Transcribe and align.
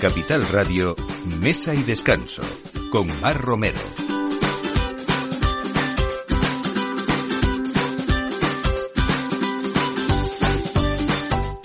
Capital 0.00 0.48
Radio, 0.48 0.96
Mesa 1.42 1.74
y 1.74 1.82
Descanso, 1.82 2.40
con 2.90 3.06
Mar 3.20 3.38
Romero. 3.38 3.80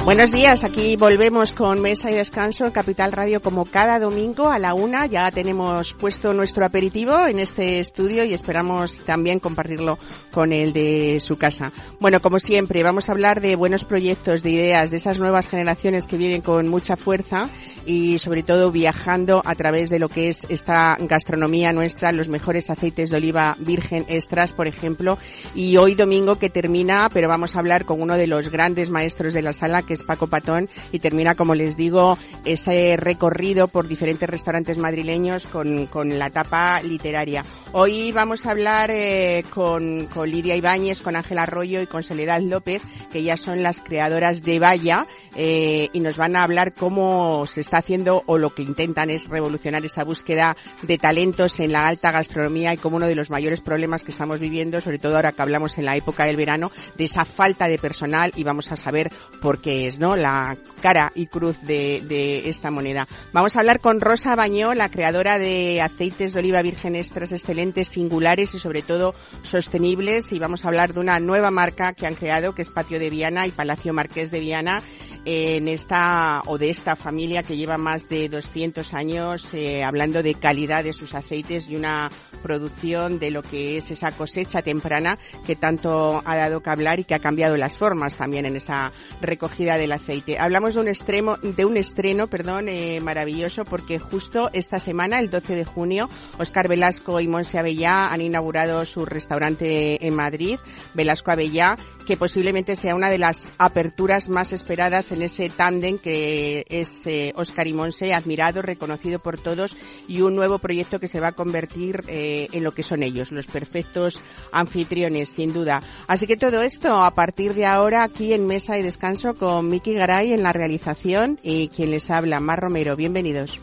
Buenos 0.03 0.33
días, 0.33 0.65
aquí 0.65 0.97
volvemos 0.97 1.53
con 1.53 1.81
Mesa 1.81 2.11
y 2.11 2.15
Descanso 2.15 2.73
Capital 2.73 3.13
Radio 3.13 3.41
como 3.41 3.63
cada 3.63 3.99
domingo 3.99 4.49
a 4.49 4.59
la 4.59 4.73
una. 4.73 5.05
Ya 5.05 5.31
tenemos 5.31 5.93
puesto 5.93 6.33
nuestro 6.33 6.65
aperitivo 6.65 7.25
en 7.25 7.39
este 7.39 7.79
estudio 7.79 8.25
y 8.25 8.33
esperamos 8.33 8.99
también 9.05 9.39
compartirlo 9.39 9.97
con 10.31 10.51
el 10.51 10.73
de 10.73 11.21
su 11.21 11.37
casa. 11.37 11.71
Bueno, 12.01 12.21
como 12.21 12.39
siempre, 12.39 12.83
vamos 12.83 13.07
a 13.07 13.13
hablar 13.13 13.39
de 13.39 13.55
buenos 13.55 13.85
proyectos, 13.85 14.43
de 14.43 14.51
ideas, 14.51 14.91
de 14.91 14.97
esas 14.97 15.19
nuevas 15.19 15.47
generaciones 15.47 16.05
que 16.05 16.17
vienen 16.17 16.41
con 16.41 16.67
mucha 16.67 16.97
fuerza 16.97 17.49
y 17.85 18.19
sobre 18.19 18.43
todo 18.43 18.71
viajando 18.71 19.41
a 19.45 19.55
través 19.55 19.89
de 19.89 19.99
lo 19.99 20.09
que 20.09 20.29
es 20.29 20.45
esta 20.49 20.97
gastronomía 20.99 21.73
nuestra, 21.73 22.11
los 22.11 22.29
mejores 22.29 22.69
aceites 22.69 23.09
de 23.09 23.17
oliva 23.17 23.55
virgen 23.59 24.05
extras, 24.07 24.53
por 24.53 24.67
ejemplo. 24.67 25.17
Y 25.53 25.77
hoy 25.77 25.95
domingo 25.95 26.37
que 26.37 26.49
termina, 26.49 27.09
pero 27.13 27.27
vamos 27.27 27.55
a 27.55 27.59
hablar 27.59 27.85
con 27.85 28.01
uno 28.01 28.17
de 28.17 28.27
los 28.27 28.49
grandes 28.49 28.89
maestros 28.89 29.33
de 29.33 29.41
la 29.41 29.53
sala, 29.53 29.81
que 29.81 29.93
es 29.93 30.03
Paco 30.03 30.27
Patón, 30.27 30.69
y 30.91 30.99
termina, 30.99 31.35
como 31.35 31.55
les 31.55 31.77
digo, 31.77 32.17
ese 32.43 32.97
recorrido 32.97 33.67
por 33.67 33.87
diferentes 33.87 34.29
restaurantes 34.29 34.77
madrileños 34.77 35.47
con, 35.47 35.87
con 35.87 36.17
la 36.17 36.29
tapa 36.29 36.81
literaria. 36.81 37.43
Hoy 37.77 38.13
vamos 38.13 38.45
a 38.45 38.51
hablar 38.51 38.89
eh, 38.89 39.43
con, 39.53 40.05
con 40.05 40.29
Lidia 40.29 40.55
Ibáñez, 40.55 41.01
con 41.01 41.17
Ángela 41.17 41.43
Arroyo 41.43 41.81
y 41.81 41.87
con 41.87 42.03
Soledad 42.03 42.39
López, 42.39 42.81
que 43.11 43.21
ya 43.21 43.35
son 43.35 43.63
las 43.63 43.81
creadoras 43.81 44.43
de 44.43 44.59
Valla, 44.59 45.07
eh, 45.35 45.89
y 45.91 45.99
nos 45.99 46.15
van 46.15 46.37
a 46.37 46.43
hablar 46.43 46.73
cómo 46.73 47.45
se 47.45 47.59
está 47.59 47.79
haciendo 47.79 48.23
o 48.27 48.37
lo 48.37 48.55
que 48.55 48.61
intentan 48.61 49.09
es 49.09 49.27
revolucionar 49.27 49.83
esa 49.83 50.05
búsqueda 50.05 50.55
de 50.83 50.97
talentos 50.97 51.59
en 51.59 51.73
la 51.73 51.85
alta 51.85 52.13
gastronomía 52.13 52.73
y 52.73 52.77
como 52.77 52.95
uno 52.95 53.07
de 53.07 53.15
los 53.15 53.29
mayores 53.29 53.59
problemas 53.59 54.05
que 54.05 54.11
estamos 54.11 54.39
viviendo, 54.39 54.79
sobre 54.79 54.97
todo 54.97 55.17
ahora 55.17 55.33
que 55.33 55.41
hablamos 55.41 55.77
en 55.77 55.83
la 55.83 55.97
época 55.97 56.23
del 56.23 56.37
verano, 56.37 56.71
de 56.97 57.03
esa 57.03 57.25
falta 57.25 57.67
de 57.67 57.77
personal 57.77 58.31
y 58.37 58.45
vamos 58.45 58.71
a 58.71 58.77
saber 58.77 59.11
por 59.41 59.59
qué 59.59 59.87
es, 59.87 59.99
¿no? 59.99 60.15
La 60.15 60.55
cara 60.81 61.11
y 61.13 61.27
cruz 61.27 61.57
de, 61.63 62.01
de 62.07 62.49
esta 62.49 62.71
moneda. 62.71 63.05
Vamos 63.33 63.57
a 63.57 63.59
hablar 63.59 63.81
con 63.81 63.99
Rosa 63.99 64.33
Bañó, 64.37 64.73
la 64.73 64.87
creadora 64.87 65.39
de 65.39 65.81
aceites 65.81 66.31
de 66.31 66.39
oliva 66.39 66.61
virgen 66.61 66.95
extras 66.95 67.33
excelentes, 67.33 67.64
singulares 67.73 68.53
y 68.53 68.59
sobre 68.59 68.81
todo 68.81 69.15
sostenibles. 69.43 70.31
Y 70.31 70.39
vamos 70.39 70.65
a 70.65 70.67
hablar 70.67 70.93
de 70.93 70.99
una 70.99 71.19
nueva 71.19 71.51
marca 71.51 71.93
que 71.93 72.05
han 72.05 72.15
creado 72.15 72.53
que 72.53 72.61
es 72.61 72.69
Patio 72.69 72.99
de 72.99 73.09
Viana 73.09 73.47
y 73.47 73.51
Palacio 73.51 73.93
Marqués 73.93 74.31
de 74.31 74.39
Viana 74.39 74.83
en 75.25 75.67
esta 75.67 76.43
o 76.45 76.57
de 76.57 76.69
esta 76.69 76.95
familia 76.95 77.43
que 77.43 77.57
lleva 77.57 77.77
más 77.77 78.07
de 78.07 78.29
200 78.29 78.93
años 78.93 79.53
eh, 79.53 79.83
hablando 79.83 80.21
de 80.21 80.35
calidad 80.35 80.83
de 80.83 80.93
sus 80.93 81.15
aceites 81.15 81.67
y 81.67 81.75
una 81.75 82.09
producción 82.43 83.17
de 83.17 83.31
lo 83.31 83.41
que 83.41 83.77
es 83.77 83.89
esa 83.89 84.11
cosecha 84.11 84.61
temprana 84.61 85.17
que 85.45 85.55
tanto 85.55 86.21
ha 86.23 86.35
dado 86.35 86.61
que 86.61 86.69
hablar 86.69 86.99
y 86.99 87.03
que 87.03 87.15
ha 87.15 87.19
cambiado 87.19 87.57
las 87.57 87.77
formas 87.77 88.15
también 88.15 88.45
en 88.45 88.55
esa 88.55 88.91
recogida 89.19 89.77
del 89.77 89.91
aceite. 89.91 90.37
Hablamos 90.37 90.75
de 90.75 90.81
un 90.81 90.87
extremo, 90.87 91.37
de 91.37 91.65
un 91.65 91.75
estreno, 91.75 92.27
perdón, 92.27 92.69
eh, 92.69 92.99
maravilloso 93.01 93.65
porque 93.65 93.97
justo 93.97 94.51
esta 94.53 94.79
semana, 94.79 95.19
el 95.19 95.31
12 95.31 95.55
de 95.55 95.65
junio, 95.65 96.09
Oscar 96.37 96.67
Velasco 96.67 97.19
y 97.19 97.27
Monse 97.27 97.57
Avellá 97.57 98.13
han 98.13 98.21
inaugurado 98.21 98.85
su 98.85 99.05
restaurante 99.05 100.05
en 100.05 100.15
Madrid, 100.15 100.59
Velasco 100.93 101.31
Avellá, 101.31 101.75
que 102.05 102.17
posiblemente 102.17 102.75
sea 102.75 102.95
una 102.95 103.09
de 103.09 103.17
las 103.17 103.51
aperturas 103.57 104.29
más 104.29 104.53
esperadas 104.53 105.11
en 105.11 105.21
ese 105.21 105.49
tándem 105.49 105.97
que 105.97 106.65
es 106.69 107.05
eh, 107.07 107.33
Oscar 107.35 107.67
y 107.67 107.73
Monse, 107.73 108.13
admirado, 108.13 108.61
reconocido 108.61 109.19
por 109.19 109.39
todos 109.39 109.75
y 110.07 110.21
un 110.21 110.35
nuevo 110.35 110.59
proyecto 110.59 110.99
que 110.99 111.07
se 111.07 111.19
va 111.19 111.29
a 111.29 111.31
convertir 111.33 112.03
eh, 112.07 112.47
en 112.51 112.63
lo 112.63 112.71
que 112.71 112.83
son 112.83 113.03
ellos, 113.03 113.31
los 113.31 113.47
perfectos 113.47 114.21
anfitriones, 114.51 115.29
sin 115.29 115.53
duda. 115.53 115.81
Así 116.07 116.27
que 116.27 116.37
todo 116.37 116.61
esto 116.61 117.03
a 117.03 117.13
partir 117.13 117.53
de 117.53 117.65
ahora 117.65 118.03
aquí 118.03 118.33
en 118.33 118.47
Mesa 118.47 118.77
y 118.77 118.83
Descanso 118.83 119.33
con 119.33 119.67
Miki 119.69 119.93
Garay 119.93 120.33
en 120.33 120.43
la 120.43 120.53
realización 120.53 121.39
y 121.43 121.69
quien 121.69 121.91
les 121.91 122.09
habla, 122.09 122.39
Mar 122.39 122.59
Romero. 122.59 122.95
Bienvenidos. 122.95 123.59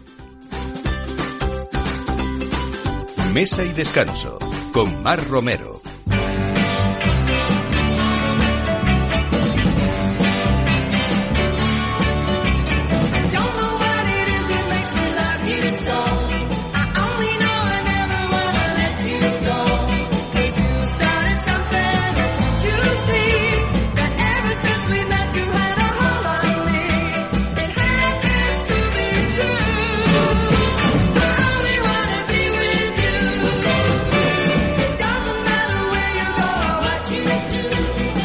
Mesa 3.32 3.64
y 3.64 3.72
Descanso 3.72 4.38
con 4.72 5.02
Mar 5.02 5.26
Romero. 5.28 5.81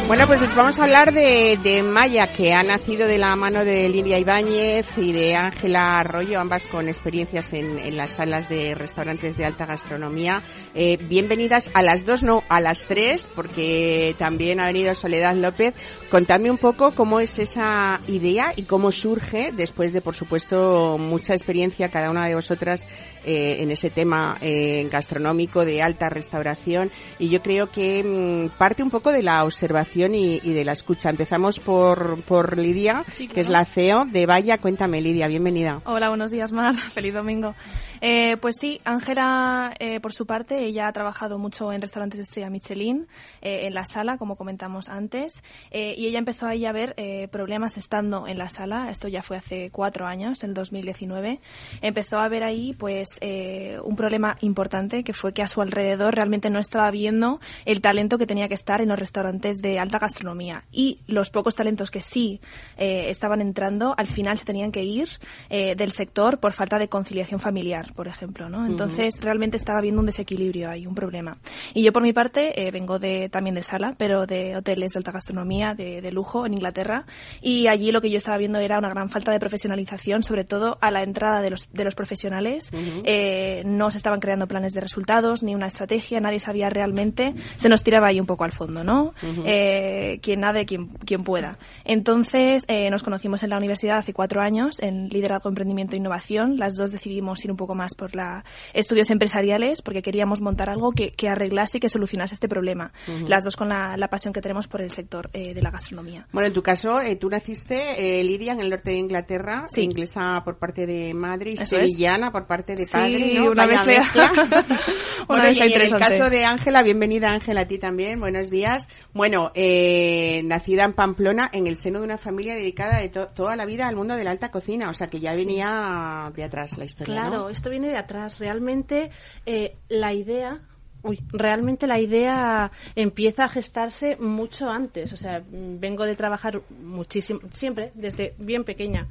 Bueno, 0.08 0.26
pues 0.26 0.40
les 0.40 0.56
vamos 0.56 0.78
a 0.78 0.84
hablar 0.84 1.12
de, 1.12 1.58
de, 1.62 1.82
Maya, 1.82 2.28
que 2.28 2.54
ha 2.54 2.62
nacido 2.62 3.06
de 3.06 3.18
la 3.18 3.36
mano 3.36 3.62
de 3.62 3.90
Lidia 3.90 4.18
Ibáñez 4.18 4.86
y 4.96 5.12
de 5.12 5.36
Ángela 5.36 5.98
Arroyo, 5.98 6.40
ambas 6.40 6.64
con 6.64 6.88
experiencias 6.88 7.52
en, 7.52 7.78
en, 7.78 7.94
las 7.94 8.12
salas 8.12 8.48
de 8.48 8.74
restaurantes 8.74 9.36
de 9.36 9.44
alta 9.44 9.66
gastronomía. 9.66 10.40
Eh, 10.74 10.96
bienvenidas 10.96 11.70
a 11.74 11.82
las 11.82 12.06
dos, 12.06 12.22
no, 12.22 12.42
a 12.48 12.58
las 12.62 12.86
tres, 12.86 13.28
porque 13.34 14.14
también 14.18 14.60
ha 14.60 14.66
venido 14.68 14.94
Soledad 14.94 15.36
López. 15.36 15.74
Contadme 16.10 16.50
un 16.50 16.56
poco 16.56 16.92
cómo 16.92 17.20
es 17.20 17.38
esa 17.38 18.00
idea 18.08 18.54
y 18.56 18.62
cómo 18.62 18.92
surge, 18.92 19.52
después 19.52 19.92
de, 19.92 20.00
por 20.00 20.14
supuesto, 20.14 20.96
mucha 20.96 21.34
experiencia 21.34 21.90
cada 21.90 22.10
una 22.10 22.26
de 22.26 22.34
vosotras 22.34 22.86
eh, 23.26 23.56
en 23.58 23.70
ese 23.70 23.90
tema 23.90 24.38
eh, 24.40 24.88
gastronómico 24.90 25.66
de 25.66 25.82
alta 25.82 26.08
restauración. 26.08 26.90
Y 27.18 27.28
yo 27.28 27.42
creo 27.42 27.70
que 27.70 28.02
mmm, 28.02 28.56
parte 28.56 28.82
un 28.82 28.90
poco 28.90 29.12
de 29.12 29.22
la 29.22 29.44
observación 29.44 29.97
y, 30.06 30.40
y, 30.42 30.52
de 30.52 30.64
la 30.64 30.72
escucha. 30.72 31.10
Empezamos 31.10 31.58
por, 31.58 32.22
por 32.22 32.56
Lidia, 32.56 33.04
sí, 33.08 33.24
claro. 33.24 33.34
que 33.34 33.40
es 33.40 33.48
la 33.48 33.64
CEO 33.64 34.04
de 34.04 34.26
Vaya. 34.26 34.58
Cuéntame, 34.58 35.00
Lidia, 35.00 35.26
bienvenida. 35.26 35.80
Hola, 35.84 36.08
buenos 36.08 36.30
días, 36.30 36.52
Mar. 36.52 36.76
Feliz 36.94 37.14
domingo. 37.14 37.54
Eh, 38.00 38.36
pues 38.38 38.56
sí, 38.60 38.80
Ángela, 38.84 39.74
eh, 39.78 40.00
por 40.00 40.12
su 40.12 40.26
parte, 40.26 40.64
ella 40.64 40.88
ha 40.88 40.92
trabajado 40.92 41.38
mucho 41.38 41.72
en 41.72 41.80
restaurantes 41.80 42.18
de 42.18 42.22
estrella 42.22 42.50
Michelin, 42.50 43.06
eh, 43.42 43.66
en 43.66 43.74
la 43.74 43.84
sala, 43.84 44.18
como 44.18 44.36
comentamos 44.36 44.88
antes, 44.88 45.34
eh, 45.70 45.94
y 45.96 46.06
ella 46.06 46.18
empezó 46.18 46.46
ahí 46.46 46.64
a 46.64 46.72
ver 46.72 46.94
eh, 46.96 47.28
problemas 47.28 47.76
estando 47.76 48.26
en 48.26 48.38
la 48.38 48.48
sala. 48.48 48.90
Esto 48.90 49.08
ya 49.08 49.22
fue 49.22 49.36
hace 49.36 49.70
cuatro 49.70 50.06
años, 50.06 50.44
en 50.44 50.54
2019. 50.54 51.40
Empezó 51.82 52.18
a 52.18 52.28
ver 52.28 52.44
ahí, 52.44 52.74
pues, 52.78 53.08
eh, 53.20 53.78
un 53.82 53.96
problema 53.96 54.36
importante, 54.40 55.04
que 55.04 55.12
fue 55.12 55.32
que 55.32 55.42
a 55.42 55.48
su 55.48 55.60
alrededor 55.60 56.14
realmente 56.14 56.50
no 56.50 56.58
estaba 56.58 56.90
viendo 56.90 57.40
el 57.64 57.80
talento 57.80 58.18
que 58.18 58.26
tenía 58.26 58.48
que 58.48 58.54
estar 58.54 58.80
en 58.80 58.88
los 58.88 58.98
restaurantes 58.98 59.60
de 59.60 59.78
alta 59.78 59.98
gastronomía. 59.98 60.64
Y 60.70 61.00
los 61.06 61.30
pocos 61.30 61.54
talentos 61.54 61.90
que 61.90 62.00
sí 62.00 62.40
estaban 62.76 63.40
entrando, 63.40 63.94
al 63.96 64.06
final 64.06 64.38
se 64.38 64.44
tenían 64.44 64.72
que 64.72 64.84
ir 64.84 65.08
del 65.48 65.90
sector 65.92 66.38
por 66.38 66.52
falta 66.52 66.78
de 66.78 66.88
conciliación 66.88 67.40
familiar, 67.40 67.87
por 67.94 68.08
ejemplo, 68.08 68.48
¿no? 68.48 68.66
Entonces, 68.66 69.14
uh 69.14 69.18
-huh. 69.18 69.24
realmente 69.24 69.56
estaba 69.56 69.80
viendo 69.80 70.00
un 70.00 70.06
desequilibrio 70.06 70.70
ahí, 70.70 70.86
un 70.86 70.94
problema. 70.94 71.38
Y 71.74 71.82
yo, 71.82 71.92
por 71.92 72.02
mi 72.02 72.12
parte, 72.12 72.66
eh, 72.66 72.70
vengo 72.70 72.98
de, 72.98 73.28
también 73.28 73.54
de 73.54 73.62
sala, 73.62 73.94
pero 73.96 74.26
de 74.26 74.56
hoteles 74.56 74.92
de 74.92 74.98
alta 74.98 75.12
gastronomía, 75.12 75.74
de, 75.74 76.00
de, 76.00 76.12
lujo, 76.12 76.46
en 76.46 76.54
Inglaterra. 76.54 77.04
Y 77.40 77.68
allí 77.68 77.92
lo 77.92 78.00
que 78.00 78.10
yo 78.10 78.18
estaba 78.18 78.38
viendo 78.38 78.58
era 78.58 78.78
una 78.78 78.88
gran 78.90 79.10
falta 79.10 79.32
de 79.32 79.38
profesionalización, 79.38 80.22
sobre 80.22 80.44
todo 80.44 80.78
a 80.80 80.90
la 80.90 81.02
entrada 81.02 81.42
de 81.42 81.50
los, 81.50 81.68
de 81.72 81.84
los 81.84 81.94
profesionales. 81.94 82.70
Uh 82.72 82.76
-huh. 82.76 83.64
no 83.64 83.90
se 83.90 83.96
estaban 83.96 84.20
creando 84.20 84.46
planes 84.46 84.72
de 84.72 84.80
resultados, 84.80 85.42
ni 85.42 85.54
una 85.54 85.66
estrategia, 85.66 86.20
nadie 86.20 86.40
sabía 86.40 86.70
realmente. 86.70 87.34
Se 87.56 87.68
nos 87.68 87.82
tiraba 87.82 88.08
ahí 88.08 88.20
un 88.20 88.26
poco 88.26 88.44
al 88.44 88.52
fondo, 88.52 88.84
¿no? 88.84 89.14
Uh 89.22 89.26
-huh. 89.26 89.42
eh, 89.46 90.18
quien 90.22 90.40
nade, 90.40 90.64
quien, 90.66 90.88
quien 91.06 91.22
pueda. 91.24 91.58
Entonces, 91.84 92.64
eh, 92.68 92.90
nos 92.90 93.02
conocimos 93.02 93.42
en 93.42 93.50
la 93.50 93.56
universidad 93.56 93.98
hace 93.98 94.12
cuatro 94.12 94.40
años, 94.40 94.76
en 94.80 95.08
liderazgo, 95.08 95.48
emprendimiento 95.48 95.94
e 95.94 95.98
innovación. 95.98 96.56
Las 96.58 96.76
dos 96.76 96.90
decidimos 96.90 97.44
ir 97.44 97.50
un 97.50 97.56
poco 97.56 97.74
más 97.74 97.77
por 97.94 98.14
la 98.14 98.44
estudios 98.74 99.10
empresariales, 99.10 99.82
porque 99.82 100.02
queríamos 100.02 100.40
montar 100.40 100.70
algo 100.70 100.92
que, 100.92 101.12
que 101.12 101.28
arreglase 101.28 101.78
y 101.78 101.80
que 101.80 101.88
solucionase 101.88 102.34
este 102.34 102.48
problema. 102.48 102.92
Uh 103.06 103.12
-huh. 103.12 103.28
Las 103.28 103.44
dos 103.44 103.56
con 103.56 103.68
la, 103.68 103.96
la, 103.96 104.08
pasión 104.08 104.32
que 104.32 104.40
tenemos 104.40 104.66
por 104.66 104.80
el 104.80 104.90
sector 104.90 105.30
eh, 105.32 105.54
de 105.54 105.62
la 105.62 105.70
gastronomía. 105.70 106.26
Bueno, 106.32 106.48
en 106.48 106.52
tu 106.52 106.62
caso, 106.62 107.00
eh, 107.00 107.16
tú 107.16 107.28
naciste, 107.28 108.20
eh, 108.20 108.24
Lidia, 108.24 108.52
en 108.52 108.60
el 108.60 108.70
norte 108.70 108.90
de 108.90 108.96
Inglaterra, 108.96 109.66
sí. 109.68 109.82
inglesa 109.82 110.42
por 110.44 110.58
parte 110.58 110.86
de 110.86 111.14
madre 111.14 111.50
y 111.50 111.54
Eso 111.54 111.76
sevillana 111.76 112.26
es. 112.26 112.32
por 112.32 112.46
parte 112.46 112.74
de 112.74 112.86
padre, 112.86 113.18
sí, 113.18 113.34
¿no? 113.34 113.50
una 113.50 113.66
Vaya 113.66 113.84
mezcla. 113.84 114.32
bueno, 115.28 115.50
y 115.50 115.58
en 115.58 115.82
el 115.82 115.90
caso 115.90 116.30
de 116.30 116.44
Ángela, 116.44 116.82
bienvenida 116.82 117.30
Ángela 117.30 117.62
a 117.62 117.66
ti 117.66 117.78
también, 117.78 118.20
buenos 118.20 118.50
días. 118.50 118.86
Bueno, 119.12 119.52
eh, 119.54 120.42
nacida 120.44 120.84
en 120.84 120.92
Pamplona 120.94 121.50
en 121.52 121.66
el 121.66 121.76
seno 121.76 121.98
de 121.98 122.04
una 122.04 122.18
familia 122.18 122.54
dedicada 122.54 122.98
de 122.98 123.08
toda 123.08 123.56
la 123.56 123.66
vida 123.66 123.86
al 123.86 123.96
mundo 123.96 124.16
de 124.16 124.24
la 124.24 124.30
alta 124.30 124.50
cocina, 124.50 124.88
o 124.88 124.94
sea 124.94 125.08
que 125.08 125.20
ya 125.20 125.34
venía 125.34 126.32
de 126.34 126.44
atrás 126.44 126.78
la 126.78 126.84
historia. 126.84 127.14
Claro, 127.14 127.48
esto 127.48 127.67
viene 127.68 127.88
de 127.88 127.96
atrás. 127.96 128.38
Realmente 128.38 129.10
eh, 129.46 129.76
la 129.88 130.12
idea 130.12 130.60
Uy, 131.00 131.20
realmente 131.28 131.86
la 131.86 132.00
idea 132.00 132.72
empieza 132.96 133.44
a 133.44 133.48
gestarse 133.48 134.16
mucho 134.16 134.68
antes. 134.68 135.12
O 135.12 135.16
sea, 135.16 135.42
vengo 135.48 136.04
de 136.04 136.16
trabajar 136.16 136.60
muchísimo, 136.82 137.40
siempre, 137.52 137.92
desde 137.94 138.34
bien 138.38 138.64
pequeña, 138.64 139.06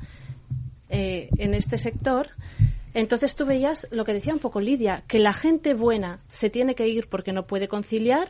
eh, 0.90 1.30
en 1.38 1.54
este 1.54 1.78
sector. 1.78 2.30
Entonces 2.94 3.36
tú 3.36 3.46
veías 3.46 3.88
lo 3.92 4.04
que 4.04 4.14
decía 4.14 4.34
un 4.34 4.40
poco 4.40 4.60
Lidia, 4.60 5.04
que 5.08 5.20
la 5.20 5.34
gente 5.34 5.74
buena 5.74 6.20
se 6.28 6.50
tiene 6.50 6.76
que 6.76 6.88
ir 6.88 7.08
porque 7.08 7.32
no 7.32 7.48
puede 7.48 7.68
conciliar 7.68 8.30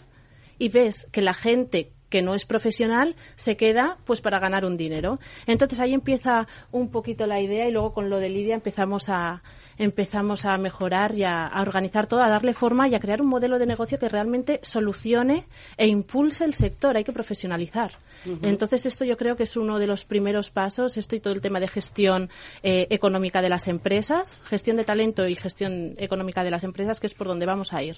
y 0.60 0.70
ves 0.70 1.08
que 1.12 1.22
la 1.22 1.34
gente 1.34 1.92
que 2.10 2.22
no 2.22 2.34
es 2.34 2.46
profesional 2.46 3.16
se 3.36 3.58
queda 3.58 3.98
pues 4.06 4.22
para 4.22 4.40
ganar 4.40 4.66
un 4.66 4.78
dinero. 4.78 5.20
Entonces 5.46 5.80
ahí 5.80 5.94
empieza 5.94 6.48
un 6.72 6.90
poquito 6.90 7.28
la 7.28 7.42
idea 7.42 7.68
y 7.68 7.72
luego 7.72 7.94
con 7.94 8.10
lo 8.10 8.20
de 8.20 8.30
Lidia 8.30 8.56
empezamos 8.56 9.10
a 9.10 9.42
empezamos 9.78 10.46
a 10.46 10.58
mejorar 10.58 11.14
y 11.16 11.24
a, 11.24 11.52
organizar 11.62 12.08
todo, 12.08 12.22
a 12.22 12.30
darle 12.30 12.54
forma 12.54 12.88
y 12.88 12.96
a 12.96 13.00
crear 13.00 13.22
un 13.22 13.28
modelo 13.28 13.60
de 13.60 13.66
negocio 13.66 14.00
que 14.00 14.10
realmente 14.10 14.60
solucione 14.64 15.46
e 15.78 15.88
impulse 15.88 16.46
el 16.46 16.54
sector. 16.54 16.98
Hay 16.98 17.04
que 17.04 17.14
profesionalizar. 17.14 17.92
Entonces 18.42 18.86
esto 18.86 19.06
yo 19.06 19.18
creo 19.18 19.36
que 19.36 19.44
es 19.44 19.56
uno 19.56 19.80
de 19.80 19.88
los 19.88 20.06
primeros 20.06 20.50
pasos. 20.50 20.98
Esto 20.98 21.16
y 21.16 21.20
todo 21.20 21.34
el 21.34 21.42
tema 21.42 21.60
de 21.60 21.68
gestión 21.68 22.30
eh, 22.64 22.88
económica 22.90 23.42
de 23.42 23.50
las 23.50 23.68
empresas, 23.68 24.44
gestión 24.48 24.78
de 24.78 24.84
talento 24.84 25.28
y 25.28 25.36
gestión 25.36 25.94
económica 25.98 26.44
de 26.44 26.52
las 26.52 26.64
empresas, 26.64 27.00
que 27.00 27.08
es 27.08 27.14
por 27.14 27.28
donde 27.28 27.46
vamos 27.46 27.74
a 27.74 27.84
ir. 27.84 27.98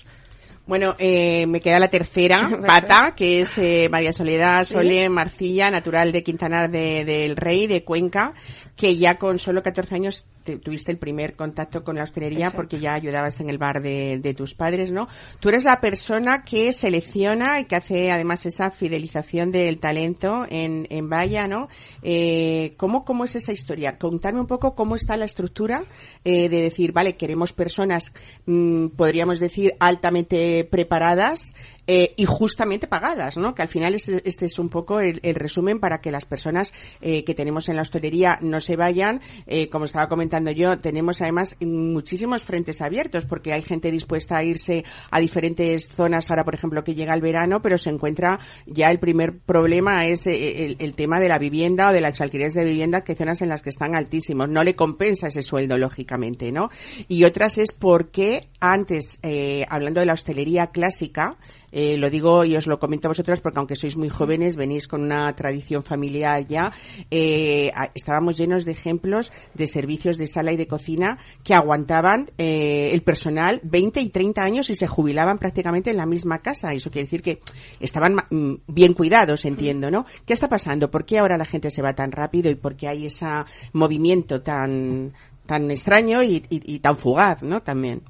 Bueno, 0.70 0.96
eh, 1.00 1.48
me 1.48 1.62
queda 1.62 1.80
la 1.80 1.88
tercera 1.88 2.48
pata, 2.68 3.16
que 3.18 3.42
es 3.42 3.58
eh, 3.58 3.90
María 3.90 4.14
Soledad 4.14 4.66
Sole 4.66 5.10
Marcilla, 5.10 5.72
natural 5.72 6.12
de 6.12 6.22
Quintanar 6.22 6.70
del 6.70 7.36
Rey, 7.36 7.66
de 7.66 7.84
Cuenca, 7.84 8.36
que 8.76 8.96
ya 8.96 9.18
con 9.18 9.40
solo 9.40 9.64
14 9.64 9.96
años 9.96 10.28
tuviste 10.58 10.92
el 10.92 10.98
primer 10.98 11.36
contacto 11.36 11.84
con 11.84 11.96
la 11.96 12.04
hostelería 12.04 12.52
porque 12.52 12.80
ya 12.80 12.94
ayudabas 12.94 13.40
en 13.40 13.50
el 13.50 13.58
bar 13.58 13.82
de, 13.82 14.34
tus 14.36 14.54
padres, 14.54 14.92
¿no? 14.92 15.08
Tú 15.40 15.50
eres 15.50 15.64
la 15.64 15.82
persona 15.82 16.44
que 16.44 16.74
selecciona 16.74 17.60
y 17.60 17.66
que 17.66 17.76
hace 17.76 18.12
además 18.12 18.46
esa 18.46 18.72
fidelización 18.72 19.52
del 19.52 19.80
talento 19.80 20.46
en, 20.50 20.88
en 20.90 21.10
Valla, 21.10 21.48
¿no? 21.48 21.68
Eh, 22.04 22.74
¿cómo, 22.78 23.06
¿Cómo 23.06 23.26
es 23.26 23.36
esa 23.36 23.52
historia? 23.52 23.98
Contarme 23.98 24.40
un 24.40 24.48
poco 24.48 24.76
cómo 24.76 24.96
está 24.96 25.18
la 25.18 25.26
estructura 25.26 25.84
eh, 26.24 26.50
de 26.50 26.62
decir, 26.62 26.92
vale, 26.92 27.16
queremos 27.16 27.54
personas, 27.54 28.14
mm, 28.46 28.88
podríamos 28.90 29.40
decir, 29.40 29.74
altamente 29.80 30.68
preparadas, 30.70 31.56
eh, 31.92 32.14
y 32.18 32.26
justamente 32.26 32.86
pagadas, 32.86 33.36
¿no? 33.36 33.56
Que 33.56 33.64
al 33.64 33.68
final 33.68 33.96
este, 33.96 34.22
este 34.24 34.46
es 34.46 34.60
un 34.60 34.70
poco 34.70 35.00
el, 35.00 35.20
resumen 35.34 35.80
para 35.80 36.02
que 36.02 36.12
las 36.12 36.24
personas 36.24 36.72
eh, 37.02 37.24
que 37.24 37.34
tenemos 37.34 37.68
en 37.68 37.78
la 37.78 37.82
hostelería 37.82 38.38
no 38.44 38.62
se 38.62 38.76
vayan. 38.76 39.22
Eh, 39.48 39.70
como 39.70 39.86
estaba 39.86 40.08
comentando 40.08 40.52
yo, 40.52 40.78
tenemos 40.78 41.20
además 41.20 41.56
muchísimos 41.60 42.44
frentes 42.44 42.82
abiertos 42.82 43.26
porque 43.26 43.54
hay 43.54 43.64
gente 43.64 43.90
dispuesta 43.90 44.38
a 44.38 44.44
irse 44.44 44.86
a 45.10 45.20
diferentes 45.20 45.90
zonas 45.90 46.30
ahora, 46.30 46.46
por 46.46 46.54
ejemplo, 46.54 46.84
que 46.84 46.94
llega 46.94 47.16
el 47.16 47.22
verano, 47.22 47.60
pero 47.64 47.80
se 47.80 47.90
encuentra 47.90 48.38
ya 48.68 48.92
el 48.92 49.00
primer 49.00 49.40
problema 49.40 50.06
es 50.06 50.28
el, 50.28 50.94
tema 50.94 51.20
de 51.20 51.28
la 51.28 51.40
vivienda 51.40 51.90
o 51.90 51.92
de 51.92 52.02
las 52.02 52.22
alquileres 52.22 52.54
de 52.54 52.66
vivienda, 52.66 53.04
que 53.04 53.14
hay 53.14 53.18
zonas 53.18 53.42
en 53.42 53.50
las 53.50 53.64
que 53.64 53.72
están 53.72 53.96
altísimos. 53.96 54.48
No 54.48 54.64
le 54.64 54.76
compensa 54.76 55.30
ese 55.30 55.42
sueldo, 55.42 55.76
lógicamente, 55.76 56.52
¿no? 56.52 56.70
Y 57.08 57.24
otras 57.24 57.58
es 57.58 57.72
porque 57.72 58.48
antes, 58.60 59.20
hablando 59.68 60.02
de 60.02 60.06
la 60.06 60.14
hostelería 60.14 60.68
clásica, 60.68 61.40
eh, 61.72 61.98
lo 61.98 62.10
digo 62.10 62.46
y 62.46 62.56
os 62.56 62.68
lo 62.68 62.80
comento 62.80 63.08
a 63.08 63.12
vosotras 63.12 63.40
porque 63.42 63.60
aunque 63.60 63.76
sois 63.76 63.98
muy 63.98 64.10
jóvenes, 64.10 64.56
venís 64.56 64.88
con 64.88 65.04
una 65.04 65.34
tradición 65.36 65.84
familiar 65.84 66.46
ya. 66.48 66.72
Eh, 67.12 67.72
estábamos 67.94 68.38
llenos 68.38 68.66
de 68.66 68.72
ejemplos 68.72 69.32
de 69.54 69.68
servicios 69.68 70.18
de 70.18 70.28
sala 70.28 70.52
y 70.52 70.58
de 70.58 70.68
cocina 70.68 71.18
que 71.44 71.54
aguantaban 71.54 72.32
eh, 72.38 72.90
el 72.94 73.02
personal 73.02 73.60
20 73.64 74.02
y 74.02 74.10
30 74.10 74.42
años 74.44 74.70
y 74.70 74.76
se 74.76 74.88
jubilaban 74.88 75.38
prácticamente 75.38 75.90
en 75.90 75.98
la 75.98 76.06
misma 76.06 76.40
casa. 76.40 76.74
Eso 76.74 76.92
quiere 76.92 77.06
decir 77.06 77.22
que 77.22 77.40
estaban 77.80 78.16
mm, 78.30 78.54
bien 78.68 78.94
cuidados, 78.94 79.46
entiendo, 79.46 79.92
¿no? 79.92 80.06
¿Qué 80.26 80.34
está 80.34 80.50
pasando? 80.50 80.90
¿Por 80.90 81.06
qué 81.06 81.20
ahora 81.20 81.38
la 81.38 81.46
gente 81.46 81.72
se 81.72 81.82
va 81.82 81.94
tan 81.94 82.12
rápido 82.12 82.50
y 82.50 82.56
por 82.56 82.76
qué 82.76 82.88
hay 82.88 83.06
ese 83.08 83.28
movimiento 83.74 84.42
tan 84.42 85.14
tan 85.46 85.72
extraño 85.72 86.22
y, 86.22 86.44
y 86.50 86.78
tan 86.80 86.96
fugaz, 86.96 87.42
¿no? 87.42 87.64
También. 87.64 88.04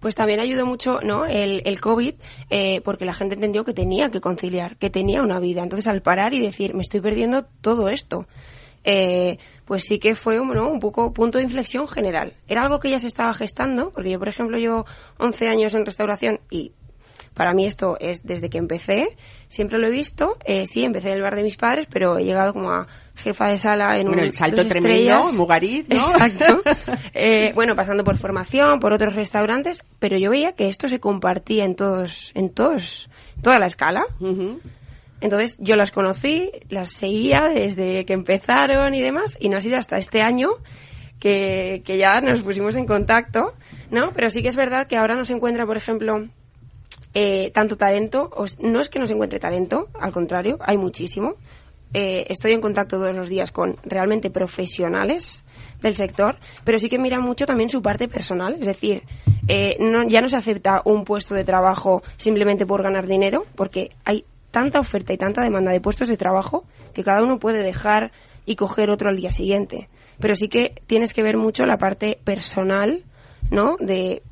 Pues 0.00 0.14
también 0.14 0.40
ayudó 0.40 0.66
mucho 0.66 1.00
¿no? 1.02 1.26
el, 1.26 1.62
el 1.64 1.80
COVID 1.80 2.14
eh, 2.50 2.80
porque 2.84 3.04
la 3.04 3.14
gente 3.14 3.34
entendió 3.34 3.64
que 3.64 3.74
tenía 3.74 4.10
que 4.10 4.20
conciliar, 4.20 4.76
que 4.76 4.90
tenía 4.90 5.22
una 5.22 5.40
vida. 5.40 5.62
Entonces 5.62 5.86
al 5.86 6.02
parar 6.02 6.34
y 6.34 6.40
decir, 6.40 6.74
me 6.74 6.82
estoy 6.82 7.00
perdiendo 7.00 7.44
todo 7.60 7.88
esto, 7.88 8.26
eh, 8.84 9.38
pues 9.64 9.84
sí 9.84 9.98
que 9.98 10.14
fue 10.14 10.38
¿no? 10.38 10.70
un 10.70 10.80
poco 10.80 11.12
punto 11.12 11.38
de 11.38 11.44
inflexión 11.44 11.86
general. 11.86 12.32
Era 12.46 12.62
algo 12.62 12.80
que 12.80 12.90
ya 12.90 12.98
se 12.98 13.06
estaba 13.06 13.34
gestando, 13.34 13.90
porque 13.90 14.10
yo, 14.10 14.18
por 14.18 14.28
ejemplo, 14.28 14.56
llevo 14.56 14.86
11 15.18 15.48
años 15.48 15.74
en 15.74 15.84
restauración 15.84 16.40
y 16.50 16.72
para 17.34 17.52
mí 17.54 17.66
esto 17.66 17.96
es 18.00 18.24
desde 18.24 18.50
que 18.50 18.58
empecé, 18.58 19.16
siempre 19.48 19.78
lo 19.78 19.88
he 19.88 19.90
visto. 19.90 20.36
Eh, 20.44 20.66
sí, 20.66 20.84
empecé 20.84 21.08
en 21.08 21.14
el 21.14 21.22
bar 21.22 21.34
de 21.34 21.42
mis 21.42 21.56
padres, 21.56 21.86
pero 21.90 22.18
he 22.18 22.24
llegado 22.24 22.52
como 22.52 22.70
a 22.70 22.86
jefa 23.16 23.48
de 23.48 23.58
sala 23.58 23.96
en 23.98 24.06
bueno, 24.06 24.22
un, 24.22 24.28
el 24.28 24.32
salto 24.32 24.66
tremendo, 24.66 25.32
Mugarit, 25.32 25.92
¿no? 25.92 25.96
Exacto. 25.96 26.62
Eh, 27.20 27.52
bueno, 27.54 27.74
pasando 27.74 28.04
por 28.04 28.16
formación, 28.16 28.78
por 28.78 28.92
otros 28.92 29.14
restaurantes, 29.16 29.82
pero 29.98 30.16
yo 30.18 30.30
veía 30.30 30.52
que 30.52 30.68
esto 30.68 30.88
se 30.88 31.00
compartía 31.00 31.64
en 31.64 31.74
todos, 31.74 32.30
en 32.34 32.50
todos, 32.50 33.08
toda 33.42 33.58
la 33.58 33.66
escala. 33.66 34.02
Entonces 35.20 35.56
yo 35.58 35.74
las 35.74 35.90
conocí, 35.90 36.52
las 36.68 36.90
seguía 36.90 37.40
desde 37.52 38.04
que 38.04 38.12
empezaron 38.12 38.94
y 38.94 39.02
demás, 39.02 39.36
y 39.40 39.48
no 39.48 39.56
ha 39.56 39.60
sido 39.60 39.78
hasta 39.78 39.98
este 39.98 40.22
año 40.22 40.50
que, 41.18 41.82
que 41.84 41.98
ya 41.98 42.20
nos 42.20 42.40
pusimos 42.40 42.76
en 42.76 42.86
contacto, 42.86 43.54
¿no? 43.90 44.12
Pero 44.12 44.30
sí 44.30 44.42
que 44.42 44.48
es 44.48 44.56
verdad 44.56 44.86
que 44.86 44.96
ahora 44.96 45.16
nos 45.16 45.30
encuentra, 45.30 45.66
por 45.66 45.76
ejemplo, 45.76 46.28
eh, 47.14 47.50
tanto 47.52 47.76
talento, 47.76 48.30
no 48.60 48.80
es 48.80 48.88
que 48.88 48.98
no 48.98 49.06
se 49.06 49.14
encuentre 49.14 49.38
talento, 49.38 49.88
al 49.98 50.12
contrario, 50.12 50.58
hay 50.60 50.76
muchísimo. 50.76 51.36
Eh, 51.94 52.26
estoy 52.28 52.52
en 52.52 52.60
contacto 52.60 52.98
todos 52.98 53.14
los 53.14 53.28
días 53.28 53.50
con 53.50 53.76
realmente 53.82 54.28
profesionales 54.30 55.42
del 55.80 55.94
sector, 55.94 56.38
pero 56.64 56.78
sí 56.78 56.90
que 56.90 56.98
mira 56.98 57.18
mucho 57.18 57.46
también 57.46 57.70
su 57.70 57.80
parte 57.80 58.08
personal, 58.08 58.56
es 58.60 58.66
decir, 58.66 59.04
eh, 59.48 59.78
no, 59.80 60.06
ya 60.06 60.20
no 60.20 60.28
se 60.28 60.36
acepta 60.36 60.82
un 60.84 61.04
puesto 61.04 61.34
de 61.34 61.44
trabajo 61.44 62.02
simplemente 62.18 62.66
por 62.66 62.82
ganar 62.82 63.06
dinero, 63.06 63.46
porque 63.54 63.92
hay 64.04 64.26
tanta 64.50 64.80
oferta 64.80 65.14
y 65.14 65.16
tanta 65.16 65.42
demanda 65.42 65.72
de 65.72 65.80
puestos 65.80 66.08
de 66.08 66.18
trabajo 66.18 66.64
que 66.92 67.04
cada 67.04 67.22
uno 67.22 67.38
puede 67.38 67.62
dejar 67.62 68.12
y 68.44 68.56
coger 68.56 68.90
otro 68.90 69.08
al 69.08 69.16
día 69.16 69.32
siguiente. 69.32 69.88
Pero 70.18 70.34
sí 70.34 70.48
que 70.48 70.82
tienes 70.86 71.14
que 71.14 71.22
ver 71.22 71.36
mucho 71.36 71.64
la 71.64 71.78
parte 71.78 72.18
personal, 72.24 73.04
¿no? 73.50 73.76
De 73.78 74.22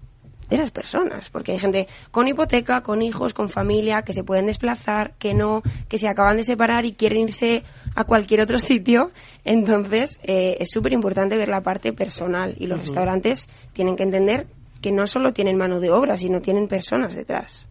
de 0.48 0.56
esas 0.56 0.70
personas, 0.70 1.30
porque 1.30 1.52
hay 1.52 1.58
gente 1.58 1.88
con 2.10 2.28
hipoteca, 2.28 2.82
con 2.82 3.02
hijos, 3.02 3.34
con 3.34 3.48
familia, 3.48 4.02
que 4.02 4.12
se 4.12 4.24
pueden 4.24 4.46
desplazar, 4.46 5.14
que 5.18 5.34
no, 5.34 5.62
que 5.88 5.98
se 5.98 6.08
acaban 6.08 6.36
de 6.36 6.44
separar 6.44 6.84
y 6.84 6.92
quieren 6.92 7.20
irse 7.20 7.64
a 7.94 8.04
cualquier 8.04 8.40
otro 8.40 8.58
sitio. 8.60 9.10
Entonces, 9.44 10.18
eh, 10.22 10.56
es 10.60 10.70
súper 10.70 10.92
importante 10.92 11.36
ver 11.36 11.48
la 11.48 11.60
parte 11.60 11.92
personal 11.92 12.54
y 12.58 12.66
los 12.66 12.80
restaurantes 12.80 13.48
tienen 13.72 13.96
que 13.96 14.02
entender 14.02 14.46
que 14.80 14.92
no 14.92 15.06
solo 15.06 15.32
tienen 15.32 15.56
mano 15.56 15.80
de 15.80 15.90
obra, 15.90 16.16
sino 16.16 16.40
tienen 16.40 16.68
personas 16.68 17.16
detrás. 17.16 17.66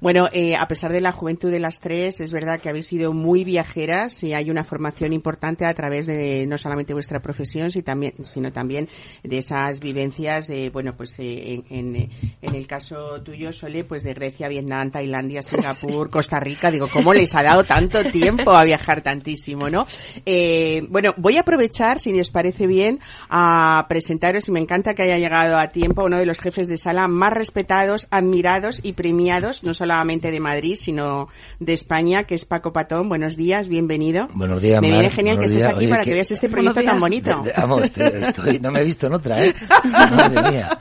Bueno, 0.00 0.30
eh, 0.32 0.56
a 0.56 0.66
pesar 0.66 0.92
de 0.92 1.02
la 1.02 1.12
juventud 1.12 1.50
de 1.50 1.60
las 1.60 1.78
tres, 1.78 2.20
es 2.20 2.32
verdad 2.32 2.58
que 2.58 2.70
habéis 2.70 2.86
sido 2.86 3.12
muy 3.12 3.44
viajeras 3.44 4.22
y 4.22 4.32
hay 4.32 4.50
una 4.50 4.64
formación 4.64 5.12
importante 5.12 5.66
a 5.66 5.74
través 5.74 6.06
de 6.06 6.46
no 6.46 6.56
solamente 6.56 6.94
vuestra 6.94 7.20
profesión, 7.20 7.70
sino 7.70 7.84
también, 7.84 8.14
sino 8.24 8.50
también 8.50 8.88
de 9.22 9.36
esas 9.36 9.78
vivencias 9.78 10.46
de, 10.46 10.70
bueno, 10.70 10.96
pues 10.96 11.18
eh, 11.18 11.62
en, 11.68 12.10
el 12.40 12.66
caso 12.66 13.20
tuyo, 13.20 13.52
Sole, 13.52 13.84
pues 13.84 14.02
de 14.02 14.14
Grecia, 14.14 14.48
Vietnam, 14.48 14.90
Tailandia, 14.90 15.42
Singapur, 15.42 16.08
Costa 16.10 16.40
Rica. 16.40 16.70
Digo, 16.70 16.88
¿cómo 16.90 17.12
les 17.12 17.34
ha 17.34 17.42
dado 17.42 17.64
tanto 17.64 18.02
tiempo 18.04 18.52
a 18.52 18.64
viajar 18.64 19.02
tantísimo, 19.02 19.68
no? 19.68 19.86
Eh, 20.24 20.82
bueno, 20.88 21.12
voy 21.18 21.36
a 21.36 21.40
aprovechar, 21.40 21.98
si 21.98 22.18
os 22.18 22.30
parece 22.30 22.66
bien, 22.66 23.00
a 23.28 23.84
presentaros, 23.86 24.48
y 24.48 24.52
me 24.52 24.60
encanta 24.60 24.94
que 24.94 25.02
haya 25.02 25.18
llegado 25.18 25.58
a 25.58 25.68
tiempo, 25.68 26.04
uno 26.04 26.16
de 26.16 26.24
los 26.24 26.38
jefes 26.38 26.68
de 26.68 26.78
sala 26.78 27.06
más 27.06 27.34
respetados, 27.34 28.08
admirados 28.10 28.80
y 28.82 28.94
premiados, 28.94 29.62
no 29.62 29.74
solamente 29.74 29.89
de 29.90 30.38
Madrid, 30.38 30.76
sino 30.78 31.28
de 31.58 31.72
España, 31.72 32.22
que 32.22 32.36
es 32.36 32.44
Paco 32.44 32.72
Patón. 32.72 33.08
Buenos 33.08 33.36
días, 33.36 33.68
bienvenido. 33.68 34.28
Buenos 34.34 34.62
días, 34.62 34.80
Me 34.80 34.88
viene 34.88 35.10
genial 35.10 35.36
que 35.36 35.46
estés 35.46 35.64
aquí 35.64 35.88
para 35.88 36.04
que, 36.04 36.12
veas 36.12 36.30
este 36.30 36.48
proyecto 36.48 36.80
tan 36.80 37.00
bonito. 37.00 37.42
vamos, 37.56 37.90
estoy, 37.96 38.60
no 38.60 38.70
me 38.70 38.82
he 38.82 38.84
visto 38.84 39.08
en 39.08 39.14
otra, 39.14 39.44
¿eh? 39.44 39.52
Madre 39.84 40.50
mía. 40.50 40.78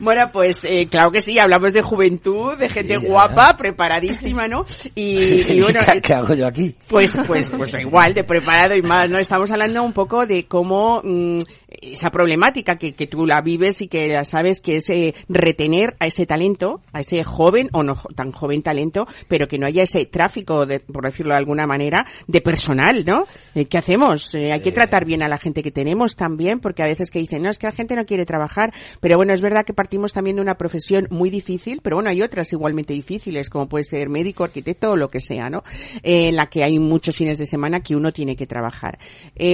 Bueno, 0.00 0.30
pues 0.32 0.64
eh, 0.64 0.88
claro 0.90 1.12
que 1.12 1.20
sí, 1.20 1.38
hablamos 1.38 1.74
de 1.74 1.82
juventud, 1.82 2.56
de 2.56 2.68
gente 2.70 2.96
guapa, 2.96 3.58
preparadísima, 3.58 4.48
¿no? 4.48 4.64
Y, 4.94 5.60
bueno, 5.60 5.80
¿Qué, 6.02 6.14
hago 6.14 6.32
yo 6.32 6.46
aquí? 6.46 6.74
Pues, 6.88 7.12
pues, 7.26 7.50
pues 7.50 7.74
igual, 7.74 8.14
de 8.14 8.24
preparado 8.24 8.74
y 8.74 8.80
más, 8.80 9.10
¿no? 9.10 9.18
Estamos 9.18 9.50
hablando 9.50 9.82
un 9.82 9.92
poco 9.92 10.24
de 10.24 10.46
cómo 10.46 11.02
mm, 11.04 11.40
esa 11.82 12.10
problemática 12.10 12.76
que, 12.76 12.94
que 12.94 13.06
tú 13.06 13.26
la 13.26 13.40
vives 13.40 13.80
y 13.80 13.88
que 13.88 14.08
la 14.08 14.24
sabes 14.24 14.60
que 14.60 14.76
es 14.76 14.88
eh, 14.88 15.14
retener 15.28 15.96
a 16.00 16.06
ese 16.06 16.26
talento, 16.26 16.80
a 16.92 17.00
ese 17.00 17.22
joven 17.24 17.68
o 17.72 17.82
no 17.82 17.96
tan 18.14 18.32
joven 18.32 18.62
talento, 18.62 19.06
pero 19.28 19.48
que 19.48 19.58
no 19.58 19.66
haya 19.66 19.82
ese 19.82 20.06
tráfico, 20.06 20.66
de, 20.66 20.80
por 20.80 21.04
decirlo 21.04 21.34
de 21.34 21.38
alguna 21.38 21.66
manera, 21.66 22.06
de 22.26 22.40
personal, 22.40 23.04
¿no? 23.04 23.26
Eh, 23.54 23.66
¿Qué 23.66 23.78
hacemos? 23.78 24.34
Eh, 24.34 24.52
hay 24.52 24.60
que 24.60 24.72
tratar 24.72 25.04
bien 25.04 25.22
a 25.22 25.28
la 25.28 25.38
gente 25.38 25.62
que 25.62 25.70
tenemos 25.70 26.16
también, 26.16 26.60
porque 26.60 26.82
a 26.82 26.86
veces 26.86 27.10
que 27.10 27.18
dicen, 27.18 27.42
no, 27.42 27.50
es 27.50 27.58
que 27.58 27.66
la 27.66 27.72
gente 27.72 27.96
no 27.96 28.06
quiere 28.06 28.24
trabajar, 28.24 28.72
pero 29.00 29.16
bueno, 29.16 29.32
es 29.32 29.40
verdad 29.40 29.64
que 29.64 29.74
partimos 29.74 30.12
también 30.12 30.36
de 30.36 30.42
una 30.42 30.56
profesión 30.56 31.06
muy 31.10 31.30
difícil, 31.30 31.80
pero 31.82 31.96
bueno, 31.96 32.10
hay 32.10 32.22
otras 32.22 32.52
igualmente 32.52 32.94
difíciles, 32.94 33.50
como 33.50 33.68
puede 33.68 33.84
ser 33.84 34.08
médico, 34.08 34.44
arquitecto 34.44 34.92
o 34.92 34.96
lo 34.96 35.08
que 35.08 35.20
sea, 35.20 35.50
¿no? 35.50 35.62
en 36.02 36.36
la 36.36 36.46
que 36.46 36.64
hay 36.64 36.78
muchos 36.78 37.16
fines 37.16 37.38
de 37.38 37.46
semana 37.46 37.80
que 37.80 37.96
uno 37.96 38.12
tiene 38.12 38.36
que 38.36 38.46
trabajar. 38.46 38.98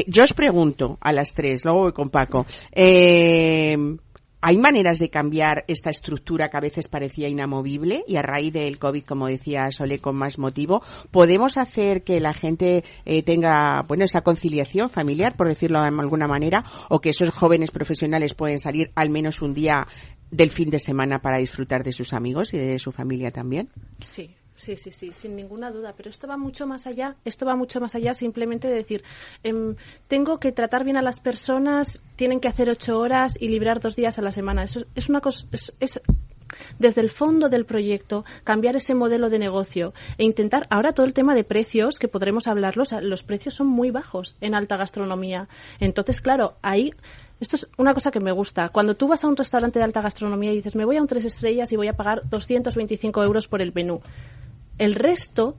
yo 0.07 0.25
os 0.25 0.33
pregunto 0.33 0.99
a 1.01 1.13
las 1.13 1.35
tres, 1.35 1.65
luego 1.65 1.81
voy 1.81 1.93
con 1.93 2.10
Paco, 2.11 2.47
eh, 2.73 3.77
¿Hay 4.43 4.57
maneras 4.57 4.99
de 4.99 5.11
cambiar 5.11 5.65
esta 5.69 5.91
estructura 5.91 6.49
que 6.49 6.57
a 6.57 6.61
veces 6.61 6.89
parecía 6.89 7.29
inamovible 7.29 8.05
y 8.09 8.17
a 8.17 8.23
raíz 8.23 8.55
del 8.55 8.79
COVID, 8.79 9.05
como 9.05 9.27
decía 9.27 9.71
Sole, 9.71 9.99
con 9.99 10.17
más 10.17 10.39
motivo, 10.39 10.83
podemos 11.11 11.59
hacer 11.59 12.03
que 12.05 12.21
la 12.21 12.33
gente 12.33 12.83
eh, 13.05 13.23
tenga, 13.23 13.83
bueno, 13.87 14.05
esa 14.05 14.23
conciliación 14.23 14.89
familiar, 14.89 15.37
por 15.37 15.47
decirlo 15.47 15.83
de 15.83 15.89
alguna 15.89 16.27
manera, 16.27 16.65
o 16.89 17.03
que 17.03 17.11
esos 17.11 17.29
jóvenes 17.31 17.71
profesionales 17.71 18.33
pueden 18.33 18.59
salir 18.59 18.91
al 18.95 19.11
menos 19.11 19.43
un 19.43 19.53
día 19.53 19.87
del 20.31 20.51
fin 20.51 20.71
de 20.71 20.79
semana 20.79 21.21
para 21.21 21.39
disfrutar 21.39 21.83
de 21.83 21.93
sus 21.93 22.15
amigos 22.15 22.55
y 22.55 22.59
de 22.59 22.79
su 22.79 22.93
familia 22.93 23.31
también? 23.31 23.69
Sí, 23.99 24.37
Sí, 24.61 24.77
sí, 24.77 24.91
sí, 24.91 25.13
sin 25.15 25.37
ninguna 25.37 25.71
duda. 25.71 25.95
Pero 25.97 26.11
esto 26.11 26.29
va 26.29 26.37
mucho 26.37 26.67
más 26.67 26.87
allá. 26.87 27.17
Esto 27.25 27.47
va 27.47 27.57
mucho 27.57 27.81
más 27.81 27.95
allá 27.95 28.13
simplemente 28.13 28.69
de 28.69 28.75
decir, 28.75 29.03
em, 29.43 29.75
tengo 30.07 30.39
que 30.39 30.53
tratar 30.53 30.85
bien 30.85 30.99
a 30.99 31.03
las 31.03 31.19
personas, 31.19 31.99
tienen 32.17 32.41
que 32.41 32.49
hacer 32.49 32.69
ocho 32.69 32.99
horas 32.99 33.41
y 33.41 33.49
librar 33.49 33.81
dos 33.81 33.97
días 33.97 34.19
a 34.19 34.23
la 34.23 34.33
semana. 34.33 34.63
Eso 34.63 34.85
es 34.95 35.09
una 35.09 35.23
cosa. 35.23 35.47
Es, 35.51 36.03
desde 36.79 37.01
el 37.01 37.09
fondo 37.09 37.49
del 37.49 37.65
proyecto, 37.65 38.25
cambiar 38.45 38.77
ese 38.77 38.95
modelo 38.95 39.31
de 39.31 39.39
negocio 39.39 39.95
e 40.19 40.25
intentar 40.25 40.67
ahora 40.69 40.93
todo 40.93 41.07
el 41.07 41.15
tema 41.15 41.35
de 41.35 41.45
precios, 41.45 41.97
que 41.97 42.09
podremos 42.09 42.47
hablarlos, 42.47 42.93
los 43.01 43.23
precios 43.23 43.55
son 43.55 43.69
muy 43.69 43.91
bajos 43.91 44.37
en 44.43 44.55
alta 44.55 44.77
gastronomía. 44.77 45.49
Entonces, 45.79 46.21
claro, 46.21 46.57
ahí 46.61 46.93
esto 47.41 47.57
es 47.57 47.67
una 47.79 47.95
cosa 47.95 48.11
que 48.11 48.21
me 48.21 48.33
gusta. 48.33 48.69
Cuando 48.69 48.95
tú 48.95 49.09
vas 49.09 49.25
a 49.25 49.27
un 49.27 49.37
restaurante 49.37 49.79
de 49.79 49.85
alta 49.87 50.03
gastronomía 50.03 50.53
y 50.53 50.57
dices, 50.57 50.77
me 50.77 50.85
voy 50.85 50.99
a 50.99 51.01
un 51.01 51.09
tres 51.09 51.25
estrellas 51.25 51.73
y 51.73 51.77
voy 51.77 51.89
a 51.89 51.95
pagar 51.95 52.29
225 52.29 53.25
euros 53.25 53.49
por 53.49 53.63
el 53.63 53.73
menú. 53.73 54.03
El 54.81 54.95
resto 54.95 55.57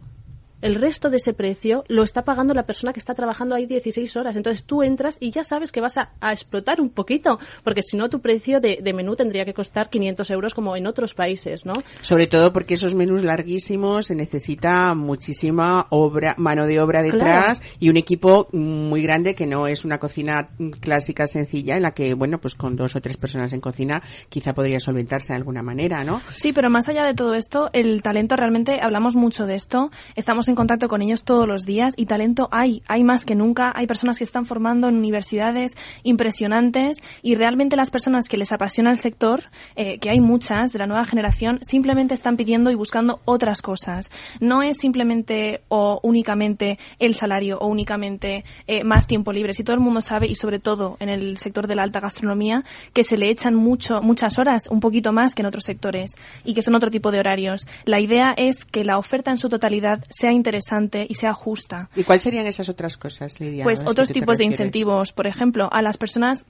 el 0.62 0.76
resto 0.76 1.10
de 1.10 1.18
ese 1.18 1.34
precio 1.34 1.84
lo 1.88 2.04
está 2.04 2.24
pagando 2.24 2.54
la 2.54 2.64
persona 2.64 2.94
que 2.94 3.00
está 3.00 3.14
trabajando 3.14 3.56
ahí 3.56 3.66
16 3.66 4.16
horas. 4.18 4.36
Entonces 4.36 4.64
tú 4.64 4.84
entras 4.84 5.18
y 5.20 5.32
ya 5.32 5.44
sabes 5.44 5.72
que 5.72 5.82
vas 5.82 5.98
a, 5.98 6.12
explotar 6.32 6.82
un 6.82 6.90
poquito, 6.90 7.40
porque 7.64 7.82
si 7.82 7.98
no 7.98 8.10
tu 8.10 8.22
precio 8.22 8.60
de, 8.60 8.80
menú 8.94 9.16
tendría 9.16 9.46
que 9.46 9.54
costar 9.54 9.90
500 9.90 10.30
euros 10.32 10.54
como 10.54 10.76
en 10.76 10.88
otros 10.88 11.14
países, 11.14 11.66
¿no? 11.66 11.74
Sobre 12.02 12.28
todo 12.28 12.52
porque 12.52 12.76
esos 12.76 12.94
menús 12.94 13.24
larguísimos 13.24 14.08
se 14.08 14.16
necesita 14.16 14.94
muchísima 14.94 15.88
obra, 15.90 16.36
mano 16.38 16.66
de 16.66 16.80
obra 16.80 17.02
detrás 17.02 17.62
y 17.80 17.90
un 17.90 17.98
equipo 17.98 18.48
muy 18.52 19.02
grande 19.02 19.36
que 19.36 19.46
no 19.46 19.68
es 19.68 19.86
una 19.86 19.98
cocina 20.00 20.50
clásica 20.80 21.28
sencilla 21.28 21.76
en 21.76 21.84
la 21.84 21.92
que, 21.92 22.14
bueno, 22.14 22.40
pues 22.40 22.56
con 22.56 22.76
dos 22.76 22.96
o 22.96 23.02
tres 23.02 23.18
personas 23.18 23.54
en 23.54 23.62
cocina 23.62 24.02
quizá 24.30 24.54
podría 24.54 24.80
solventarse 24.80 25.34
de 25.34 25.38
alguna 25.38 25.62
manera, 25.64 26.04
¿no? 26.04 26.22
Sí, 26.34 26.52
pero 26.54 26.70
más 26.70 26.88
allá 26.90 27.06
de 27.06 27.14
todo 27.14 27.34
esto, 27.36 27.70
el 27.74 28.02
talento 28.02 28.36
realmente, 28.36 28.80
hablamos 28.82 29.16
mucho 29.16 29.46
de 29.46 29.56
esto, 29.56 29.92
estamos 30.16 30.48
en 30.52 30.56
contacto 30.56 30.88
con 30.88 31.02
ellos 31.02 31.24
todos 31.24 31.48
los 31.48 31.66
días 31.66 31.94
y 31.98 32.06
talento 32.06 32.48
hay, 32.52 32.84
hay 32.88 33.04
más 33.04 33.26
que 33.26 33.36
nunca, 33.36 33.72
hay 33.76 33.88
personas 33.88 34.18
que 34.18 34.24
están 34.24 34.46
formando 34.46 34.88
en 34.88 34.96
universidades 34.96 35.76
impresionantes 36.04 36.98
y 37.22 37.36
realmente 37.36 37.76
las 37.76 37.90
personas 37.90 38.28
que 38.28 38.38
les 38.38 38.52
apasiona 38.52 38.92
el 38.92 38.98
sector, 38.98 39.44
eh, 39.76 39.98
que 40.00 40.10
hay 40.10 40.20
muchas 40.20 40.72
de 40.72 40.80
la 40.80 40.88
nueva 40.88 41.06
generación, 41.06 41.60
simplemente 41.62 42.14
están 42.14 42.38
pidiendo 42.38 42.70
y 42.70 42.76
buscando 42.76 43.22
otras 43.26 43.62
cosas. 43.62 44.12
No 44.40 44.62
es 44.62 44.78
simplemente 44.78 45.62
o 45.70 46.00
únicamente 46.04 46.78
el 47.00 47.16
salario 47.16 47.58
o 47.60 47.68
únicamente 47.68 48.44
eh, 48.68 48.84
más 48.84 49.08
tiempo 49.08 49.32
libre. 49.32 49.54
Si 49.54 49.64
todo 49.64 49.76
el 49.76 49.82
mundo 49.82 50.02
sabe 50.02 50.28
y 50.28 50.36
sobre 50.36 50.60
todo 50.60 50.98
en 51.00 51.10
el 51.10 51.38
sector 51.38 51.68
de 51.68 51.76
la 51.76 51.84
alta 51.84 52.00
gastronomía 52.00 52.64
que 52.94 53.04
se 53.04 53.18
le 53.18 53.30
echan 53.30 53.56
mucho, 53.56 54.02
muchas 54.02 54.38
horas, 54.38 54.68
un 54.70 54.80
poquito 54.82 55.14
más 55.14 55.34
que 55.34 55.42
en 55.42 55.48
otros 55.48 55.64
sectores 55.64 56.12
y 56.44 56.54
que 56.54 56.62
son 56.62 56.76
otro 56.76 56.92
tipo 56.92 57.12
de 57.12 57.20
horarios. 57.20 57.66
La 57.86 58.00
idea 58.00 58.34
es 58.36 58.66
que 58.66 58.84
la 58.84 58.98
oferta 58.98 59.32
en 59.32 59.38
su 59.38 59.48
totalidad 59.48 60.04
sea 60.10 60.32
interesante 60.42 61.06
y 61.08 61.16
sea 61.16 61.34
justa. 61.34 61.90
¿Y 61.96 62.04
cuáles 62.04 62.24
serían 62.24 62.48
esas 62.48 62.68
otras 62.68 62.98
cosas, 62.98 63.40
Lidia? 63.40 63.64
Pues 63.64 63.82
otros 63.86 64.10
tipos 64.10 64.38
de 64.38 64.46
incentivos. 64.46 65.14
Por 65.14 65.28
ejemplo, 65.28 65.70
a 65.72 65.82
las 65.82 65.98
personas 65.98 66.46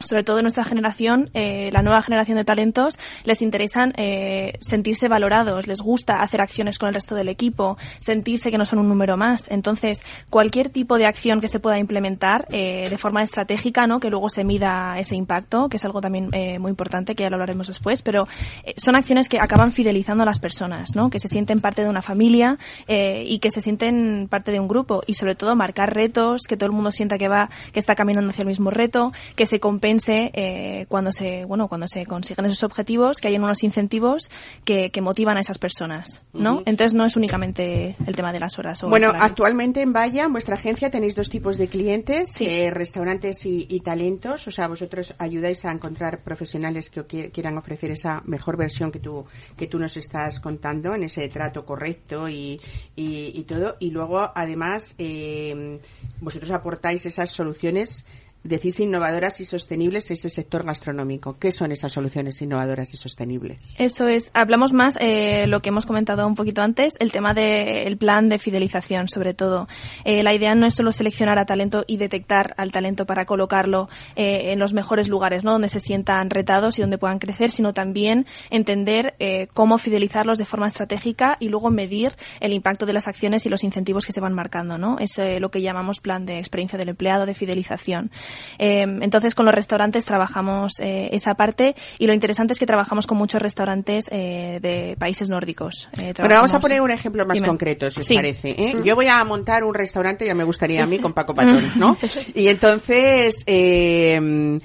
sobre 0.00 0.24
todo 0.24 0.42
nuestra 0.42 0.64
generación, 0.64 1.30
eh, 1.34 1.70
la 1.72 1.82
nueva 1.82 2.02
generación 2.02 2.36
de 2.38 2.44
talentos, 2.44 2.98
les 3.24 3.42
interesan 3.42 3.92
eh, 3.96 4.54
sentirse 4.60 5.08
valorados, 5.08 5.66
les 5.66 5.80
gusta 5.80 6.20
hacer 6.20 6.40
acciones 6.40 6.78
con 6.78 6.88
el 6.88 6.94
resto 6.94 7.14
del 7.14 7.28
equipo, 7.28 7.76
sentirse 7.98 8.50
que 8.50 8.58
no 8.58 8.64
son 8.64 8.78
un 8.78 8.88
número 8.88 9.16
más. 9.16 9.44
Entonces, 9.50 10.02
cualquier 10.30 10.68
tipo 10.70 10.98
de 10.98 11.06
acción 11.06 11.40
que 11.40 11.48
se 11.48 11.60
pueda 11.60 11.78
implementar 11.78 12.46
eh, 12.50 12.88
de 12.88 12.98
forma 12.98 13.22
estratégica, 13.22 13.86
¿no? 13.86 14.00
que 14.00 14.10
luego 14.10 14.28
se 14.28 14.44
mida 14.44 14.98
ese 14.98 15.16
impacto, 15.16 15.68
que 15.68 15.76
es 15.76 15.84
algo 15.84 16.00
también 16.00 16.28
eh, 16.32 16.58
muy 16.58 16.70
importante, 16.70 17.14
que 17.14 17.24
ya 17.24 17.30
lo 17.30 17.36
hablaremos 17.36 17.66
después, 17.66 18.02
pero 18.02 18.24
eh, 18.64 18.74
son 18.76 18.94
acciones 18.96 19.28
que 19.28 19.38
acaban 19.40 19.72
fidelizando 19.72 20.22
a 20.22 20.26
las 20.26 20.38
personas, 20.38 20.94
¿no? 20.94 21.10
que 21.10 21.18
se 21.18 21.28
sienten 21.28 21.60
parte 21.60 21.82
de 21.82 21.88
una 21.88 22.02
familia 22.02 22.56
eh, 22.86 23.24
y 23.26 23.38
que 23.40 23.50
se 23.50 23.60
sienten 23.60 24.28
parte 24.28 24.52
de 24.52 24.60
un 24.60 24.68
grupo 24.68 25.02
y 25.06 25.14
sobre 25.14 25.34
todo 25.34 25.56
marcar 25.56 25.94
retos, 25.94 26.42
que 26.42 26.56
todo 26.56 26.66
el 26.66 26.72
mundo 26.72 26.92
sienta 26.92 27.18
que 27.18 27.28
va, 27.28 27.50
que 27.72 27.80
está 27.80 27.94
caminando 27.94 28.30
hacia 28.30 28.42
el 28.42 28.48
mismo 28.48 28.70
reto, 28.70 29.12
que 29.34 29.46
se 29.46 29.58
compensa 29.58 29.87
pense 29.88 30.30
eh, 30.34 30.86
cuando 30.88 31.10
se 31.12 31.44
bueno 31.44 31.68
cuando 31.68 31.88
se 31.88 32.04
consiguen 32.06 32.46
esos 32.46 32.64
objetivos 32.64 33.18
que 33.18 33.28
hay 33.28 33.36
unos 33.36 33.62
incentivos 33.62 34.30
que, 34.64 34.90
que 34.90 35.00
motivan 35.00 35.36
a 35.36 35.40
esas 35.40 35.58
personas 35.58 36.22
no 36.32 36.62
entonces 36.66 36.94
no 36.94 37.04
es 37.04 37.16
únicamente 37.16 37.96
el 38.06 38.14
tema 38.14 38.32
de 38.32 38.40
las 38.40 38.58
horas 38.58 38.82
bueno 38.82 39.12
actualmente 39.18 39.80
en 39.82 39.92
Vaya 39.92 40.24
en 40.24 40.32
vuestra 40.32 40.54
agencia 40.54 40.90
tenéis 40.90 41.14
dos 41.14 41.30
tipos 41.30 41.56
de 41.58 41.68
clientes 41.68 42.40
eh, 42.40 42.70
restaurantes 42.70 43.44
y, 43.46 43.66
y, 43.68 43.80
talentos. 43.80 44.46
O 44.46 44.50
sea 44.50 44.68
vosotros 44.68 45.14
ayudáis 45.18 45.64
a 45.64 45.72
encontrar 45.72 46.22
profesionales 46.22 46.90
que 46.90 47.30
quieran 47.30 47.58
ofrecer 47.58 47.90
esa 47.90 48.22
mejor 48.24 48.56
versión 48.56 48.90
que 48.90 49.00
tú 49.00 49.24
que 49.56 49.66
tú 49.66 49.78
nos 49.78 49.96
estás 49.96 50.40
contando 50.40 50.94
en 50.94 51.04
ese 51.04 51.28
trato 51.28 51.64
correcto 51.64 52.28
y, 52.28 52.60
y, 52.96 53.32
y 53.34 53.44
todo. 53.44 53.76
Y 53.80 53.90
luego 53.90 54.30
además 54.34 54.94
eh, 54.98 55.80
vosotros 56.20 56.50
aportáis 56.50 57.06
esas 57.06 57.30
soluciones 57.30 58.04
decís 58.44 58.80
innovadoras 58.80 59.40
y 59.40 59.44
sostenibles 59.44 60.10
ese 60.10 60.28
sector 60.28 60.64
gastronómico. 60.64 61.38
¿Qué 61.38 61.52
son 61.52 61.72
esas 61.72 61.92
soluciones 61.92 62.40
innovadoras 62.40 62.94
y 62.94 62.96
sostenibles? 62.96 63.74
Eso 63.78 64.08
es. 64.08 64.30
Hablamos 64.34 64.72
más, 64.72 64.96
eh, 65.00 65.46
lo 65.46 65.60
que 65.60 65.68
hemos 65.68 65.86
comentado 65.86 66.26
un 66.26 66.34
poquito 66.34 66.62
antes, 66.62 66.94
el 66.98 67.12
tema 67.12 67.34
del 67.34 67.96
plan 67.98 68.28
de 68.28 68.38
fidelización, 68.38 69.08
sobre 69.08 69.34
todo. 69.34 69.68
Eh, 70.04 70.22
la 70.22 70.34
idea 70.34 70.54
no 70.54 70.66
es 70.66 70.74
solo 70.74 70.92
seleccionar 70.92 71.38
a 71.38 71.46
talento 71.46 71.84
y 71.86 71.96
detectar 71.96 72.54
al 72.56 72.72
talento 72.72 73.06
para 73.06 73.24
colocarlo 73.24 73.88
eh, 74.16 74.52
en 74.52 74.58
los 74.58 74.72
mejores 74.72 75.08
lugares, 75.08 75.44
¿no? 75.44 75.52
Donde 75.52 75.68
se 75.68 75.80
sientan 75.80 76.30
retados 76.30 76.78
y 76.78 76.80
donde 76.80 76.98
puedan 76.98 77.18
crecer, 77.18 77.50
sino 77.50 77.72
también 77.72 78.26
entender 78.50 79.14
eh, 79.18 79.48
cómo 79.52 79.78
fidelizarlos 79.78 80.38
de 80.38 80.44
forma 80.44 80.66
estratégica 80.66 81.36
y 81.40 81.48
luego 81.48 81.70
medir 81.70 82.12
el 82.40 82.52
impacto 82.52 82.86
de 82.86 82.92
las 82.92 83.08
acciones 83.08 83.46
y 83.46 83.48
los 83.48 83.64
incentivos 83.64 84.06
que 84.06 84.12
se 84.12 84.20
van 84.20 84.34
marcando, 84.34 84.78
¿no? 84.78 84.98
Es 84.98 85.18
eh, 85.18 85.40
lo 85.40 85.50
que 85.50 85.62
llamamos 85.62 86.00
plan 86.00 86.26
de 86.26 86.38
experiencia 86.38 86.78
del 86.78 86.90
empleado, 86.90 87.26
de 87.26 87.34
fidelización. 87.34 88.10
Eh, 88.58 88.84
entonces, 89.00 89.34
con 89.34 89.46
los 89.46 89.54
restaurantes 89.54 90.04
trabajamos 90.04 90.72
eh, 90.80 91.08
esa 91.12 91.34
parte 91.34 91.74
y 91.98 92.06
lo 92.06 92.14
interesante 92.14 92.52
es 92.52 92.58
que 92.58 92.66
trabajamos 92.66 93.06
con 93.06 93.18
muchos 93.18 93.40
restaurantes 93.40 94.06
eh, 94.10 94.58
de 94.60 94.96
países 94.98 95.30
nórdicos. 95.30 95.88
bueno, 95.96 96.34
vamos 96.34 96.54
a 96.54 96.60
poner 96.60 96.80
un 96.80 96.90
ejemplo 96.90 97.24
más 97.26 97.40
concreto, 97.42 97.90
si 97.90 98.00
os 98.00 98.08
parece. 98.08 98.54
Mm. 98.74 98.82
Yo 98.84 98.94
voy 98.94 99.08
a 99.08 99.22
montar 99.24 99.64
un 99.64 99.74
restaurante, 99.74 100.26
ya 100.26 100.34
me 100.34 100.44
gustaría 100.44 100.82
a 100.82 100.86
mí, 100.86 100.98
con 100.98 101.12
Paco 101.12 101.34
Patrón, 101.36 101.72
¿no? 101.76 101.96
y 102.34 102.48
entonces... 102.48 103.44
Eh, 103.46 104.58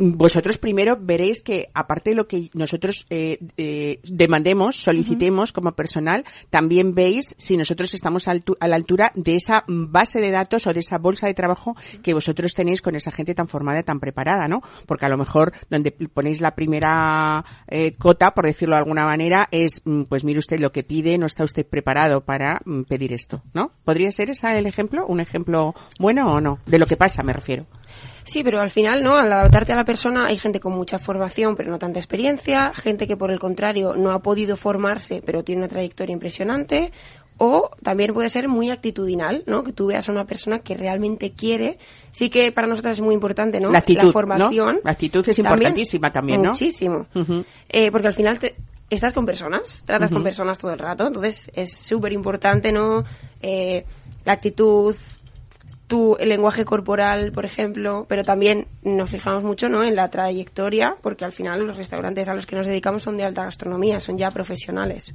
vosotros 0.00 0.56
primero 0.56 0.96
veréis 0.98 1.42
que 1.42 1.68
aparte 1.74 2.10
de 2.10 2.16
lo 2.16 2.26
que 2.26 2.50
nosotros 2.54 3.06
eh, 3.10 3.38
eh, 3.58 4.00
demandemos, 4.04 4.76
solicitemos 4.76 5.52
como 5.52 5.72
personal, 5.72 6.24
también 6.48 6.94
veis 6.94 7.34
si 7.38 7.56
nosotros 7.58 7.92
estamos 7.92 8.26
a, 8.26 8.34
la 8.34 8.76
altura 8.76 9.12
de 9.14 9.36
esa 9.36 9.64
base 9.68 10.20
de 10.20 10.30
datos 10.30 10.66
o 10.66 10.72
de 10.72 10.80
esa 10.80 10.96
bolsa 10.98 11.26
de 11.26 11.34
trabajo 11.34 11.76
que 12.02 12.14
vosotros 12.14 12.54
tenéis 12.54 12.80
con 12.80 12.96
esa 12.96 13.12
gente 13.12 13.34
tan 13.34 13.46
formada, 13.46 13.82
tan 13.82 14.00
preparada, 14.00 14.48
¿no? 14.48 14.62
Porque 14.86 15.04
a 15.04 15.10
lo 15.10 15.18
mejor 15.18 15.52
donde 15.68 15.92
ponéis 15.92 16.40
la 16.40 16.54
primera 16.54 17.44
eh, 17.68 17.92
cota, 17.98 18.32
por 18.32 18.46
decirlo 18.46 18.76
de 18.76 18.80
alguna 18.80 19.04
manera, 19.04 19.48
es, 19.50 19.82
mm, 19.84 20.04
pues 20.04 20.24
mire 20.24 20.38
usted 20.38 20.60
lo 20.60 20.72
que 20.72 20.82
pide, 20.82 21.18
no 21.18 21.26
está 21.26 21.44
usted 21.44 21.66
preparado 21.66 22.24
para 22.24 22.60
mm, 22.64 22.82
pedir 22.82 23.12
esto, 23.12 23.42
¿no? 23.52 23.72
¿Podría 23.84 24.10
ser 24.12 24.30
ese 24.30 24.40
el 24.50 24.66
ejemplo? 24.66 25.06
¿Un 25.06 25.20
ejemplo 25.20 25.74
bueno 25.98 26.32
o 26.32 26.40
no? 26.40 26.58
De 26.66 26.78
lo 26.78 26.86
que 26.86 26.96
pasa, 26.96 27.22
me 27.22 27.34
refiero. 27.34 27.66
Sí, 28.30 28.44
pero 28.44 28.60
al 28.60 28.70
final, 28.70 29.02
¿no? 29.02 29.16
Al 29.16 29.32
adaptarte 29.32 29.72
a 29.72 29.76
la 29.76 29.84
persona 29.84 30.26
hay 30.26 30.36
gente 30.38 30.60
con 30.60 30.72
mucha 30.72 31.00
formación 31.00 31.56
pero 31.56 31.68
no 31.68 31.80
tanta 31.80 31.98
experiencia, 31.98 32.70
gente 32.74 33.08
que 33.08 33.16
por 33.16 33.32
el 33.32 33.40
contrario 33.40 33.94
no 33.96 34.12
ha 34.12 34.20
podido 34.20 34.56
formarse 34.56 35.20
pero 35.26 35.42
tiene 35.42 35.62
una 35.62 35.68
trayectoria 35.68 36.12
impresionante, 36.12 36.92
o 37.38 37.70
también 37.82 38.14
puede 38.14 38.28
ser 38.28 38.46
muy 38.46 38.70
actitudinal, 38.70 39.42
¿no? 39.46 39.64
Que 39.64 39.72
tú 39.72 39.86
veas 39.86 40.08
a 40.08 40.12
una 40.12 40.26
persona 40.26 40.60
que 40.60 40.74
realmente 40.74 41.32
quiere. 41.32 41.78
Sí 42.12 42.28
que 42.28 42.52
para 42.52 42.68
nosotros 42.68 42.94
es 42.94 43.00
muy 43.00 43.14
importante, 43.14 43.58
¿no? 43.58 43.72
La 43.72 43.78
actitud, 43.78 44.12
formación. 44.12 44.74
¿no? 44.76 44.80
La 44.84 44.92
actitud 44.92 45.26
es 45.28 45.38
importantísima 45.38 46.12
también, 46.12 46.42
¿no? 46.42 46.50
Muchísimo. 46.50 47.06
eh, 47.68 47.90
porque 47.90 48.06
al 48.06 48.14
final 48.14 48.38
te, 48.38 48.54
estás 48.90 49.12
con 49.12 49.24
personas, 49.24 49.82
tratas 49.86 50.10
con 50.10 50.22
personas 50.22 50.58
todo 50.58 50.70
el 50.70 50.78
rato, 50.78 51.06
entonces 51.06 51.50
es 51.54 51.76
súper 51.76 52.12
importante, 52.12 52.70
¿no? 52.70 53.02
Eh, 53.40 53.84
la 54.24 54.34
actitud, 54.34 54.94
tu 55.90 56.16
el 56.18 56.28
lenguaje 56.28 56.64
corporal, 56.64 57.32
por 57.32 57.44
ejemplo, 57.44 58.06
pero 58.08 58.22
también 58.22 58.68
nos 58.82 59.10
fijamos 59.10 59.42
mucho, 59.42 59.68
¿no? 59.68 59.82
En 59.82 59.96
la 59.96 60.08
trayectoria, 60.08 60.94
porque 61.02 61.24
al 61.24 61.32
final 61.32 61.66
los 61.66 61.76
restaurantes 61.76 62.28
a 62.28 62.34
los 62.34 62.46
que 62.46 62.54
nos 62.54 62.66
dedicamos 62.66 63.02
son 63.02 63.16
de 63.16 63.24
alta 63.24 63.42
gastronomía, 63.42 63.98
son 63.98 64.16
ya 64.16 64.30
profesionales. 64.30 65.12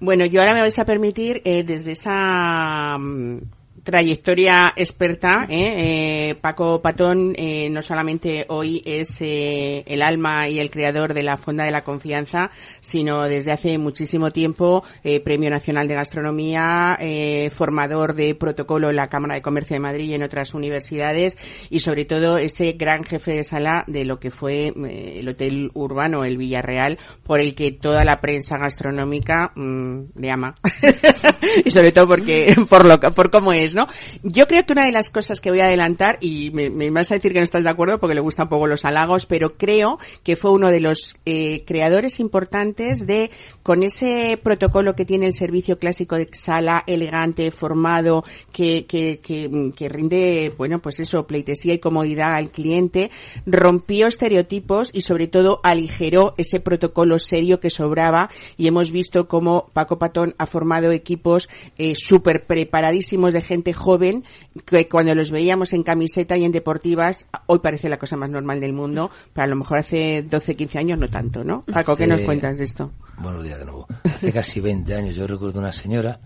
Bueno, 0.00 0.24
yo 0.24 0.40
ahora 0.40 0.54
me 0.54 0.60
vais 0.60 0.78
a 0.78 0.86
permitir, 0.86 1.42
eh, 1.44 1.64
desde 1.64 1.92
esa 1.92 2.96
mm, 2.98 3.40
trayectoria 3.82 4.72
experta, 4.76 5.46
¿eh? 5.48 6.30
Eh, 6.30 6.34
Paco 6.40 6.80
Patón 6.80 7.34
eh, 7.36 7.68
no 7.70 7.82
solamente 7.82 8.46
hoy 8.48 8.82
es 8.84 9.20
eh, 9.20 9.82
el 9.86 10.02
alma 10.02 10.48
y 10.48 10.58
el 10.58 10.70
creador 10.70 11.14
de 11.14 11.22
la 11.22 11.36
Fonda 11.36 11.64
de 11.64 11.70
la 11.70 11.84
Confianza, 11.84 12.50
sino 12.80 13.22
desde 13.24 13.52
hace 13.52 13.78
muchísimo 13.78 14.30
tiempo 14.30 14.84
eh, 15.04 15.20
Premio 15.20 15.50
Nacional 15.50 15.88
de 15.88 15.94
Gastronomía, 15.94 16.96
eh, 17.00 17.50
formador 17.56 18.14
de 18.14 18.34
protocolo 18.34 18.90
en 18.90 18.96
la 18.96 19.08
Cámara 19.08 19.34
de 19.34 19.42
Comercio 19.42 19.74
de 19.74 19.80
Madrid 19.80 20.10
y 20.10 20.14
en 20.14 20.22
otras 20.22 20.54
universidades 20.54 21.36
y 21.68 21.80
sobre 21.80 22.04
todo 22.04 22.38
ese 22.38 22.72
gran 22.72 23.04
jefe 23.04 23.34
de 23.34 23.44
sala 23.44 23.84
de 23.86 24.04
lo 24.04 24.18
que 24.18 24.30
fue 24.30 24.72
el 24.76 25.28
Hotel 25.28 25.70
Urbano, 25.74 26.24
el 26.24 26.36
Villarreal, 26.36 26.98
por 27.22 27.40
el 27.40 27.54
que 27.54 27.72
toda 27.72 28.04
la 28.04 28.20
prensa 28.20 28.58
gastronómica 28.58 29.52
mm, 29.54 30.00
le 30.16 30.30
ama. 30.30 30.54
y 31.64 31.70
sobre 31.70 31.92
todo 31.92 32.08
porque 32.08 32.54
por 32.68 32.86
lo 32.86 33.00
por 33.00 33.30
cómo 33.30 33.52
es, 33.52 33.69
¿no? 33.74 33.86
Yo 34.22 34.46
creo 34.46 34.64
que 34.64 34.72
una 34.72 34.84
de 34.84 34.92
las 34.92 35.10
cosas 35.10 35.40
que 35.40 35.50
voy 35.50 35.60
a 35.60 35.66
adelantar 35.66 36.18
y 36.20 36.50
me, 36.50 36.90
vas 36.90 37.10
a 37.10 37.14
decir 37.14 37.32
que 37.32 37.38
no 37.38 37.44
estás 37.44 37.64
de 37.64 37.70
acuerdo 37.70 37.98
porque 37.98 38.14
le 38.14 38.20
gustan 38.20 38.46
un 38.46 38.50
poco 38.50 38.66
los 38.66 38.84
halagos, 38.84 39.26
pero 39.26 39.56
creo 39.56 39.98
que 40.22 40.36
fue 40.36 40.50
uno 40.50 40.68
de 40.68 40.80
los 40.80 41.16
eh, 41.26 41.64
creadores 41.66 42.20
importantes 42.20 43.06
de 43.06 43.30
con 43.62 43.82
ese 43.82 44.38
protocolo 44.42 44.94
que 44.94 45.04
tiene 45.04 45.26
el 45.26 45.34
servicio 45.34 45.78
clásico 45.78 46.16
de 46.16 46.28
sala 46.32 46.82
elegante, 46.86 47.50
formado, 47.50 48.24
que, 48.52 48.86
que, 48.86 49.20
que, 49.22 49.72
que 49.76 49.88
rinde, 49.88 50.52
bueno, 50.56 50.80
pues 50.80 51.00
eso, 51.00 51.26
pleitesía 51.26 51.74
y 51.74 51.78
comodidad 51.78 52.34
al 52.34 52.50
cliente, 52.50 53.10
rompió 53.46 54.06
estereotipos 54.06 54.90
y 54.92 55.02
sobre 55.02 55.28
todo 55.28 55.60
aligeró 55.62 56.34
ese 56.36 56.60
protocolo 56.60 57.18
serio 57.18 57.60
que 57.60 57.70
sobraba 57.70 58.30
y 58.56 58.66
hemos 58.66 58.90
visto 58.90 59.28
cómo 59.28 59.70
Paco 59.72 59.98
Patón 59.98 60.34
ha 60.38 60.46
formado 60.46 60.92
equipos 60.92 61.48
eh, 61.78 61.94
súper 61.94 62.46
preparadísimos 62.46 63.32
de 63.32 63.42
gente 63.42 63.59
joven 63.72 64.24
que 64.64 64.88
cuando 64.88 65.14
los 65.14 65.30
veíamos 65.30 65.72
en 65.72 65.82
camiseta 65.82 66.36
y 66.36 66.44
en 66.44 66.52
deportivas, 66.52 67.26
hoy 67.46 67.60
parece 67.60 67.88
la 67.88 67.98
cosa 67.98 68.16
más 68.16 68.30
normal 68.30 68.60
del 68.60 68.72
mundo, 68.72 69.10
pero 69.32 69.44
a 69.44 69.48
lo 69.48 69.56
mejor 69.56 69.78
hace 69.78 70.22
12, 70.22 70.56
15 70.56 70.78
años 70.78 70.98
no 70.98 71.08
tanto, 71.08 71.44
¿no? 71.44 71.62
Paco, 71.62 71.96
¿qué 71.96 72.06
nos 72.06 72.20
cuentas 72.22 72.58
de 72.58 72.64
esto? 72.64 72.92
Buenos 73.18 73.44
días 73.44 73.58
de 73.58 73.64
nuevo. 73.64 73.86
Hace 74.04 74.32
casi 74.32 74.60
20 74.60 74.94
años 74.94 75.14
yo 75.14 75.26
recuerdo 75.26 75.60
una 75.60 75.72
señora 75.72 76.20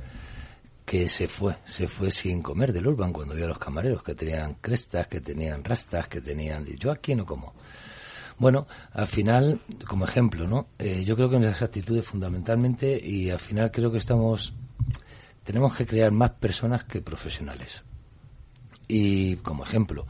que 0.84 1.08
se 1.08 1.28
fue, 1.28 1.56
se 1.64 1.88
fue 1.88 2.10
sin 2.10 2.42
comer 2.42 2.72
del 2.72 2.86
Urban 2.86 3.12
cuando 3.12 3.34
vio 3.34 3.46
a 3.46 3.48
los 3.48 3.58
camareros 3.58 4.02
que 4.02 4.14
tenían 4.14 4.54
crestas, 4.54 5.08
que 5.08 5.20
tenían 5.20 5.64
rastas, 5.64 6.08
que 6.08 6.20
tenían... 6.20 6.66
Yo 6.66 6.90
aquí 6.90 7.14
no 7.14 7.24
como. 7.24 7.54
Bueno, 8.38 8.66
al 8.92 9.06
final, 9.06 9.60
como 9.86 10.04
ejemplo, 10.04 10.46
¿no? 10.46 10.68
Eh, 10.78 11.04
yo 11.04 11.16
creo 11.16 11.30
que 11.30 11.36
en 11.36 11.44
las 11.44 11.62
actitudes 11.62 12.04
fundamentalmente 12.04 13.00
y 13.02 13.30
al 13.30 13.38
final 13.38 13.70
creo 13.70 13.90
que 13.90 13.98
estamos... 13.98 14.54
Tenemos 15.44 15.74
que 15.74 15.86
crear 15.86 16.10
más 16.10 16.30
personas 16.32 16.84
que 16.84 17.00
profesionales. 17.00 17.84
Y 18.88 19.36
como 19.36 19.64
ejemplo, 19.64 20.06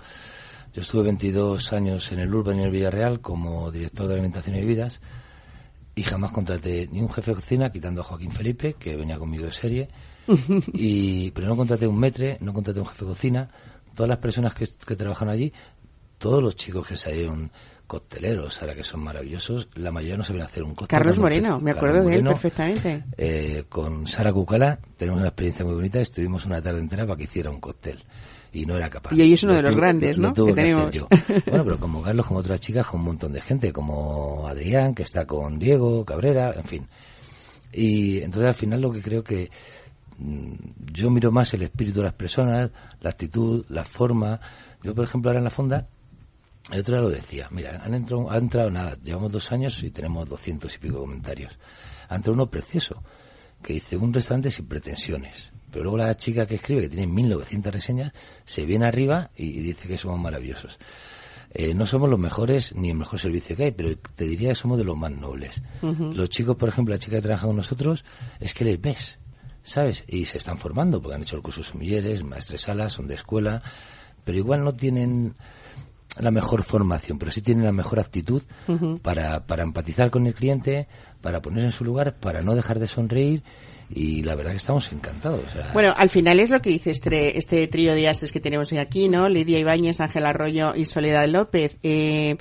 yo 0.73 0.83
estuve 0.83 1.05
22 1.05 1.73
años 1.73 2.11
en 2.13 2.21
el 2.21 2.35
Urban 2.35 2.57
y 2.57 2.61
en 2.61 2.65
el 2.67 2.71
Villarreal 2.71 3.21
como 3.21 3.71
director 3.71 4.07
de 4.07 4.15
alimentación 4.15 4.57
y 4.57 4.61
bebidas 4.61 5.01
y 5.95 6.03
jamás 6.03 6.33
contraté 6.33 6.89
ni 6.91 7.01
un 7.01 7.11
jefe 7.11 7.31
de 7.31 7.35
cocina, 7.37 7.71
quitando 7.71 8.01
a 8.01 8.05
Joaquín 8.05 8.33
Felipe, 8.33 8.75
que 8.75 8.97
venía 8.97 9.19
conmigo 9.19 9.47
de 9.47 9.53
serie, 9.53 9.89
y 10.73 11.31
pero 11.31 11.49
no 11.49 11.57
contraté 11.57 11.87
un 11.87 11.99
metre, 11.99 12.39
no 12.41 12.53
contraté 12.53 12.81
un 12.81 12.87
jefe 12.87 13.05
de 13.05 13.11
cocina. 13.11 13.51
Todas 13.95 14.09
las 14.09 14.19
personas 14.19 14.55
que, 14.55 14.67
que 14.85 14.97
trabajan 14.97 15.29
allí, 15.29 15.53
todos 16.19 16.43
los 16.43 16.57
chicos 16.57 16.87
que 16.87 16.97
salieron 16.97 17.53
cocteleros, 17.87 18.61
ahora 18.61 18.75
que 18.75 18.83
son 18.85 19.01
maravillosos, 19.03 19.69
la 19.75 19.93
mayoría 19.93 20.17
no 20.17 20.25
saben 20.25 20.43
hacer 20.43 20.63
un 20.63 20.75
cóctel. 20.75 20.99
Carlos 20.99 21.19
Moreno, 21.19 21.61
me 21.61 21.71
acuerdo 21.73 21.97
Carlos 21.97 22.11
de 22.11 22.17
él 22.17 22.25
Moreno, 22.25 22.41
perfectamente. 22.41 23.05
eh, 23.17 23.65
con 23.69 24.07
Sara 24.07 24.33
Cucala 24.33 24.79
tenemos 24.97 25.21
una 25.21 25.29
experiencia 25.29 25.65
muy 25.65 25.75
bonita. 25.75 26.01
Estuvimos 26.01 26.45
una 26.47 26.61
tarde 26.63 26.81
entera 26.81 27.05
para 27.07 27.17
que 27.17 27.25
hiciera 27.25 27.51
un 27.51 27.61
cóctel. 27.61 28.03
Y 28.53 28.67
no 28.67 28.77
era 28.77 28.89
capaz. 28.89 29.13
Y 29.13 29.21
hoy 29.21 29.33
es 29.33 29.43
uno 29.43 29.53
Lo 29.53 29.57
de 29.57 29.63
los 29.63 29.77
grandes, 29.77 30.17
¿no? 30.17 30.33
que 30.33 30.53
tenemos. 30.53 30.91
yo. 30.93 31.09
Bueno, 31.47 31.65
pero 31.65 31.79
como 31.81 32.01
Carlos, 32.03 32.25
como 32.27 32.39
otras 32.39 32.61
chicas, 32.61 32.87
con 32.87 33.01
un 33.01 33.07
montón 33.07 33.33
de 33.33 33.41
gente, 33.41 33.73
como 33.73 34.47
Adrián, 34.47 34.95
que 34.95 35.03
está 35.03 35.27
con 35.27 35.59
Diego, 35.59 36.05
Cabrera, 36.05 36.53
en 36.57 36.65
fin. 36.65 36.89
Y 37.73 38.19
entonces 38.19 38.47
al 38.49 38.55
final 38.55 38.81
lo 38.81 38.93
que 38.93 39.03
creo 39.03 39.25
que 39.25 39.51
mm, 40.19 40.53
yo 40.93 41.11
miro 41.11 41.33
más 41.33 41.53
el 41.55 41.63
espíritu 41.63 41.99
de 41.99 42.05
las 42.05 42.15
personas, 42.15 42.71
la 43.01 43.11
actitud, 43.11 43.65
la 43.71 43.85
forma. 43.85 44.41
Yo, 44.85 44.95
por 44.95 45.05
ejemplo, 45.05 45.31
ahora 45.31 45.39
en 45.41 45.45
la 45.45 45.51
fonda, 45.51 45.89
el 46.71 46.81
otro 46.81 46.95
día 46.95 47.03
lo 47.03 47.11
decía, 47.11 47.49
mira, 47.51 47.83
han 47.85 47.95
entrado, 47.95 48.31
ha 48.31 48.39
entrado 48.39 48.71
nada, 48.71 48.97
llevamos 49.03 49.31
dos 49.31 49.53
años 49.53 49.83
y 49.83 49.91
tenemos 49.91 50.29
doscientos 50.29 50.75
y 50.75 50.79
pico 50.79 51.01
comentarios. 51.01 51.59
Ha 52.09 52.17
entrado 52.17 52.35
uno 52.35 52.51
precioso, 52.51 53.03
que 53.63 53.75
dice 53.75 53.97
un 53.97 54.13
restaurante 54.13 54.51
sin 54.51 54.67
pretensiones. 54.67 55.53
Pero 55.71 55.85
luego 55.85 55.99
la 55.99 56.15
chica 56.15 56.47
que 56.47 56.55
escribe, 56.55 56.83
que 56.83 56.89
tiene 56.89 57.07
1900 57.07 57.73
reseñas, 57.73 58.13
se 58.45 58.65
viene 58.65 58.87
arriba 58.87 59.31
y 59.37 59.61
dice 59.61 59.89
que 59.89 59.99
somos 59.99 60.21
maravillosos. 60.21 60.79
Eh, 61.57 61.75
no 61.75 61.87
somos 61.87 62.09
los 62.09 62.19
mejores 62.19 62.75
ni 62.75 62.91
el 62.91 62.97
mejor 62.97 63.21
servicio 63.21 63.57
que 63.57 63.65
hay, 63.65 63.71
pero 63.73 63.97
te 63.97 64.25
diría 64.25 64.51
que 64.51 64.55
somos 64.57 64.79
de 64.79 64.85
los 64.85 64.97
más 64.97 65.13
nobles. 65.13 65.63
Los 65.83 66.29
chicos, 66.31 66.57
por 66.57 66.69
ejemplo, 66.69 66.95
la 66.95 66.99
chica 66.99 67.17
que 67.17 67.23
trabaja 67.23 67.47
con 67.47 67.57
nosotros, 67.57 68.05
es 68.41 68.55
que 68.55 68.65
les 68.65 68.81
ves, 68.81 69.19
¿sabes? 69.63 70.05
Y 70.09 70.25
se 70.25 70.39
están 70.39 70.59
formando, 70.59 71.01
porque 71.01 71.15
han 71.15 71.23
hecho 71.23 71.37
el 71.37 71.43
curso 71.43 71.61
de 71.61 71.67
sumilleres, 71.67 72.25
maestres 72.25 72.63
salas, 72.63 72.93
son 72.93 73.07
de 73.07 73.15
escuela, 73.15 73.63
pero 74.25 74.39
igual 74.39 74.65
no 74.65 74.75
tienen 74.75 75.37
la 76.19 76.31
mejor 76.31 76.63
formación, 76.63 77.19
pero 77.19 77.31
sí 77.31 77.43
tienen 77.43 77.65
la 77.65 77.73
mejor 77.73 77.99
actitud 77.99 78.43
para, 79.03 79.47
para 79.47 79.63
empatizar 79.63 80.11
con 80.11 80.27
el 80.27 80.35
cliente, 80.35 80.89
para 81.21 81.41
ponerse 81.43 81.67
en 81.67 81.73
su 81.73 81.85
lugar, 81.85 82.17
para 82.21 82.43
no 82.43 82.55
dejar 82.55 82.79
de 82.79 82.87
sonreír 82.87 83.43
y 83.91 84.23
la 84.23 84.35
verdad 84.35 84.53
que 84.53 84.59
estamos 84.59 84.91
encantados. 84.93 85.41
o 85.49 85.53
sea, 85.53 85.71
Bueno, 85.73 85.93
al 85.97 86.09
final 86.09 86.41
es 86.41 86.51
lo 86.51 86.61
que 86.61 86.71
dice 86.71 86.91
este, 86.91 87.39
este 87.39 87.67
trío 87.69 87.95
de 87.95 88.09
ases 88.09 88.33
que 88.33 88.41
tenemos 88.41 88.73
hoy 88.73 88.79
aquí, 88.79 89.09
¿no? 89.09 89.29
Lidia 89.29 89.59
Ibáñez, 89.59 90.01
Ángel 90.01 90.27
Arroyo 90.27 90.75
y 90.75 90.85
Soledad 90.85 91.29
López. 91.29 91.77
Eh, 91.83 92.37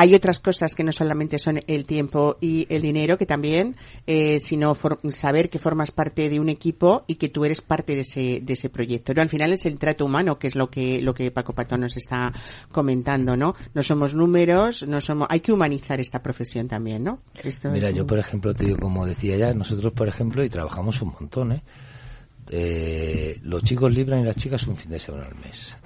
hay 0.00 0.14
otras 0.14 0.38
cosas 0.38 0.76
que 0.76 0.84
no 0.84 0.92
solamente 0.92 1.40
son 1.40 1.58
el 1.66 1.84
tiempo 1.84 2.36
y 2.40 2.68
el 2.72 2.82
dinero, 2.82 3.18
que 3.18 3.26
también, 3.26 3.74
eh, 4.06 4.38
sino 4.38 4.76
for- 4.76 5.00
saber 5.10 5.50
que 5.50 5.58
formas 5.58 5.90
parte 5.90 6.30
de 6.30 6.38
un 6.38 6.48
equipo 6.48 7.02
y 7.08 7.16
que 7.16 7.28
tú 7.28 7.44
eres 7.44 7.62
parte 7.62 7.96
de 7.96 8.02
ese, 8.02 8.38
de 8.40 8.52
ese 8.52 8.68
proyecto. 8.68 9.12
¿no? 9.12 9.22
Al 9.22 9.28
final 9.28 9.52
es 9.52 9.66
el 9.66 9.76
trato 9.76 10.04
humano, 10.04 10.38
que 10.38 10.46
es 10.46 10.54
lo 10.54 10.70
que, 10.70 11.02
lo 11.02 11.14
que 11.14 11.32
Paco 11.32 11.52
Patón 11.52 11.80
nos 11.80 11.96
está 11.96 12.32
comentando, 12.70 13.36
¿no? 13.36 13.56
No 13.74 13.82
somos 13.82 14.14
números, 14.14 14.84
no 14.86 15.00
somos, 15.00 15.26
hay 15.30 15.40
que 15.40 15.50
humanizar 15.52 15.98
esta 15.98 16.22
profesión 16.22 16.68
también, 16.68 17.02
¿no? 17.02 17.18
Esto 17.42 17.68
Mira, 17.68 17.88
es 17.88 17.96
yo 17.96 18.06
por 18.06 18.20
ejemplo 18.20 18.54
te 18.54 18.66
digo, 18.66 18.78
como 18.78 19.04
decía 19.04 19.36
ya, 19.36 19.52
nosotros 19.52 19.92
por 19.94 20.06
ejemplo, 20.06 20.44
y 20.44 20.48
trabajamos 20.48 21.02
un 21.02 21.08
montón, 21.18 21.50
¿eh? 21.50 21.62
Eh, 22.50 23.38
los 23.42 23.62
chicos 23.64 23.92
libran 23.92 24.20
y 24.20 24.24
las 24.24 24.36
chicas 24.36 24.64
un 24.68 24.76
fin 24.76 24.90
de 24.92 25.00
semana 25.00 25.26
al 25.26 25.34
mes. 25.34 25.76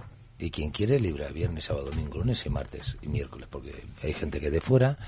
Y 0.43 0.51
quien 0.51 0.71
quiere 0.71 0.99
libra 0.99 1.29
viernes, 1.29 1.67
sábado, 1.67 1.91
domingo, 1.91 2.19
lunes 2.19 2.45
y 2.45 2.51
martes 2.51 2.97
y 3.01 3.07
miércoles, 3.07 3.47
porque 3.49 3.85
hay 4.03 4.13
gente 4.13 4.41
que 4.41 4.51
de 4.51 4.61
fuera 4.61 4.99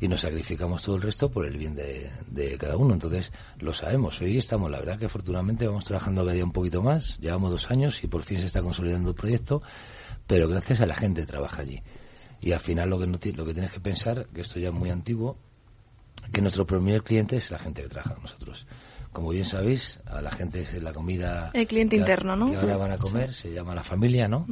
y 0.00 0.06
nos 0.06 0.20
sacrificamos 0.20 0.84
todo 0.84 0.94
el 0.94 1.02
resto 1.02 1.28
por 1.28 1.44
el 1.44 1.58
bien 1.58 1.74
de, 1.74 2.56
cada 2.56 2.76
uno. 2.76 2.94
Entonces, 2.94 3.32
lo 3.58 3.72
sabemos. 3.72 4.20
Hoy 4.20 4.38
estamos, 4.38 4.70
la 4.70 4.78
verdad 4.78 4.96
que 4.96 5.06
afortunadamente 5.06 5.66
vamos 5.66 5.82
trabajando 5.82 6.22
cada 6.22 6.34
día 6.34 6.44
un 6.44 6.52
poquito 6.52 6.82
más. 6.82 7.18
Llevamos 7.18 7.50
dos 7.50 7.68
años 7.68 8.04
y 8.04 8.06
por 8.06 8.22
fin 8.22 8.38
se 8.38 8.46
está 8.46 8.62
consolidando 8.62 9.08
el 9.08 9.16
proyecto, 9.16 9.60
pero 10.28 10.46
gracias 10.46 10.78
a 10.78 10.86
la 10.86 10.94
gente 10.94 11.22
que 11.22 11.26
trabaja 11.26 11.62
allí. 11.62 11.82
Y 12.40 12.52
al 12.52 12.60
final 12.60 12.90
lo 12.90 13.00
que, 13.00 13.08
no, 13.08 13.18
lo 13.34 13.44
que 13.44 13.52
tienes 13.52 13.72
que 13.72 13.80
pensar, 13.80 14.28
que 14.32 14.42
esto 14.42 14.60
ya 14.60 14.68
es 14.68 14.74
muy 14.74 14.90
antiguo, 14.90 15.36
que 16.32 16.40
nuestro 16.42 16.64
primer 16.64 17.02
cliente 17.02 17.38
es 17.38 17.50
la 17.50 17.58
gente 17.58 17.82
que 17.82 17.88
trabaja 17.88 18.14
con 18.14 18.22
nosotros. 18.22 18.68
Como 19.12 19.30
bien 19.30 19.44
sabéis, 19.44 20.00
a 20.06 20.20
la 20.20 20.30
gente 20.30 20.60
es 20.62 20.82
la 20.82 20.92
comida... 20.92 21.50
El 21.54 21.66
cliente 21.66 21.96
que- 21.96 22.00
interno, 22.02 22.36
¿no? 22.36 22.50
Que 22.50 22.56
ahora 22.56 22.76
van 22.76 22.92
a 22.92 22.98
comer, 22.98 23.34
se 23.34 23.52
llama 23.52 23.74
la 23.74 23.82
familia, 23.82 24.28
¿no? 24.28 24.46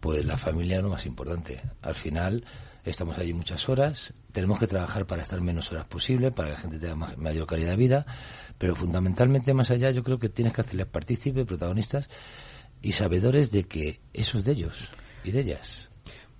Pues 0.00 0.24
la 0.24 0.38
familia 0.38 0.78
es 0.78 0.82
lo 0.82 0.88
más 0.88 1.04
importante. 1.04 1.60
Al 1.82 1.94
final 1.94 2.42
estamos 2.84 3.18
allí 3.18 3.34
muchas 3.34 3.68
horas, 3.68 4.14
tenemos 4.32 4.58
que 4.58 4.66
trabajar 4.66 5.06
para 5.06 5.20
estar 5.22 5.40
menos 5.42 5.70
horas 5.72 5.86
posible, 5.86 6.30
para 6.30 6.48
que 6.48 6.54
la 6.54 6.60
gente 6.60 6.78
tenga 6.78 6.94
ma- 6.94 7.14
mayor 7.18 7.46
calidad 7.46 7.70
de 7.72 7.76
vida, 7.76 8.06
pero 8.56 8.74
fundamentalmente 8.74 9.52
más 9.52 9.70
allá 9.70 9.90
yo 9.90 10.02
creo 10.02 10.18
que 10.18 10.30
tienes 10.30 10.54
que 10.54 10.62
hacerles 10.62 10.86
partícipes, 10.86 11.44
protagonistas 11.44 12.08
y 12.80 12.92
sabedores 12.92 13.50
de 13.50 13.64
que 13.64 14.00
eso 14.14 14.38
es 14.38 14.44
de 14.44 14.52
ellos 14.52 14.74
y 15.22 15.32
de 15.32 15.40
ellas. 15.40 15.89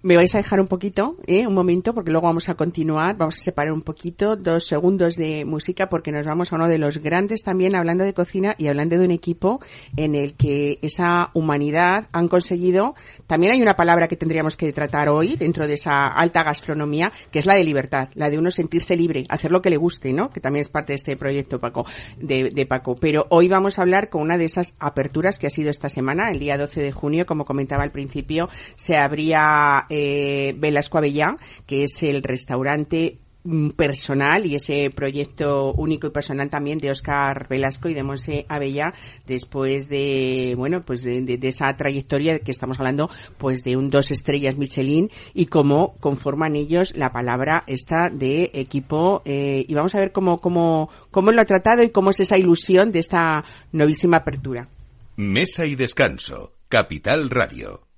Me 0.03 0.17
vais 0.17 0.35
a 0.35 0.39
dejar 0.39 0.61
un 0.61 0.67
poquito, 0.67 1.17
¿eh? 1.27 1.47
un 1.47 1.55
momento, 1.55 1.93
porque 1.93 2.11
luego 2.11 2.27
vamos 2.27 2.49
a 2.49 2.55
continuar, 2.55 3.17
vamos 3.17 3.39
a 3.39 3.43
separar 3.43 3.73
un 3.73 3.83
poquito, 3.83 4.35
dos 4.35 4.67
segundos 4.67 5.15
de 5.17 5.45
música, 5.45 5.91
porque 5.91 6.11
nos 6.11 6.25
vamos 6.25 6.53
a 6.53 6.57
uno 6.57 6.69
de 6.69 6.79
los 6.79 6.99
grandes 6.99 7.43
también 7.43 7.77
hablando 7.77 8.05
de 8.05 8.15
cocina 8.15 8.55
y 8.57 8.69
hablando 8.69 8.99
de 8.99 9.05
un 9.05 9.11
equipo 9.11 9.61
en 9.97 10.15
el 10.15 10.35
que 10.35 10.79
esa 10.81 11.31
humanidad 11.35 12.09
han 12.13 12.29
conseguido, 12.29 12.95
también 13.27 13.53
hay 13.53 13.61
una 13.61 13.77
palabra 13.77 14.09
que 14.09 14.17
tendríamos 14.17 14.57
que 14.57 14.73
tratar 14.73 15.11
hoy 15.11 15.37
dentro 15.37 15.69
de 15.69 15.75
esa 15.75 16.07
alta 16.07 16.45
gastronomía, 16.45 17.13
que 17.31 17.39
es 17.39 17.47
la 17.47 17.55
de 17.55 17.65
libertad, 17.65 18.09
la 18.15 18.31
de 18.31 18.39
uno 18.39 18.51
sentirse 18.51 18.97
libre, 18.97 19.27
hacer 19.29 19.51
lo 19.51 19.61
que 19.61 19.69
le 19.69 19.77
guste, 19.77 20.15
¿no? 20.15 20.31
Que 20.31 20.41
también 20.41 20.63
es 20.63 20.71
parte 20.71 20.95
de 20.95 20.97
este 20.97 21.17
proyecto, 21.19 21.61
Paco, 21.61 21.85
de, 22.19 22.51
de 22.51 22.67
Paco. 22.67 22.97
Pero 22.97 23.27
hoy 23.29 23.49
vamos 23.49 23.79
a 23.79 23.83
hablar 23.83 24.09
con 24.09 24.23
una 24.23 24.39
de 24.39 24.47
esas 24.47 24.77
aperturas 24.79 25.39
que 25.39 25.47
ha 25.47 25.51
sido 25.51 25.69
esta 25.69 25.91
semana, 25.91 26.31
el 26.31 26.39
día 26.39 26.57
12 26.57 26.81
de 26.81 26.93
junio, 26.93 27.27
como 27.27 27.45
comentaba 27.45 27.83
al 27.83 27.93
principio, 27.93 28.49
se 28.77 28.97
abría 28.97 29.87
eh, 29.91 30.55
Velasco 30.57 30.99
Avellá, 30.99 31.37
que 31.67 31.83
es 31.83 32.03
el 32.05 32.23
restaurante 32.23 33.19
mm, 33.43 33.71
personal 33.71 34.47
y 34.47 34.55
ese 34.55 34.91
proyecto 34.91 35.73
único 35.73 36.07
y 36.07 36.11
personal 36.11 36.49
también 36.49 36.79
de 36.79 36.93
Oscar 36.93 37.49
Velasco 37.49 37.89
y 37.89 37.95
de 37.95 38.05
Monse 38.05 38.47
Avellá 38.49 38.95
después 39.27 39.89
de 39.89 40.55
bueno 40.57 40.83
pues 40.83 41.03
de, 41.03 41.39
esa 41.43 41.77
trayectoria 41.77 42.39
que 42.39 42.53
estamos 42.53 42.79
hablando 42.79 43.11
pues 43.37 43.65
de 43.65 43.77
un 43.77 43.91
dos 43.91 44.11
estrellas 44.11 44.57
Michelin 44.57 45.11
y 45.35 45.47
cómo 45.47 45.97
conforman 45.99 46.55
ellos 46.55 46.95
la 46.97 47.13
palabra 47.13 47.65
esta 47.67 48.11
de 48.11 48.51
equipo 48.55 49.23
eh, 49.25 49.65
y 49.67 49.75
vamos 49.75 49.95
a 49.95 49.99
ver 49.99 50.13
cómo 50.13 50.41
cómo 50.41 50.89
cómo 51.11 51.33
lo 51.33 51.41
ha 51.41 51.47
tratado 51.47 51.83
y 51.83 51.91
cómo 51.91 52.11
es 52.11 52.21
esa 52.21 52.39
ilusión 52.39 52.93
de 52.93 53.01
esta 53.01 53.45
novísima 53.73 54.19
apertura. 54.19 54.69
Mesa 55.17 55.67
y 55.67 55.75
descanso 55.75 56.53
Capital 56.69 57.31
Radio 57.31 57.90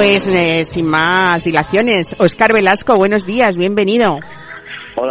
Pues 0.00 0.26
eh, 0.28 0.64
sin 0.64 0.86
más 0.86 1.44
dilaciones, 1.44 2.06
Oscar 2.16 2.54
Velasco, 2.54 2.96
buenos 2.96 3.26
días, 3.26 3.58
bienvenido. 3.58 4.20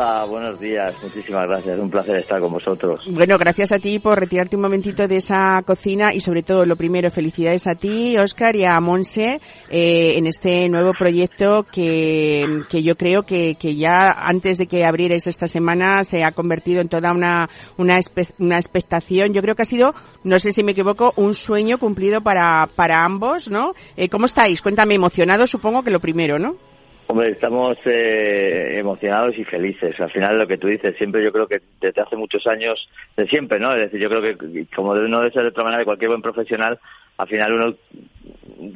Hola, 0.02 0.24
buenos 0.24 0.58
días. 0.62 0.96
Muchísimas 1.04 1.46
gracias. 1.46 1.78
Un 1.78 1.90
placer 1.90 2.16
estar 2.16 2.40
con 2.40 2.54
vosotros. 2.54 3.02
Bueno, 3.08 3.38
gracias 3.38 3.74
a 3.74 3.80
ti 3.80 4.00
por 4.00 4.18
retirarte 4.18 4.56
un 4.56 4.62
momentito 4.62 5.10
de 5.10 5.18
esa 5.18 5.62
cocina 5.66 6.14
y 6.14 6.22
sobre 6.22 6.42
todo, 6.42 6.66
lo 6.66 6.78
primero, 6.78 7.12
felicidades 7.12 7.68
a 7.68 7.76
ti, 7.76 8.18
Oscar, 8.18 8.56
y 8.56 8.64
a 8.64 8.80
Monse 8.80 9.42
eh, 9.70 10.14
en 10.16 10.26
este 10.26 10.70
nuevo 10.70 10.94
proyecto 10.98 11.66
que, 11.70 12.62
que 12.70 12.82
yo 12.82 12.96
creo 12.96 13.24
que, 13.24 13.58
que 13.60 13.76
ya 13.76 14.10
antes 14.14 14.58
de 14.58 14.68
que 14.68 14.86
abrierais 14.86 15.28
esta 15.28 15.50
semana 15.50 16.06
se 16.06 16.24
ha 16.24 16.32
convertido 16.32 16.80
en 16.80 16.88
toda 16.88 17.12
una, 17.12 17.50
una, 17.76 18.00
una 18.38 18.56
expectación. 18.56 19.34
Yo 19.34 19.42
creo 19.42 19.56
que 19.56 19.64
ha 19.64 19.66
sido, 19.66 19.94
no 20.24 20.40
sé 20.40 20.54
si 20.54 20.64
me 20.64 20.72
equivoco, 20.72 21.12
un 21.18 21.36
sueño 21.36 21.78
cumplido 21.78 22.22
para, 22.22 22.70
para 22.74 23.04
ambos, 23.04 23.50
¿no? 23.50 23.74
Eh, 23.98 24.08
¿Cómo 24.08 24.28
estáis? 24.28 24.62
Cuéntame, 24.62 24.94
emocionados 24.94 25.50
supongo 25.50 25.84
que 25.84 25.92
lo 25.92 26.00
primero, 26.00 26.40
¿no? 26.40 26.69
Hombre, 27.12 27.32
estamos 27.32 27.76
eh, 27.86 28.78
emocionados 28.78 29.36
y 29.36 29.44
felices. 29.44 30.00
Al 30.00 30.12
final, 30.12 30.38
lo 30.38 30.46
que 30.46 30.60
tú 30.60 30.68
dices, 30.68 30.96
siempre 30.96 31.24
yo 31.24 31.32
creo 31.32 31.48
que 31.48 31.60
desde 31.82 32.04
hace 32.04 32.16
muchos 32.16 32.46
años, 32.46 32.88
de 33.18 33.26
siempre, 33.26 33.60
¿no? 33.60 33.74
Es 33.74 33.80
decir, 33.80 34.00
yo 34.00 34.10
creo 34.10 34.22
que 34.22 34.68
como 34.68 34.94
no 34.94 35.20
debe 35.20 35.34
ser 35.34 35.42
de 35.42 35.48
otra 35.48 35.64
manera 35.64 35.80
de 35.80 35.86
cualquier 35.86 36.12
buen 36.12 36.22
profesional, 36.22 36.80
al 37.18 37.28
final 37.28 37.54
uno 37.54 37.76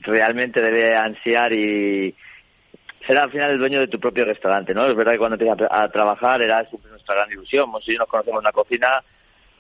realmente 0.02 0.62
debe 0.62 0.96
ansiar 0.96 1.54
y 1.54 2.16
ser 3.06 3.20
al 3.20 3.30
final 3.30 3.52
el 3.52 3.60
dueño 3.60 3.80
de 3.82 3.88
tu 3.88 4.00
propio 4.00 4.26
restaurante, 4.26 4.74
¿no? 4.74 4.88
Es 4.88 4.98
verdad 4.98 5.12
que 5.12 5.20
cuando 5.20 5.36
empiezas 5.36 5.70
a, 5.70 5.88
trabajar 5.90 6.42
era 6.42 6.66
siempre 6.66 6.90
nuestra 6.90 7.14
gran 7.14 7.32
ilusión. 7.32 7.70
Si 7.86 7.94
nos 7.94 8.08
conocemos 8.08 8.40
en 8.40 8.46
la 8.46 8.52
cocina, 8.52 9.04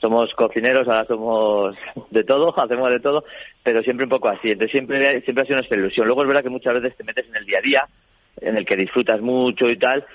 somos 0.01 0.33
cocineros, 0.33 0.87
ahora 0.87 1.05
somos 1.05 1.75
de 2.09 2.23
todo, 2.23 2.59
hacemos 2.59 2.89
de 2.89 2.99
todo, 3.01 3.23
pero 3.61 3.83
siempre 3.83 4.05
un 4.05 4.09
poco 4.09 4.29
así. 4.29 4.49
Entonces 4.49 4.71
siempre, 4.71 5.21
siempre 5.21 5.43
ha 5.43 5.45
sido 5.45 5.57
nuestra 5.57 5.77
ilusión. 5.77 6.07
Luego 6.07 6.23
es 6.23 6.27
verdad 6.27 6.41
que 6.41 6.49
muchas 6.49 6.73
veces 6.73 6.97
te 6.97 7.03
metes 7.03 7.27
en 7.27 7.35
el 7.35 7.45
día 7.45 7.59
a 7.59 7.61
día 7.61 7.87
en 8.41 8.57
el 8.57 8.65
que 8.65 8.75
disfrutas 8.75 9.21
mucho 9.21 9.67
y 9.67 9.77
tal, 9.77 10.05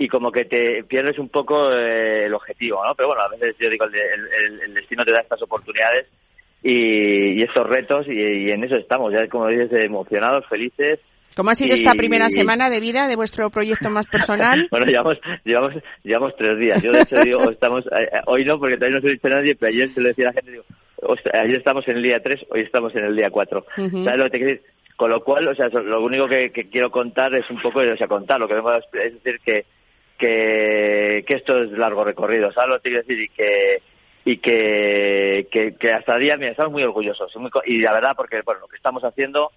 y 0.00 0.08
como 0.08 0.32
que 0.32 0.46
te 0.46 0.82
pierdes 0.84 1.18
un 1.18 1.28
poco 1.28 1.72
eh, 1.72 2.24
el 2.24 2.32
objetivo, 2.32 2.82
¿no? 2.84 2.94
Pero 2.94 3.08
bueno, 3.08 3.22
a 3.22 3.28
veces 3.28 3.54
yo 3.58 3.68
digo, 3.68 3.84
el, 3.84 4.60
el, 4.62 4.74
destino 4.74 5.04
te 5.04 5.12
da 5.12 5.20
estas 5.20 5.42
oportunidades 5.42 6.06
y, 6.62 7.42
estos 7.42 7.66
retos 7.66 8.06
y, 8.08 8.50
en 8.50 8.64
eso 8.64 8.76
estamos, 8.76 9.12
ya 9.12 9.28
como 9.28 9.48
dices, 9.48 9.70
emocionados, 9.72 10.46
felices. 10.48 11.00
¿Cómo 11.36 11.50
ha 11.50 11.54
sido 11.54 11.74
esta 11.74 11.92
primera 11.92 12.30
semana 12.30 12.70
de 12.70 12.80
vida 12.80 13.08
de 13.08 13.16
vuestro 13.16 13.50
proyecto 13.50 13.90
más 13.90 14.06
personal? 14.06 14.68
bueno, 14.70 14.86
llevamos, 14.86 15.18
llevamos, 15.44 15.74
llevamos 16.02 16.34
tres 16.36 16.58
días. 16.58 16.82
Yo 16.82 16.92
de 16.92 17.02
hecho 17.02 17.16
digo, 17.22 17.50
estamos, 17.50 17.86
eh, 17.86 18.08
eh, 18.10 18.20
hoy 18.26 18.46
no, 18.46 18.58
porque 18.58 18.76
todavía 18.76 18.96
no 18.96 19.00
se 19.02 19.08
lo 19.08 19.12
dicho 19.12 19.26
a 19.26 19.30
nadie, 19.30 19.54
pero 19.54 19.70
ayer 19.70 19.90
se 19.90 20.00
lo 20.00 20.08
decía 20.08 20.24
a 20.24 20.28
la 20.28 20.32
gente, 20.32 20.50
digo, 20.50 20.64
ayer 21.34 21.56
estamos 21.56 21.86
en 21.88 21.96
el 21.98 22.02
día 22.02 22.20
tres, 22.22 22.40
hoy 22.48 22.62
estamos 22.62 22.94
en 22.94 23.04
el 23.04 23.16
día 23.16 23.28
cuatro. 23.30 23.66
¿Sabes 23.76 24.16
lo 24.16 24.24
que 24.24 24.30
te 24.30 24.38
quiero 24.38 24.52
decir? 24.52 24.79
Con 25.00 25.10
lo 25.10 25.24
cual, 25.24 25.48
o 25.48 25.54
sea, 25.54 25.68
lo 25.68 26.02
único 26.02 26.28
que, 26.28 26.50
quiero 26.50 26.90
contar 26.90 27.34
es 27.34 27.48
un 27.48 27.58
poco, 27.62 27.80
o 27.80 27.96
sea, 27.96 28.06
contar 28.06 28.38
lo 28.38 28.46
que 28.46 28.52
vengo 28.52 28.70
es 28.74 28.84
decir 28.92 29.40
que, 29.42 29.64
que, 30.18 31.24
esto 31.26 31.58
es 31.62 31.70
largo 31.70 32.04
recorrido, 32.04 32.52
¿sabes 32.52 32.68
lo 32.68 32.80
que 32.80 32.90
quiero 32.90 33.02
decir? 33.06 33.18
Y 33.18 33.28
que, 33.30 33.82
y 34.26 34.36
que, 34.36 35.74
que, 35.80 35.90
hasta 35.90 36.16
el 36.16 36.20
día, 36.20 36.36
mira, 36.36 36.50
estamos 36.50 36.72
muy 36.72 36.82
orgullosos. 36.82 37.32
y 37.64 37.78
la 37.78 37.94
verdad, 37.94 38.10
porque, 38.14 38.42
bueno, 38.44 38.60
lo 38.60 38.68
que 38.68 38.76
estamos 38.76 39.02
haciendo 39.02 39.52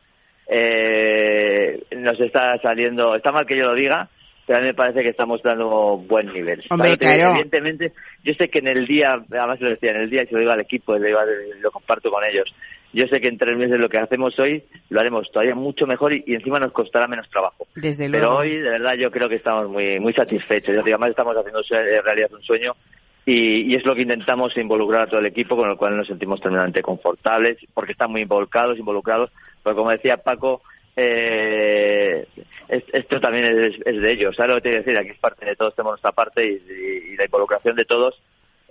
eh, 0.47 1.84
nos 1.91 2.17
está 2.21 2.58
saliendo, 2.60 3.13
está 3.13 3.34
mal 3.34 3.45
que 3.45 3.58
yo 3.58 3.65
lo 3.65 3.75
diga, 3.75 4.08
pero 4.47 4.60
a 4.60 4.62
mí 4.62 4.67
me 4.67 4.73
parece 4.73 5.03
que 5.03 5.10
estamos 5.10 5.43
dando 5.43 5.97
buen 5.97 6.27
nivel. 6.32 6.63
Hombre, 6.69 6.97
claro. 6.97 7.32
Evidentemente, 7.32 7.91
yo 8.23 8.34
sé 8.36 8.47
que 8.47 8.60
en 8.60 8.69
el 8.69 8.88
día, 8.88 9.21
además 9.29 9.60
lo 9.60 9.71
decía, 9.71 9.91
en 9.91 10.03
el 10.03 10.10
día, 10.10 10.23
y 10.23 10.27
se 10.27 10.36
lo 10.36 10.39
digo 10.39 10.53
al 10.53 10.62
equipo, 10.62 10.97
lo, 10.97 11.19
lo 11.60 11.71
comparto 11.71 12.10
con 12.10 12.23
ellos, 12.23 12.49
yo 12.93 13.08
sé 13.08 13.19
que 13.19 13.27
en 13.27 13.38
tres 13.38 13.58
meses 13.58 13.79
lo 13.79 13.89
que 13.89 13.97
hacemos 13.97 14.38
hoy 14.39 14.63
lo 14.89 14.99
haremos 14.99 15.29
todavía 15.32 15.56
mucho 15.56 15.88
mejor 15.88 16.13
y, 16.13 16.23
encima 16.27 16.60
nos 16.60 16.71
costará 16.71 17.08
menos 17.08 17.27
trabajo. 17.29 17.67
Desde 17.75 18.10
Pero 18.10 18.38
hoy, 18.38 18.58
de 18.58 18.69
verdad, 18.69 18.93
yo 18.93 19.10
creo 19.10 19.27
que 19.27 19.36
estamos 19.36 19.67
muy 19.67 19.99
muy 19.99 20.13
satisfechos. 20.13 20.77
Además, 20.77 21.10
estamos 21.10 21.36
haciendo 21.36 21.62
realidad 22.03 22.32
un 22.34 22.43
sueño 22.43 22.75
y, 23.25 23.75
es 23.75 23.84
lo 23.86 23.95
que 23.95 24.03
intentamos 24.03 24.56
involucrar 24.58 25.01
a 25.01 25.08
todo 25.08 25.19
el 25.19 25.25
equipo, 25.25 25.58
con 25.58 25.69
el 25.69 25.77
cual 25.77 25.97
nos 25.97 26.08
sentimos 26.08 26.39
tremendamente 26.39 26.84
confortables, 26.84 27.58
porque 27.73 27.93
están 27.93 28.12
muy 28.12 28.21
involucrados, 28.21 28.77
involucrados. 28.77 29.32
Pero 29.63 29.75
como 29.75 29.89
decía 29.89 30.17
Paco, 30.17 30.62
eh, 30.95 32.27
esto 32.67 33.19
también 33.19 33.45
es, 33.45 34.01
de 34.01 34.12
ellos. 34.12 34.36
¿Sabes 34.36 34.51
lo 34.51 34.62
que 34.62 34.69
te 34.69 34.77
decir? 34.77 34.99
Aquí 34.99 35.10
es 35.10 35.19
parte 35.19 35.45
de 35.45 35.56
todos, 35.56 35.73
tenemos 35.73 35.93
nuestra 35.93 36.12
parte 36.12 36.45
y 36.45 37.15
la 37.17 37.25
involucración 37.25 37.75
de 37.75 37.86
todos 37.86 38.21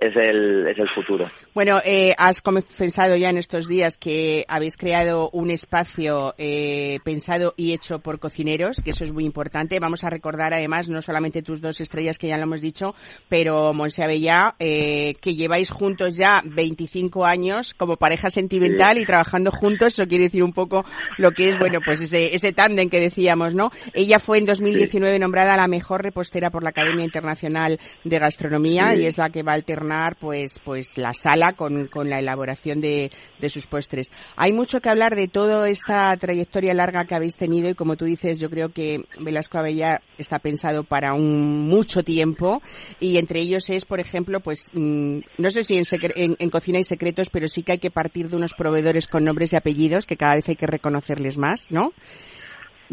es 0.03 0.17
el, 0.17 0.67
es 0.67 0.79
el 0.79 0.89
futuro. 0.89 1.31
Bueno, 1.55 1.81
eh, 1.85 2.13
has 2.19 2.41
confesado 2.41 3.17
ya 3.17 3.31
en 3.31 3.39
estos 3.39 3.69
días 3.69 3.99
que 3.99 4.45
habéis 4.49 4.77
creado 4.77 5.31
un 5.31 5.51
espacio 5.51 6.35
eh, 6.39 6.99
pensado 7.05 7.55
y 7.57 7.73
hecho 7.73 8.01
por 8.01 8.19
cocineros, 8.19 8.81
que 8.85 8.91
eso 8.91 9.05
es 9.05 9.13
muy 9.13 9.25
importante. 9.25 9.79
Vamos 9.79 10.03
a 10.03 10.11
recordar 10.11 10.55
además 10.55 10.89
no 10.89 11.03
solamente 11.03 11.43
tus 11.43 11.61
dos 11.61 11.81
estrellas 11.81 12.19
que 12.19 12.29
ya 12.29 12.37
lo 12.37 12.45
hemos 12.45 12.61
dicho, 12.61 12.97
pero 13.29 13.73
Monse 13.75 14.03
Abellá, 14.03 14.57
eh, 14.59 15.15
que 15.21 15.37
lleváis 15.37 15.71
juntos 15.71 16.17
ya 16.17 16.43
25 16.45 17.25
años 17.25 17.73
como 17.75 17.97
pareja 17.97 18.29
sentimental 18.31 18.99
y 18.99 19.05
trabajando 19.05 19.53
juntos. 19.53 19.99
Eso 19.99 20.09
quiere 20.09 20.25
decir 20.25 20.43
un 20.43 20.53
poco 20.53 20.85
lo 21.19 21.31
que 21.31 21.51
es, 21.51 21.59
bueno, 21.59 21.79
pues 21.85 22.01
ese, 22.01 22.35
ese 22.35 22.53
tándem 22.53 22.91
que 22.91 22.99
decíamos, 22.99 23.55
¿no? 23.55 23.71
Ella 23.95 24.19
fue 24.19 24.39
en 24.39 24.47
2019 24.47 25.21
nombrada 25.21 25.57
la 25.57 25.69
mejor 25.69 26.03
repostera 26.03 26.51
por 26.51 26.65
la 26.65 26.71
Academia 26.71 27.05
Internacional 27.05 27.79
de 28.03 28.19
Gastronomía 28.19 28.97
y 28.97 29.07
es 29.07 29.17
la 29.17 29.31
que 29.31 29.45
va 29.45 29.53
a 29.53 29.55
alternar 29.55 29.92
pues 30.19 30.61
pues 30.65 30.99
la 30.99 31.15
sala 31.15 31.53
con, 31.53 31.87
con 31.87 32.09
la 32.09 32.19
elaboración 32.19 32.81
de, 32.81 33.11
de, 33.39 33.51
sus 33.51 33.67
postres. 33.67 34.11
Hay 34.37 34.53
mucho 34.53 34.81
que 34.81 34.89
hablar 34.89 35.17
de 35.17 35.29
toda 35.29 35.69
esta 35.69 36.17
trayectoria 36.17 36.75
larga 36.75 37.05
que 37.05 37.15
habéis 37.15 37.37
tenido 37.37 37.69
y 37.69 37.75
como 37.75 37.97
tú 37.97 38.05
dices, 38.05 38.39
yo 38.39 38.51
creo 38.51 38.71
que 38.71 39.05
Velasco 39.19 39.59
Abella 39.59 40.03
está 40.19 40.39
pensado 40.39 40.85
para 40.85 41.15
un 41.15 41.69
mucho 41.69 42.03
tiempo 42.03 42.63
y 43.01 43.19
entre 43.19 43.41
ellos 43.41 43.69
es, 43.71 43.85
por 43.85 44.01
ejemplo, 44.01 44.41
pues 44.41 44.71
mm, 44.73 45.19
no 45.39 45.51
sé 45.51 45.65
si 45.65 45.77
en, 45.77 46.37
en, 46.39 46.51
cocina 46.51 46.79
hay 46.79 46.85
secretos, 46.85 47.31
pero 47.31 47.49
sí 47.49 47.63
que 47.63 47.73
hay 47.73 47.79
que 47.79 47.91
partir 47.91 48.29
de 48.29 48.37
unos 48.37 48.55
proveedores 48.55 49.07
con 49.07 49.25
nombres 49.25 49.53
y 49.53 49.57
apellidos 49.57 50.07
que 50.07 50.17
cada 50.17 50.37
vez 50.37 50.49
hay 50.49 50.57
que 50.57 50.67
reconocerles 50.67 51.37
más, 51.37 51.71
¿no? 51.71 51.93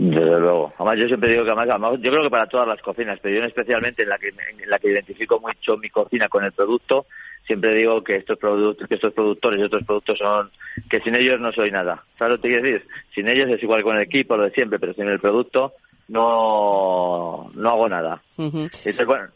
Desde 0.01 0.39
luego. 0.39 0.71
Además, 0.77 0.97
yo 0.97 1.07
siempre 1.07 1.31
digo 1.31 1.43
que 1.43 1.51
además, 1.51 1.99
yo 1.99 2.09
creo 2.09 2.23
que 2.23 2.29
para 2.29 2.47
todas 2.47 2.65
las 2.65 2.81
cocinas, 2.81 3.19
pero 3.21 3.35
yo 3.37 3.43
especialmente 3.43 4.03
en 4.03 4.09
la 4.09 4.17
que 4.17 4.29
en 4.29 4.69
la 4.69 4.79
que 4.79 4.91
identifico 4.91 5.41
mucho 5.41 5.75
mi 5.75 5.89
cocina 5.89 6.29
con 6.29 6.45
el 6.45 6.53
producto, 6.53 7.05
siempre 7.45 7.75
digo 7.75 8.01
que 8.01 8.15
estos 8.15 8.37
productos, 8.37 8.87
que 8.87 8.95
estos 8.95 9.13
productores 9.13 9.59
y 9.59 9.63
otros 9.63 9.83
productos 9.83 10.17
son 10.17 10.51
que 10.89 11.01
sin 11.01 11.17
ellos 11.17 11.41
no 11.41 11.51
soy 11.51 11.69
nada. 11.69 12.01
¿Sabes 12.17 12.35
lo 12.35 12.41
que 12.41 12.47
quiero 12.47 12.63
decir? 12.63 12.87
Sin 13.13 13.27
ellos 13.27 13.49
es 13.49 13.61
igual 13.61 13.83
con 13.83 13.97
el 13.97 14.03
equipo, 14.03 14.37
lo 14.37 14.43
de 14.43 14.51
siempre, 14.51 14.79
pero 14.79 14.93
sin 14.93 15.09
el 15.09 15.19
producto 15.19 15.73
no, 16.07 17.51
no 17.53 17.69
hago 17.69 17.89
nada. 17.89 18.21
Entonces, 18.37 19.05
bueno, 19.05 19.27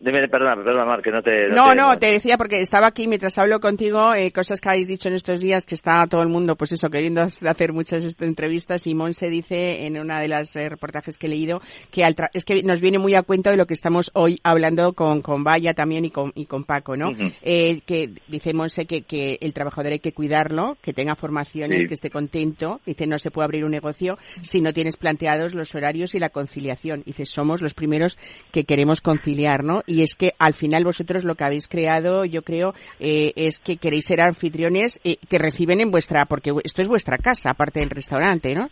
Dime, 0.00 0.28
perdona, 0.28 0.54
perdona, 0.54 0.84
Mar, 0.84 1.02
que 1.02 1.10
no 1.10 1.20
te... 1.22 1.48
No, 1.48 1.74
no, 1.74 1.98
te, 1.98 2.12
decía 2.12 2.38
porque 2.38 2.60
estaba 2.62 2.86
aquí 2.86 3.08
mientras 3.08 3.36
hablo 3.36 3.58
contigo, 3.58 4.14
eh, 4.14 4.30
cosas 4.30 4.60
que 4.60 4.68
habéis 4.68 4.86
dicho 4.86 5.08
en 5.08 5.14
estos 5.14 5.40
días 5.40 5.66
que 5.66 5.74
está 5.74 6.06
todo 6.06 6.22
el 6.22 6.28
mundo, 6.28 6.54
pues 6.54 6.70
eso, 6.70 6.88
queriendo 6.88 7.22
hacer 7.22 7.72
muchas 7.72 8.16
entrevistas 8.20 8.86
y 8.86 8.94
Monse 8.94 9.28
dice 9.28 9.86
en 9.86 9.98
una 9.98 10.20
de 10.20 10.28
las 10.28 10.54
eh, 10.54 10.68
reportajes 10.68 11.18
que 11.18 11.26
he 11.26 11.30
leído 11.30 11.60
que 11.90 12.06
es 12.32 12.44
que 12.44 12.62
nos 12.62 12.80
viene 12.80 13.00
muy 13.00 13.16
a 13.16 13.22
cuenta 13.22 13.50
de 13.50 13.56
lo 13.56 13.66
que 13.66 13.74
estamos 13.74 14.12
hoy 14.14 14.38
hablando 14.44 14.92
con, 14.92 15.20
con 15.20 15.42
Vaya 15.42 15.74
también 15.74 16.04
y 16.04 16.10
con, 16.12 16.30
y 16.36 16.46
con 16.46 16.62
Paco, 16.62 16.96
¿no? 16.96 17.10
eh, 17.42 17.80
que 17.84 18.10
dice 18.28 18.54
Monse 18.54 18.86
que, 18.86 19.02
que 19.02 19.38
el 19.40 19.52
trabajador 19.52 19.90
hay 19.90 19.98
que 19.98 20.12
cuidarlo, 20.12 20.76
que 20.80 20.92
tenga 20.92 21.16
formaciones, 21.16 21.88
que 21.88 21.94
esté 21.94 22.08
contento, 22.08 22.80
dice 22.86 23.08
no 23.08 23.18
se 23.18 23.32
puede 23.32 23.46
abrir 23.46 23.64
un 23.64 23.72
negocio 23.72 24.16
si 24.42 24.60
no 24.60 24.72
tienes 24.72 24.96
planteados 24.96 25.54
los 25.54 25.74
horarios 25.74 26.14
y 26.14 26.20
la 26.20 26.28
conciliación. 26.28 27.02
Dice 27.04 27.26
somos 27.26 27.60
los 27.60 27.74
primeros 27.74 28.16
que 28.52 28.62
queremos 28.62 29.00
conciliar, 29.00 29.64
¿no? 29.64 29.82
Y 29.88 30.02
es 30.02 30.14
que 30.14 30.32
al 30.38 30.52
final 30.52 30.84
vosotros 30.84 31.24
lo 31.24 31.34
que 31.34 31.44
habéis 31.44 31.66
creado, 31.66 32.24
yo 32.24 32.42
creo, 32.42 32.74
eh, 33.00 33.32
es 33.34 33.58
que 33.58 33.78
queréis 33.78 34.04
ser 34.04 34.20
anfitriones 34.20 35.00
eh, 35.02 35.16
que 35.28 35.38
reciben 35.38 35.80
en 35.80 35.90
vuestra, 35.90 36.26
porque 36.26 36.52
esto 36.62 36.82
es 36.82 36.88
vuestra 36.88 37.16
casa, 37.16 37.50
aparte 37.50 37.80
del 37.80 37.90
restaurante, 37.90 38.54
¿no? 38.54 38.68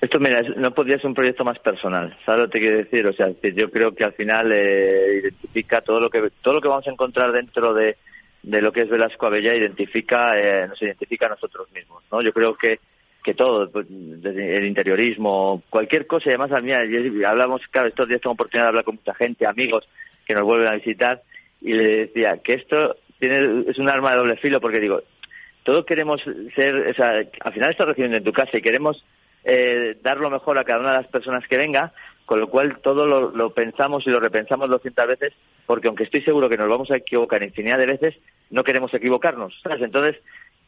Esto, 0.00 0.18
mira, 0.18 0.40
no 0.56 0.72
podría 0.72 0.96
ser 0.96 1.08
un 1.08 1.14
proyecto 1.14 1.44
más 1.44 1.58
personal, 1.58 2.16
¿sabes 2.24 2.40
lo 2.40 2.46
que 2.48 2.52
te 2.52 2.60
quiero 2.60 2.78
decir? 2.78 3.06
O 3.06 3.12
sea, 3.12 3.28
yo 3.28 3.70
creo 3.70 3.94
que 3.94 4.04
al 4.04 4.14
final 4.14 4.50
eh, 4.50 5.20
identifica 5.22 5.82
todo 5.82 6.00
lo 6.00 6.08
que 6.08 6.30
todo 6.40 6.54
lo 6.54 6.60
que 6.62 6.68
vamos 6.68 6.86
a 6.86 6.90
encontrar 6.90 7.32
dentro 7.32 7.74
de, 7.74 7.98
de 8.42 8.62
lo 8.62 8.72
que 8.72 8.82
es 8.82 8.88
Velasco 8.88 9.26
Abella, 9.26 9.54
identifica, 9.54 10.32
nos 10.66 10.80
identifica 10.80 11.26
a 11.26 11.30
nosotros 11.30 11.70
mismos, 11.72 12.02
¿no? 12.10 12.22
Yo 12.22 12.32
creo 12.32 12.54
que 12.54 12.78
que 13.22 13.34
todo, 13.34 13.70
pues, 13.70 13.86
el 13.90 14.64
interiorismo, 14.64 15.62
cualquier 15.68 16.06
cosa, 16.06 16.30
y 16.30 16.32
además, 16.32 16.62
mí 16.62 16.72
hablamos, 17.22 17.60
claro, 17.70 17.88
estos 17.88 18.08
días 18.08 18.20
tengo 18.20 18.32
oportunidad 18.32 18.64
de 18.64 18.68
hablar 18.68 18.84
con 18.84 18.94
mucha 18.94 19.14
gente, 19.14 19.46
amigos, 19.46 19.86
que 20.30 20.36
nos 20.36 20.44
vuelven 20.44 20.68
a 20.68 20.76
visitar 20.76 21.22
y 21.60 21.72
le 21.72 22.06
decía 22.06 22.38
que 22.42 22.54
esto 22.54 22.96
tiene, 23.18 23.64
es 23.68 23.78
un 23.78 23.88
arma 23.88 24.12
de 24.12 24.18
doble 24.18 24.36
filo 24.36 24.60
porque 24.60 24.78
digo, 24.78 25.02
todos 25.64 25.84
queremos 25.84 26.22
ser, 26.54 26.88
o 26.88 26.94
sea, 26.94 27.22
al 27.40 27.52
final 27.52 27.70
estás 27.70 27.88
recibiendo 27.88 28.16
en 28.16 28.24
tu 28.24 28.32
casa 28.32 28.56
y 28.56 28.62
queremos 28.62 29.04
eh, 29.42 29.96
dar 30.02 30.18
lo 30.18 30.30
mejor 30.30 30.56
a 30.56 30.64
cada 30.64 30.80
una 30.80 30.92
de 30.92 30.98
las 30.98 31.08
personas 31.08 31.46
que 31.48 31.58
venga, 31.58 31.92
con 32.26 32.38
lo 32.38 32.48
cual 32.48 32.78
todo 32.80 33.06
lo, 33.06 33.32
lo 33.32 33.52
pensamos 33.52 34.06
y 34.06 34.10
lo 34.10 34.20
repensamos 34.20 34.70
200 34.70 35.06
veces, 35.08 35.32
porque 35.66 35.88
aunque 35.88 36.04
estoy 36.04 36.22
seguro 36.22 36.48
que 36.48 36.56
nos 36.56 36.68
vamos 36.68 36.92
a 36.92 36.98
equivocar 36.98 37.42
infinidad 37.42 37.78
de 37.78 37.86
veces, 37.86 38.14
no 38.50 38.62
queremos 38.62 38.94
equivocarnos, 38.94 39.58
¿sabes? 39.64 39.82
Entonces, 39.82 40.16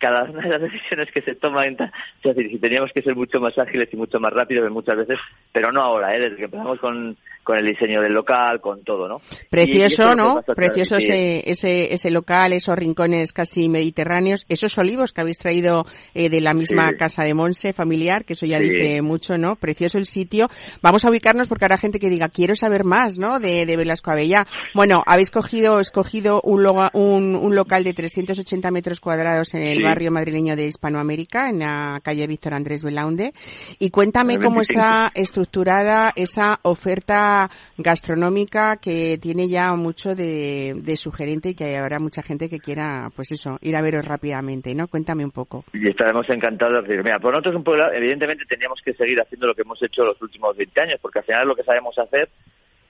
cada 0.03 0.25
una 0.25 0.43
de 0.43 0.49
las 0.49 0.62
decisiones 0.62 1.09
que 1.15 1.23
se 1.23 1.37
toman, 1.37 1.77
es 1.79 2.35
decir, 2.35 2.51
si 2.51 2.59
teníamos 2.59 2.91
que 2.93 3.03
ser 3.03 3.15
mucho 3.15 3.38
más 3.38 3.57
ágiles 3.57 3.88
y 3.93 3.97
mucho 3.97 4.19
más 4.19 4.33
rápidos 4.33 4.69
muchas 4.73 4.97
veces, 4.97 5.17
pero 5.53 5.71
no 5.71 5.81
ahora, 5.81 6.17
¿eh? 6.17 6.21
desde 6.21 6.37
que 6.38 6.45
empezamos 6.47 6.81
con, 6.81 7.17
con 7.45 7.57
el 7.57 7.67
diseño 7.67 8.03
del 8.03 8.12
local, 8.12 8.61
con 8.61 8.83
todo, 8.83 9.07
¿no? 9.07 9.21
Precioso, 9.49 10.17
¿no? 10.17 10.43
Precioso 10.43 10.97
ese, 10.97 11.49
ese, 11.49 11.95
ese 11.95 12.11
local, 12.11 12.53
esos 12.53 12.77
rincones 12.77 13.33
casi 13.33 13.69
mediterráneos, 13.69 14.45
esos 14.49 14.77
olivos 14.77 15.12
que 15.12 15.21
habéis 15.21 15.38
traído 15.38 15.87
eh, 16.15 16.29
de 16.29 16.41
la 16.41 16.53
misma 16.53 16.95
casa 16.95 17.23
de 17.23 17.35
Monse 17.35 17.73
familiar, 17.73 18.25
que 18.25 18.33
eso 18.33 18.45
ya 18.45 18.59
dice 18.59 19.03
mucho, 19.03 19.38
¿no? 19.38 19.55
Precioso 19.55 19.99
el 19.99 20.07
sitio. 20.07 20.49
Vamos 20.83 21.05
a 21.05 21.11
ubicarnos 21.11 21.47
porque 21.47 21.65
habrá 21.67 21.79
gente 21.79 22.01
que 22.01 22.11
diga, 22.11 22.29
quiero 22.29 22.57
saber 22.57 22.85
más, 22.85 23.21
¿no? 23.21 23.38
De, 23.38 23.67
de 23.67 23.77
Velasco 23.77 24.11
Abella. 24.11 24.47
Bueno, 24.75 25.05
habéis 25.07 25.31
cogido, 25.31 25.79
escogido 25.79 26.41
un, 26.43 26.67
un, 26.95 27.37
un 27.37 27.55
local 27.55 27.85
de 27.85 27.95
380 27.95 28.71
metros 28.73 28.99
cuadrados 28.99 29.55
en 29.55 29.62
el 29.62 29.92
barrio 29.93 30.11
madrileño 30.11 30.57
de 30.57 30.67
Hispanoamérica, 30.67 31.51
en 31.51 31.59
la 31.59 32.01
calle 32.03 32.27
Víctor 32.27 32.55
Andrés 32.55 32.83
Belaunde. 32.83 33.33
Y 33.79 33.91
cuéntame 33.91 34.39
cómo 34.39 34.63
está 34.63 35.13
estructurada 35.15 36.15
esa 36.17 36.61
oferta 36.63 37.51
gastronómica 37.77 38.79
que 38.79 39.19
tiene 39.21 39.49
ya 39.49 39.75
mucho 39.75 40.15
de, 40.15 40.95
sugerente 40.97 41.51
y 41.51 41.55
que 41.55 41.77
habrá 41.77 41.99
mucha 41.99 42.23
gente 42.23 42.49
que 42.49 42.59
quiera, 42.59 43.11
pues 43.15 43.33
eso, 43.33 43.59
ir 43.61 43.77
a 43.77 43.83
veros 43.83 44.07
rápidamente, 44.07 44.75
¿no? 44.75 44.89
Cuéntame 44.89 45.27
un 45.27 45.31
poco. 45.31 45.65
Y 45.75 45.87
estaremos 45.87 46.27
encantados 46.31 46.83
de 46.85 46.89
decir, 46.89 47.05
mira, 47.05 47.19
por 47.19 47.33
nosotros 47.33 47.57
un 47.57 47.65
pueblo, 47.65 47.93
evidentemente 47.93 48.45
teníamos 48.47 48.81
que 48.83 48.95
seguir 48.95 49.21
haciendo 49.21 49.47
lo 49.47 49.55
que 49.55 49.63
hemos 49.63 49.83
hecho 49.83 50.05
los 50.05 50.21
últimos 50.23 50.57
20 50.57 50.81
años, 50.81 50.99
porque 51.03 51.19
al 51.19 51.25
final 51.27 51.43
es 51.43 51.49
lo 51.49 51.57
que 51.57 51.65
sabemos 51.65 51.99
hacer 51.99 52.31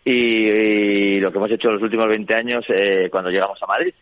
y, 0.05 1.19
lo 1.19 1.33
que 1.33 1.39
hemos 1.39 1.51
hecho 1.51 1.71
los 1.71 1.83
últimos 1.83 2.07
20 2.07 2.35
años 2.37 2.65
eh, 2.69 3.09
cuando 3.11 3.31
llegamos 3.31 3.61
a 3.61 3.67
Madrid. 3.67 3.93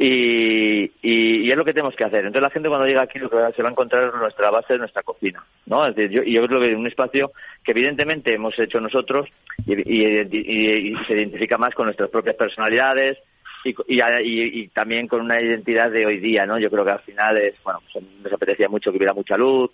Y, 0.00 0.92
y, 1.02 1.50
es 1.50 1.56
lo 1.56 1.64
que 1.64 1.72
tenemos 1.72 1.96
que 1.96 2.04
hacer. 2.04 2.20
Entonces 2.20 2.42
la 2.42 2.50
gente 2.50 2.68
cuando 2.68 2.86
llega 2.86 3.02
aquí 3.02 3.18
lo 3.18 3.28
que 3.28 3.36
se 3.56 3.62
va 3.62 3.68
a 3.68 3.72
encontrar 3.72 4.04
es 4.04 4.14
nuestra 4.14 4.48
base 4.50 4.74
de 4.74 4.78
nuestra 4.78 5.02
cocina, 5.02 5.42
¿no? 5.66 5.86
Es 5.86 5.96
yo, 5.96 6.22
yo 6.22 6.46
creo 6.46 6.60
que 6.60 6.70
es 6.70 6.76
un 6.76 6.86
espacio 6.86 7.32
que 7.64 7.72
evidentemente 7.72 8.32
hemos 8.32 8.56
hecho 8.60 8.80
nosotros 8.80 9.28
y, 9.66 9.74
y, 9.74 10.94
se 11.04 11.14
identifica 11.14 11.58
más 11.58 11.74
con 11.74 11.86
nuestras 11.86 12.10
propias 12.10 12.36
personalidades 12.36 13.18
y, 13.64 14.68
también 14.68 15.08
con 15.08 15.20
una 15.20 15.40
identidad 15.40 15.90
de 15.90 16.06
hoy 16.06 16.20
día, 16.20 16.46
¿no? 16.46 16.58
Yo 16.58 16.70
creo 16.70 16.84
que 16.84 16.92
al 16.92 17.00
final 17.00 17.36
es, 17.38 17.54
bueno, 17.64 17.80
pues 17.92 18.04
nos 18.22 18.32
apetecía 18.32 18.68
mucho 18.68 18.92
que 18.92 18.98
hubiera 18.98 19.14
mucha 19.14 19.36
luz, 19.36 19.72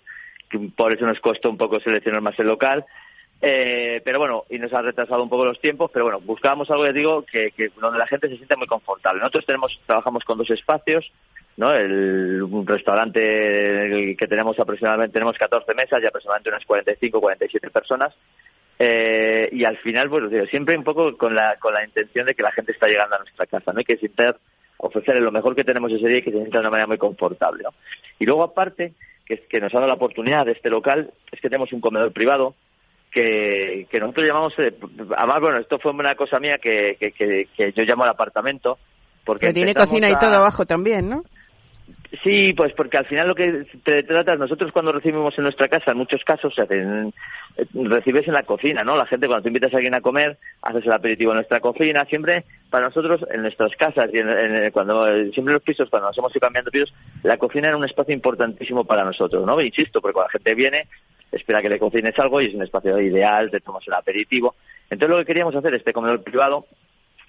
que 0.49 0.57
por 0.75 0.91
eso 0.91 1.05
nos 1.05 1.19
costó 1.19 1.51
un 1.51 1.57
poco 1.57 1.79
seleccionar 1.79 2.21
más 2.21 2.37
el 2.39 2.47
local 2.47 2.83
eh, 3.41 4.01
pero 4.03 4.19
bueno, 4.19 4.45
y 4.49 4.57
nos 4.57 4.73
ha 4.73 4.81
retrasado 4.81 5.21
un 5.21 5.29
poco 5.29 5.45
los 5.45 5.59
tiempos, 5.59 5.91
pero 5.93 6.05
bueno, 6.05 6.19
buscábamos 6.21 6.69
algo, 6.71 6.85
ya 6.85 6.93
digo, 6.93 7.23
que, 7.23 7.51
que 7.51 7.69
donde 7.79 7.99
la 7.99 8.07
gente 8.07 8.29
se 8.29 8.37
siente 8.37 8.55
muy 8.55 8.67
confortable. 8.67 9.19
Nosotros 9.19 9.45
tenemos, 9.45 9.79
trabajamos 9.85 10.23
con 10.23 10.37
dos 10.37 10.49
espacios, 10.49 11.11
¿no? 11.57 11.73
El, 11.73 12.41
un 12.43 12.65
restaurante 12.65 14.15
que 14.17 14.27
tenemos 14.27 14.59
aproximadamente, 14.59 15.13
tenemos 15.13 15.37
14 15.37 15.73
mesas 15.73 16.01
y 16.01 16.05
aproximadamente 16.05 16.49
unas 16.49 16.65
45, 16.65 17.21
47 17.21 17.69
personas. 17.69 18.13
Eh, 18.77 19.49
y 19.51 19.63
al 19.63 19.77
final, 19.77 20.09
pues 20.09 20.49
siempre 20.49 20.77
un 20.77 20.83
poco 20.83 21.17
con 21.17 21.33
la, 21.33 21.55
con 21.57 21.73
la 21.73 21.85
intención 21.85 22.25
de 22.25 22.35
que 22.35 22.43
la 22.43 22.51
gente 22.51 22.73
está 22.73 22.87
llegando 22.87 23.15
a 23.15 23.19
nuestra 23.19 23.45
casa, 23.45 23.71
¿no? 23.71 23.79
Hay 23.79 23.85
que 23.85 23.97
siempre 23.97 24.33
ofrecer 24.77 25.19
lo 25.21 25.31
mejor 25.31 25.55
que 25.55 25.63
tenemos 25.63 25.91
ese 25.91 26.07
día 26.07 26.17
y 26.17 26.21
que 26.21 26.31
se 26.31 26.37
sienta 26.37 26.57
de 26.57 26.61
una 26.61 26.71
manera 26.71 26.87
muy 26.87 26.97
confortable, 26.97 27.63
¿no? 27.63 27.69
Y 28.19 28.25
luego 28.25 28.43
aparte, 28.43 28.93
que, 29.25 29.37
que 29.37 29.61
nos 29.61 29.73
ha 29.73 29.77
dado 29.77 29.87
la 29.87 29.95
oportunidad 29.95 30.45
de 30.45 30.51
este 30.51 30.69
local, 30.69 31.11
es 31.31 31.39
que 31.39 31.49
tenemos 31.49 31.71
un 31.71 31.79
comedor 31.79 32.11
privado, 32.11 32.53
que, 33.15 33.87
que 33.89 33.99
nosotros 33.99 34.27
llamamos, 34.27 34.53
eh, 34.59 34.75
además, 35.15 35.39
bueno, 35.39 35.59
esto 35.59 35.79
fue 35.79 35.93
una 35.93 36.15
cosa 36.15 36.37
mía 36.37 36.57
que, 36.61 36.97
que, 36.99 37.47
que, 37.55 37.71
yo 37.71 37.83
llamo 37.83 38.03
al 38.03 38.09
apartamento. 38.09 38.77
Porque 39.23 39.53
tiene 39.53 39.73
cocina 39.73 40.09
y 40.09 40.17
todo 40.17 40.35
abajo 40.35 40.65
también, 40.65 41.09
¿no? 41.09 41.23
Sí, 42.23 42.53
pues 42.53 42.73
porque 42.73 42.97
al 42.97 43.05
final 43.05 43.27
lo 43.27 43.35
que 43.35 43.65
te 43.83 44.03
tratas, 44.03 44.37
nosotros 44.37 44.71
cuando 44.71 44.91
recibimos 44.91 45.35
en 45.37 45.43
nuestra 45.43 45.67
casa, 45.67 45.91
en 45.91 45.97
muchos 45.97 46.23
casos, 46.23 46.53
eh, 46.57 47.11
recibes 47.73 48.27
en 48.27 48.33
la 48.33 48.43
cocina, 48.43 48.83
¿no? 48.83 48.95
La 48.95 49.05
gente 49.05 49.27
cuando 49.27 49.43
te 49.43 49.49
invitas 49.49 49.73
a 49.73 49.77
alguien 49.77 49.95
a 49.95 50.01
comer, 50.01 50.37
haces 50.61 50.85
el 50.85 50.91
aperitivo 50.91 51.31
en 51.31 51.37
nuestra 51.37 51.59
cocina, 51.61 52.05
siempre 52.05 52.43
para 52.69 52.87
nosotros 52.87 53.25
en 53.31 53.41
nuestras 53.41 53.75
casas 53.75 54.09
y 54.13 54.19
en, 54.19 54.71
cuando 54.71 55.05
siempre 55.31 55.51
en 55.51 55.53
los 55.53 55.63
pisos, 55.63 55.89
cuando 55.89 56.09
nos 56.09 56.17
hemos 56.17 56.31
ido 56.31 56.41
cambiando 56.41 56.71
pisos, 56.71 56.93
la 57.23 57.37
cocina 57.37 57.69
era 57.69 57.77
un 57.77 57.85
espacio 57.85 58.13
importantísimo 58.13 58.83
para 58.83 59.03
nosotros, 59.03 59.45
¿no? 59.45 59.59
Insisto, 59.61 60.01
porque 60.01 60.13
cuando 60.13 60.27
la 60.27 60.39
gente 60.39 60.55
viene, 60.55 60.87
espera 61.35 61.61
que 61.61 61.69
le 61.69 61.79
cocines 61.79 62.17
algo 62.17 62.41
y 62.41 62.47
es 62.47 62.53
un 62.53 62.63
espacio 62.63 62.99
ideal, 62.99 63.51
te 63.51 63.59
tomas 63.59 63.87
el 63.87 63.93
aperitivo. 63.93 64.55
Entonces 64.89 65.09
lo 65.09 65.17
que 65.17 65.25
queríamos 65.25 65.55
hacer 65.55 65.73
este 65.75 65.93
comedor 65.93 66.23
privado 66.23 66.65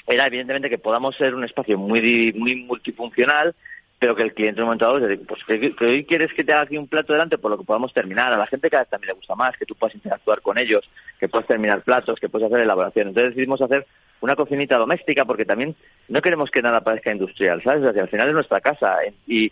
era 0.07 0.27
evidentemente 0.27 0.71
que 0.71 0.79
podamos 0.79 1.16
ser 1.16 1.35
un 1.35 1.45
espacio 1.45 1.77
muy 1.77 2.33
muy 2.33 2.57
multifuncional, 2.57 3.55
pero 3.99 4.14
que 4.14 4.23
el 4.23 4.35
cliente 4.35 4.61
en 4.61 4.64
un 4.64 4.69
momento 4.69 4.87
dado 4.87 5.25
pues 5.27 5.42
que, 5.45 5.85
hoy 5.85 6.05
quieres 6.05 6.33
que 6.35 6.45
te 6.45 6.53
haga 6.53 6.62
aquí 6.62 6.77
un 6.77 6.87
plato 6.87 7.12
delante 7.12 7.38
por 7.38 7.51
lo 7.51 7.59
que 7.59 7.64
podamos 7.64 7.92
terminar. 7.92 8.33
A 8.33 8.37
la 8.37 8.47
gente 8.47 8.71
cada 8.71 8.83
vez 8.83 8.90
también 8.90 9.09
le 9.09 9.14
gusta 9.14 9.35
más, 9.35 9.57
que 9.57 9.66
tú 9.66 9.75
puedas 9.75 9.95
interactuar 9.95 10.42
con 10.42 10.59
ellos, 10.59 10.88
que 11.19 11.29
puedas 11.29 11.47
terminar 11.47 11.83
platos, 11.83 12.21
que 12.21 12.29
puedas 12.29 12.51
hacer 12.51 12.62
elaboración. 12.62 13.09
Entonces 13.09 13.35
decidimos 13.35 13.62
hacer 13.62 13.87
una 14.21 14.37
cocinita 14.37 14.77
doméstica 14.77 15.25
porque 15.25 15.45
también 15.45 15.75
no 16.09 16.21
queremos 16.21 16.51
que 16.51 16.62
nada 16.62 16.81
parezca 16.81 17.12
industrial, 17.12 17.62
¿sabes? 17.62 17.85
O 17.85 18.01
al 18.01 18.09
final 18.09 18.29
es 18.29 18.35
nuestra 18.35 18.61
casa 18.61 18.99
y, 19.27 19.51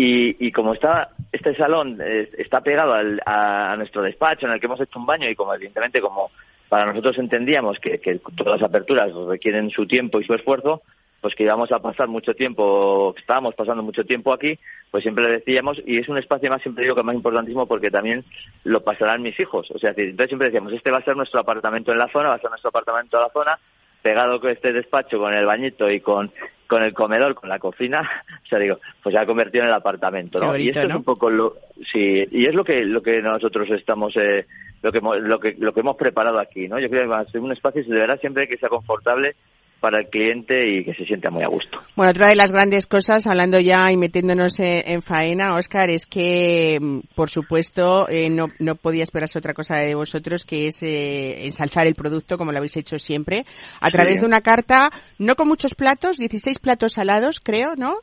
y, 0.00 0.46
y 0.46 0.50
como 0.50 0.72
está 0.72 1.10
este 1.30 1.54
salón 1.54 1.98
eh, 2.02 2.30
está 2.38 2.62
pegado 2.62 2.94
al, 2.94 3.20
a, 3.26 3.74
nuestro 3.76 4.00
despacho 4.00 4.46
en 4.46 4.52
el 4.52 4.60
que 4.60 4.64
hemos 4.64 4.80
hecho 4.80 4.98
un 4.98 5.04
baño 5.04 5.28
y 5.28 5.34
como 5.34 5.54
evidentemente 5.54 6.00
como 6.00 6.30
para 6.70 6.86
nosotros 6.86 7.18
entendíamos 7.18 7.78
que, 7.80 7.98
todas 8.34 8.60
las 8.60 8.68
aperturas 8.68 9.12
requieren 9.28 9.68
su 9.70 9.86
tiempo 9.86 10.18
y 10.18 10.24
su 10.24 10.32
esfuerzo, 10.32 10.82
pues 11.20 11.34
que 11.34 11.42
íbamos 11.42 11.70
a 11.72 11.80
pasar 11.80 12.08
mucho 12.08 12.32
tiempo, 12.32 13.12
estábamos 13.18 13.54
pasando 13.54 13.82
mucho 13.82 14.04
tiempo 14.04 14.32
aquí, 14.32 14.58
pues 14.90 15.02
siempre 15.02 15.24
le 15.24 15.32
decíamos, 15.32 15.82
y 15.84 15.98
es 15.98 16.08
un 16.08 16.16
espacio 16.16 16.48
más, 16.48 16.62
siempre 16.62 16.84
digo 16.84 16.94
que 16.94 17.02
más 17.02 17.16
importantísimo 17.16 17.66
porque 17.66 17.90
también 17.90 18.24
lo 18.64 18.82
pasarán 18.82 19.20
mis 19.20 19.38
hijos. 19.38 19.68
O 19.72 19.78
sea, 19.78 19.90
entonces 19.90 20.28
siempre 20.28 20.48
decíamos, 20.48 20.72
este 20.72 20.92
va 20.92 20.98
a 20.98 21.04
ser 21.04 21.16
nuestro 21.16 21.40
apartamento 21.40 21.90
en 21.90 21.98
la 21.98 22.08
zona, 22.08 22.28
va 22.28 22.36
a 22.36 22.40
ser 22.40 22.50
nuestro 22.50 22.68
apartamento 22.68 23.16
en 23.16 23.24
la 23.24 23.30
zona, 23.30 23.58
pegado 24.00 24.40
con 24.40 24.50
este 24.50 24.72
despacho, 24.72 25.18
con 25.18 25.34
el 25.34 25.44
bañito 25.44 25.90
y 25.90 26.00
con, 26.00 26.30
con 26.70 26.84
el 26.84 26.94
comedor, 26.94 27.34
con 27.34 27.48
la 27.48 27.58
cocina, 27.58 28.00
o 28.44 28.46
sea, 28.46 28.60
digo, 28.60 28.78
pues 29.02 29.12
se 29.12 29.18
ha 29.18 29.26
convertido 29.26 29.64
en 29.64 29.70
el 29.70 29.74
apartamento, 29.74 30.38
¿no? 30.38 30.56
y 30.56 30.68
eso 30.68 30.86
es 30.86 30.94
un 30.94 31.02
poco 31.02 31.28
lo, 31.28 31.56
sí, 31.92 32.24
y 32.30 32.46
es 32.46 32.54
lo 32.54 32.62
que, 32.62 32.84
lo 32.84 33.02
que 33.02 33.20
nosotros 33.20 33.68
estamos, 33.70 34.16
eh, 34.16 34.46
lo 34.80 34.92
que, 34.92 35.00
lo 35.00 35.40
que, 35.40 35.56
lo 35.58 35.74
que 35.74 35.80
hemos 35.80 35.96
preparado 35.96 36.38
aquí, 36.38 36.68
¿no? 36.68 36.78
Yo 36.78 36.88
creo 36.88 37.02
que 37.02 37.08
va 37.08 37.18
a 37.18 37.24
ser 37.24 37.40
un 37.40 37.50
espacio, 37.50 37.82
se 37.82 37.92
deberá 37.92 38.16
siempre 38.18 38.46
que 38.46 38.56
sea 38.56 38.68
confortable 38.68 39.34
para 39.80 40.00
el 40.00 40.08
cliente 40.08 40.54
y 40.68 40.84
que 40.84 40.94
se 40.94 41.04
sienta 41.04 41.30
muy 41.30 41.42
a 41.42 41.48
gusto. 41.48 41.80
Bueno, 41.96 42.10
otra 42.10 42.28
de 42.28 42.36
las 42.36 42.52
grandes 42.52 42.86
cosas, 42.86 43.26
hablando 43.26 43.58
ya 43.58 43.90
y 43.90 43.96
metiéndonos 43.96 44.60
en, 44.60 45.02
faena, 45.02 45.56
Oscar, 45.56 45.90
es 45.90 46.06
que, 46.06 46.78
mm, 46.80 47.00
por 47.14 47.30
supuesto, 47.30 48.06
eh, 48.08 48.28
no, 48.28 48.48
no 48.58 48.74
podía 48.74 49.02
esperarse 49.02 49.38
otra 49.38 49.54
cosa 49.54 49.78
de 49.78 49.94
vosotros 49.94 50.44
que 50.44 50.68
es 50.68 50.82
eh, 50.82 51.46
ensalzar 51.46 51.86
el 51.86 51.94
producto, 51.94 52.36
como 52.36 52.52
lo 52.52 52.58
habéis 52.58 52.76
hecho 52.76 52.98
siempre, 52.98 53.44
a 53.80 53.90
través 53.90 54.20
de 54.20 54.26
una 54.26 54.42
carta, 54.42 54.90
no 55.18 55.34
con 55.34 55.48
muchos 55.48 55.74
platos, 55.74 56.18
16 56.18 56.58
platos 56.58 56.92
salados, 56.92 57.40
creo, 57.40 57.74
¿no? 57.76 57.96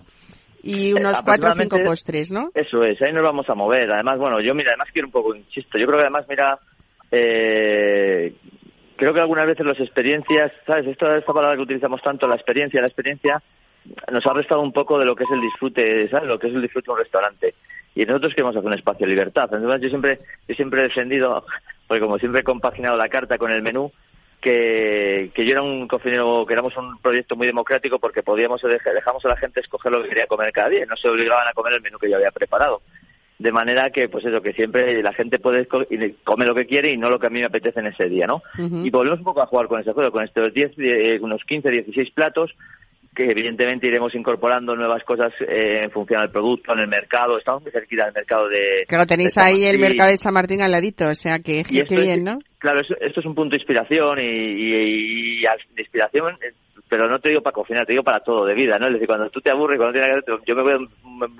y 0.64 0.92
unos 0.92 1.22
cuatro 1.22 1.52
o 1.52 1.54
cinco 1.54 1.78
postres, 1.86 2.32
¿no? 2.32 2.50
Eso 2.54 2.84
es, 2.84 3.02
ahí 3.02 3.14
nos 3.14 3.24
vamos 3.24 3.50
a 3.50 3.56
mover. 3.56 3.90
Además, 3.90 4.20
bueno, 4.20 4.42
yo 4.42 4.54
mira, 4.54 4.72
además 4.72 4.90
quiero 4.92 5.08
un 5.08 5.12
poco, 5.12 5.34
insisto, 5.34 5.78
yo 5.78 5.86
creo 5.86 6.00
que 6.00 6.06
además, 6.06 6.26
mira, 6.28 6.60
eh, 7.12 8.34
creo 8.98 9.14
que 9.14 9.22
algunas 9.22 9.46
veces 9.46 9.66
las 9.66 9.80
experiencias, 9.80 10.52
¿sabes? 10.66 10.88
Esta, 10.88 11.18
esta 11.18 11.34
palabra 11.34 11.56
que 11.56 11.64
utilizamos 11.64 12.02
tanto, 12.02 12.28
la 12.28 12.36
experiencia, 12.36 12.82
la 12.82 12.88
experiencia, 12.88 13.42
nos 14.12 14.26
ha 14.26 14.34
restado 14.34 14.62
un 14.62 14.74
poco 14.74 15.00
de 15.00 15.06
lo 15.06 15.16
que 15.16 15.24
es 15.24 15.32
el 15.32 15.42
disfrute, 15.42 16.10
¿sabes? 16.10 16.28
Lo 16.28 16.38
que 16.38 16.48
es 16.48 16.54
el 16.54 16.62
disfrute 16.62 16.88
de 16.88 16.92
un 16.94 17.00
restaurante. 17.00 17.56
Y 17.96 18.06
nosotros 18.06 18.34
queremos 18.34 18.56
hacer 18.56 18.68
un 18.68 18.74
espacio 18.74 19.06
de 19.06 19.12
libertad. 19.12 19.50
Entonces, 19.52 19.82
yo 19.82 19.90
siempre, 19.90 20.20
yo 20.48 20.56
siempre 20.56 20.82
he 20.82 20.84
defendido, 20.84 21.46
porque 21.88 22.02
como 22.02 22.18
siempre 22.20 22.42
he 22.42 22.44
compaginado 22.44 22.98
la 22.98 23.10
carta 23.10 23.38
con 23.38 23.52
el 23.52 23.62
menú, 23.62 23.92
que, 24.42 25.32
que 25.34 25.46
yo 25.46 25.52
era 25.54 25.62
un 25.62 25.88
cocinero, 25.88 26.46
que 26.46 26.54
éramos 26.54 26.76
un 26.78 27.00
proyecto 27.00 27.36
muy 27.36 27.48
democrático 27.48 27.98
porque 28.00 28.22
podíamos 28.22 28.62
dejamos 28.62 29.26
a 29.26 29.30
la 29.30 29.38
gente 29.38 29.62
escoger 29.62 29.92
lo 29.92 30.04
que 30.04 30.10
quería 30.10 30.28
comer 30.28 30.52
cada 30.52 30.70
día, 30.70 30.86
no 30.86 30.96
se 30.96 31.10
obligaban 31.10 31.48
a 31.48 31.54
comer 31.54 31.74
el 31.74 31.82
menú 31.82 31.98
que 31.98 32.10
yo 32.10 32.18
había 32.18 32.32
preparado. 32.32 32.82
De 33.40 33.52
manera 33.52 33.92
que, 33.92 34.10
pues 34.10 34.26
eso, 34.26 34.42
que 34.42 34.54
siempre 34.54 35.02
la 35.04 35.14
gente 35.14 35.38
puede 35.38 35.68
comer 35.68 36.48
lo 36.48 36.56
que 36.56 36.66
quiere 36.66 36.92
y 36.92 36.98
no 36.98 37.10
lo 37.10 37.20
que 37.20 37.28
a 37.28 37.30
mí 37.30 37.40
me 37.40 37.46
apetece 37.46 37.80
en 37.80 37.88
ese 37.88 38.10
día, 38.10 38.26
¿no? 38.26 38.42
Y 38.58 38.90
volvemos 38.90 39.20
un 39.20 39.26
poco 39.26 39.44
a 39.44 39.48
jugar 39.48 39.68
con 39.68 39.80
ese 39.80 39.94
juego, 39.94 40.12
con 40.12 40.24
estos 40.24 40.52
10, 40.54 40.72
eh, 40.78 41.20
unos 41.22 41.44
15, 41.44 41.70
16 41.70 42.12
platos, 42.12 42.52
que 43.18 43.26
evidentemente 43.26 43.88
iremos 43.88 44.14
incorporando 44.14 44.76
nuevas 44.76 45.04
cosas 45.04 45.34
eh, 45.42 45.82
en 45.84 45.90
función 45.90 46.22
del 46.22 46.30
producto, 46.30 46.74
en 46.74 46.80
el 46.80 46.88
mercado. 46.88 47.38
Estamos 47.38 47.64
muy 47.64 47.72
cerquita 47.72 48.06
del 48.06 48.14
mercado 48.14 48.48
de... 48.48 48.86
Claro, 48.88 49.08
tenéis 49.08 49.36
ahí 49.40 49.66
el 49.66 49.80
mercado 49.80 50.12
de 50.12 50.20
San 50.20 50.36
Martín 50.36 50.62
al 50.62 50.72
ladito, 50.72 51.10
o 51.10 51.16
sea 51.16 51.40
que, 51.40 51.64
qué 51.64 51.84
bien, 51.84 52.24
¿no? 52.24 52.38
Claro, 52.60 52.82
esto, 52.82 52.96
es 53.00 53.26
un 53.26 53.34
punto 53.34 53.52
de 53.52 53.58
inspiración 53.58 54.20
y, 54.20 55.42
de 55.42 55.82
inspiración, 55.82 56.36
eh, 56.44 56.54
pero 56.88 57.10
no 57.10 57.20
te 57.20 57.30
digo 57.30 57.42
para 57.42 57.56
cocinar, 57.56 57.88
te 57.88 57.94
digo 57.94 58.04
para 58.04 58.20
todo, 58.20 58.46
de 58.46 58.54
vida, 58.54 58.78
¿no? 58.78 58.86
Es 58.86 58.94
decir, 58.94 59.08
cuando 59.08 59.30
tú 59.30 59.42
te 59.42 59.52
aburres, 59.52 59.78
cuando 59.78 60.00
tienes 60.00 60.24
que 60.24 60.32
yo 60.46 60.56
me 60.56 60.62
voy 60.62 60.88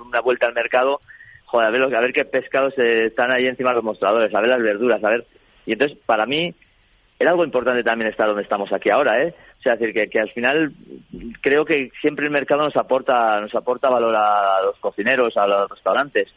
una 0.04 0.20
vuelta 0.20 0.48
al 0.48 0.54
mercado, 0.54 1.00
joder, 1.48 1.66
a 1.66 1.70
ver, 1.70 1.82
a 1.96 2.00
ver 2.00 2.12
qué 2.12 2.24
pescados 2.24 2.76
están 2.76 3.32
ahí 3.32 3.46
encima 3.46 3.70
de 3.70 3.76
los 3.76 3.84
mostradores, 3.84 4.34
a 4.34 4.40
ver 4.40 4.50
las 4.50 4.62
verduras, 4.62 5.02
a 5.02 5.10
ver... 5.10 5.26
Y 5.66 5.72
entonces, 5.72 5.98
para 6.06 6.24
mí, 6.24 6.54
era 7.18 7.30
algo 7.30 7.44
importante 7.44 7.82
también 7.82 8.10
estar 8.10 8.26
donde 8.26 8.42
estamos 8.42 8.72
aquí 8.72 8.90
ahora, 8.90 9.22
¿eh? 9.22 9.34
O 9.58 9.62
sea, 9.62 9.76
decir, 9.76 9.92
que, 9.92 10.08
que 10.08 10.20
al 10.20 10.30
final 10.30 10.72
creo 11.40 11.64
que 11.64 11.90
siempre 12.00 12.26
el 12.26 12.30
mercado 12.30 12.62
nos 12.62 12.76
aporta, 12.76 13.40
nos 13.40 13.54
aporta 13.54 13.90
valor 13.90 14.14
a 14.16 14.62
los 14.62 14.78
cocineros, 14.78 15.36
a 15.36 15.46
los 15.46 15.68
restaurantes. 15.68 16.32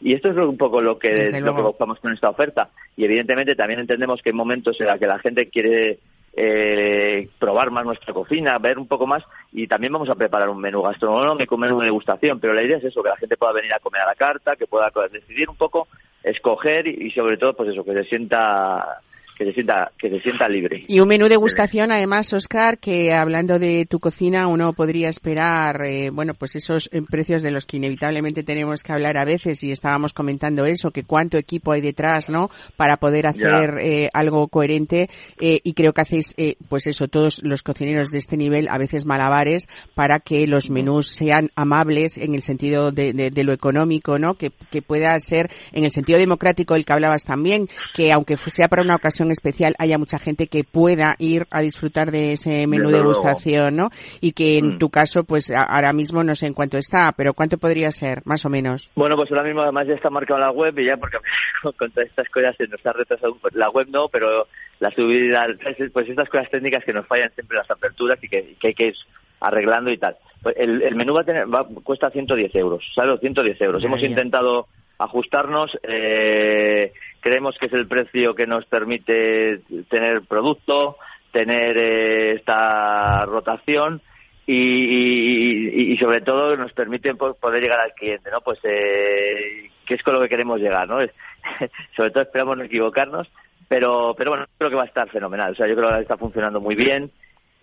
Y 0.00 0.12
esto 0.12 0.30
es 0.30 0.36
un 0.36 0.56
poco 0.56 0.80
lo 0.80 0.98
que, 0.98 1.30
lo 1.40 1.54
que 1.54 1.62
buscamos 1.62 2.00
con 2.00 2.12
esta 2.12 2.30
oferta. 2.30 2.70
Y 2.96 3.04
evidentemente 3.04 3.54
también 3.54 3.80
entendemos 3.80 4.20
que 4.22 4.30
hay 4.30 4.34
momentos 4.34 4.78
en 4.80 4.86
los 4.88 4.98
que 4.98 5.06
la 5.06 5.18
gente 5.18 5.48
quiere 5.48 5.98
eh, 6.36 7.28
probar 7.38 7.70
más 7.70 7.84
nuestra 7.84 8.12
cocina, 8.12 8.58
ver 8.58 8.78
un 8.78 8.88
poco 8.88 9.06
más 9.06 9.22
y 9.52 9.66
también 9.66 9.92
vamos 9.92 10.10
a 10.10 10.14
preparar 10.14 10.48
un 10.48 10.60
menú 10.60 10.82
gastronómico, 10.82 11.54
un 11.54 11.60
menú 11.60 11.78
de 11.78 11.86
degustación, 11.86 12.40
pero 12.40 12.54
la 12.54 12.62
idea 12.62 12.78
es 12.78 12.84
eso, 12.84 13.02
que 13.02 13.10
la 13.10 13.16
gente 13.16 13.36
pueda 13.36 13.52
venir 13.52 13.72
a 13.72 13.78
comer 13.78 14.02
a 14.02 14.06
la 14.06 14.14
carta, 14.14 14.56
que 14.56 14.66
pueda 14.66 14.90
decidir 15.10 15.48
un 15.48 15.56
poco, 15.56 15.88
escoger 16.22 16.86
y, 16.86 17.06
y 17.06 17.10
sobre 17.10 17.36
todo 17.36 17.54
pues 17.54 17.70
eso, 17.70 17.84
que 17.84 17.92
se 17.92 18.04
sienta 18.04 19.00
que 19.36 19.44
se 19.44 19.52
sienta 19.52 19.92
que 19.98 20.10
se 20.10 20.20
sienta 20.20 20.48
libre. 20.48 20.84
Y 20.86 21.00
un 21.00 21.08
menú 21.08 21.24
de 21.24 21.30
degustación, 21.30 21.90
además, 21.90 22.32
Oscar, 22.32 22.78
que 22.78 23.12
hablando 23.12 23.58
de 23.58 23.86
tu 23.86 23.98
cocina, 23.98 24.46
uno 24.46 24.72
podría 24.72 25.08
esperar, 25.08 25.84
eh, 25.84 26.10
bueno, 26.10 26.34
pues 26.34 26.54
esos 26.54 26.88
eh, 26.92 27.02
precios 27.02 27.42
de 27.42 27.50
los 27.50 27.66
que 27.66 27.78
inevitablemente 27.78 28.44
tenemos 28.44 28.82
que 28.82 28.92
hablar 28.92 29.18
a 29.18 29.24
veces 29.24 29.62
y 29.64 29.72
estábamos 29.72 30.12
comentando 30.12 30.64
eso, 30.64 30.90
que 30.90 31.02
cuánto 31.02 31.38
equipo 31.38 31.72
hay 31.72 31.80
detrás, 31.80 32.30
¿no? 32.30 32.50
Para 32.76 32.96
poder 32.98 33.26
hacer 33.26 33.78
eh, 33.80 34.08
algo 34.12 34.46
coherente 34.48 35.08
y 35.40 35.74
creo 35.74 35.92
que 35.92 36.00
hacéis, 36.00 36.34
pues 36.68 36.86
eso, 36.86 37.08
todos 37.08 37.42
los 37.42 37.62
cocineros 37.62 38.10
de 38.10 38.18
este 38.18 38.36
nivel, 38.36 38.68
a 38.68 38.78
veces 38.78 39.04
malabares, 39.04 39.68
para 39.94 40.20
que 40.20 40.46
los 40.46 40.70
menús 40.70 41.08
sean 41.12 41.50
amables 41.56 42.16
en 42.18 42.34
el 42.34 42.42
sentido 42.42 42.92
de, 42.92 43.12
de, 43.12 43.44
lo 43.44 43.52
económico, 43.52 44.18
¿no? 44.18 44.34
Que, 44.34 44.50
que 44.70 44.82
pueda 44.82 45.18
ser 45.20 45.50
en 45.72 45.84
el 45.84 45.90
sentido 45.90 46.18
democrático 46.18 46.74
el 46.74 46.84
que 46.84 46.92
hablabas 46.92 47.24
también, 47.24 47.68
que 47.92 48.12
aunque 48.12 48.36
sea 48.36 48.68
para 48.68 48.82
una 48.82 48.96
ocasión 48.96 49.23
especial 49.30 49.74
haya 49.78 49.98
mucha 49.98 50.18
gente 50.18 50.46
que 50.46 50.64
pueda 50.64 51.16
ir 51.18 51.46
a 51.50 51.60
disfrutar 51.60 52.10
de 52.10 52.32
ese 52.32 52.66
menú 52.66 52.90
de 52.90 52.98
degustación, 52.98 53.76
¿no? 53.76 53.90
Y 54.20 54.32
que 54.32 54.58
en 54.58 54.74
mm. 54.74 54.78
tu 54.78 54.90
caso, 54.90 55.24
pues 55.24 55.50
ahora 55.50 55.92
mismo 55.92 56.24
no 56.24 56.34
sé 56.34 56.46
en 56.46 56.54
cuánto 56.54 56.78
está, 56.78 57.12
pero 57.16 57.34
¿cuánto 57.34 57.58
podría 57.58 57.90
ser, 57.90 58.22
más 58.24 58.44
o 58.44 58.50
menos? 58.50 58.90
Bueno, 58.94 59.16
pues 59.16 59.30
ahora 59.30 59.44
mismo 59.44 59.62
además 59.62 59.86
ya 59.86 59.94
está 59.94 60.10
marcado 60.10 60.40
la 60.40 60.50
web 60.50 60.78
y 60.78 60.86
ya 60.86 60.96
porque 60.96 61.18
con 61.76 61.90
todas 61.90 62.08
estas 62.08 62.28
cosas 62.28 62.56
se 62.56 62.66
nos 62.66 62.84
ha 62.84 62.92
retrasado 62.92 63.36
la 63.52 63.70
web 63.70 63.88
no, 63.90 64.08
pero 64.08 64.46
la 64.80 64.90
subida, 64.90 65.46
pues 65.92 66.08
estas 66.08 66.28
cosas 66.28 66.50
técnicas 66.50 66.84
que 66.84 66.92
nos 66.92 67.06
fallan 67.06 67.32
siempre 67.34 67.56
las 67.56 67.70
aperturas 67.70 68.18
y 68.22 68.28
que, 68.28 68.56
hay 68.62 68.74
que 68.74 68.86
ir 68.86 68.94
arreglando 69.40 69.90
y 69.90 69.98
tal. 69.98 70.16
Pues 70.42 70.56
el, 70.58 70.94
menú 70.94 71.14
va 71.14 71.22
a 71.22 71.24
tener, 71.24 71.52
va, 71.52 71.66
cuesta 71.82 72.10
110 72.10 72.54
euros, 72.56 72.84
¿sabes? 72.94 73.20
110 73.20 73.60
euros. 73.62 73.84
Hemos 73.84 74.02
intentado 74.02 74.66
ajustarnos. 74.98 75.78
Eh, 75.82 76.92
creemos 77.20 77.56
que 77.58 77.66
es 77.66 77.72
el 77.72 77.86
precio 77.86 78.34
que 78.34 78.46
nos 78.46 78.64
permite 78.66 79.60
tener 79.88 80.22
producto, 80.22 80.96
tener 81.32 81.76
eh, 81.76 82.32
esta 82.34 83.24
rotación 83.26 84.00
y, 84.46 85.96
sobre 85.98 86.20
todo 86.20 86.56
nos 86.56 86.72
permite 86.72 87.14
poder 87.14 87.62
llegar 87.62 87.80
al 87.80 87.94
cliente, 87.94 88.30
¿no? 88.30 88.40
Pues 88.40 88.58
eh, 88.64 89.70
que 89.86 89.94
es 89.94 90.02
con 90.02 90.14
lo 90.14 90.20
que 90.20 90.28
queremos 90.28 90.60
llegar, 90.60 90.88
¿no? 90.88 90.98
sobre 91.96 92.10
todo 92.10 92.22
esperamos 92.22 92.58
no 92.58 92.64
equivocarnos, 92.64 93.28
pero 93.68 94.14
pero 94.16 94.32
bueno, 94.32 94.46
creo 94.58 94.70
que 94.70 94.76
va 94.76 94.82
a 94.82 94.86
estar 94.86 95.08
fenomenal. 95.08 95.52
O 95.52 95.54
sea, 95.54 95.66
yo 95.66 95.74
creo 95.74 95.90
que 95.90 96.02
está 96.02 96.16
funcionando 96.16 96.60
muy 96.60 96.74
bien. 96.74 97.10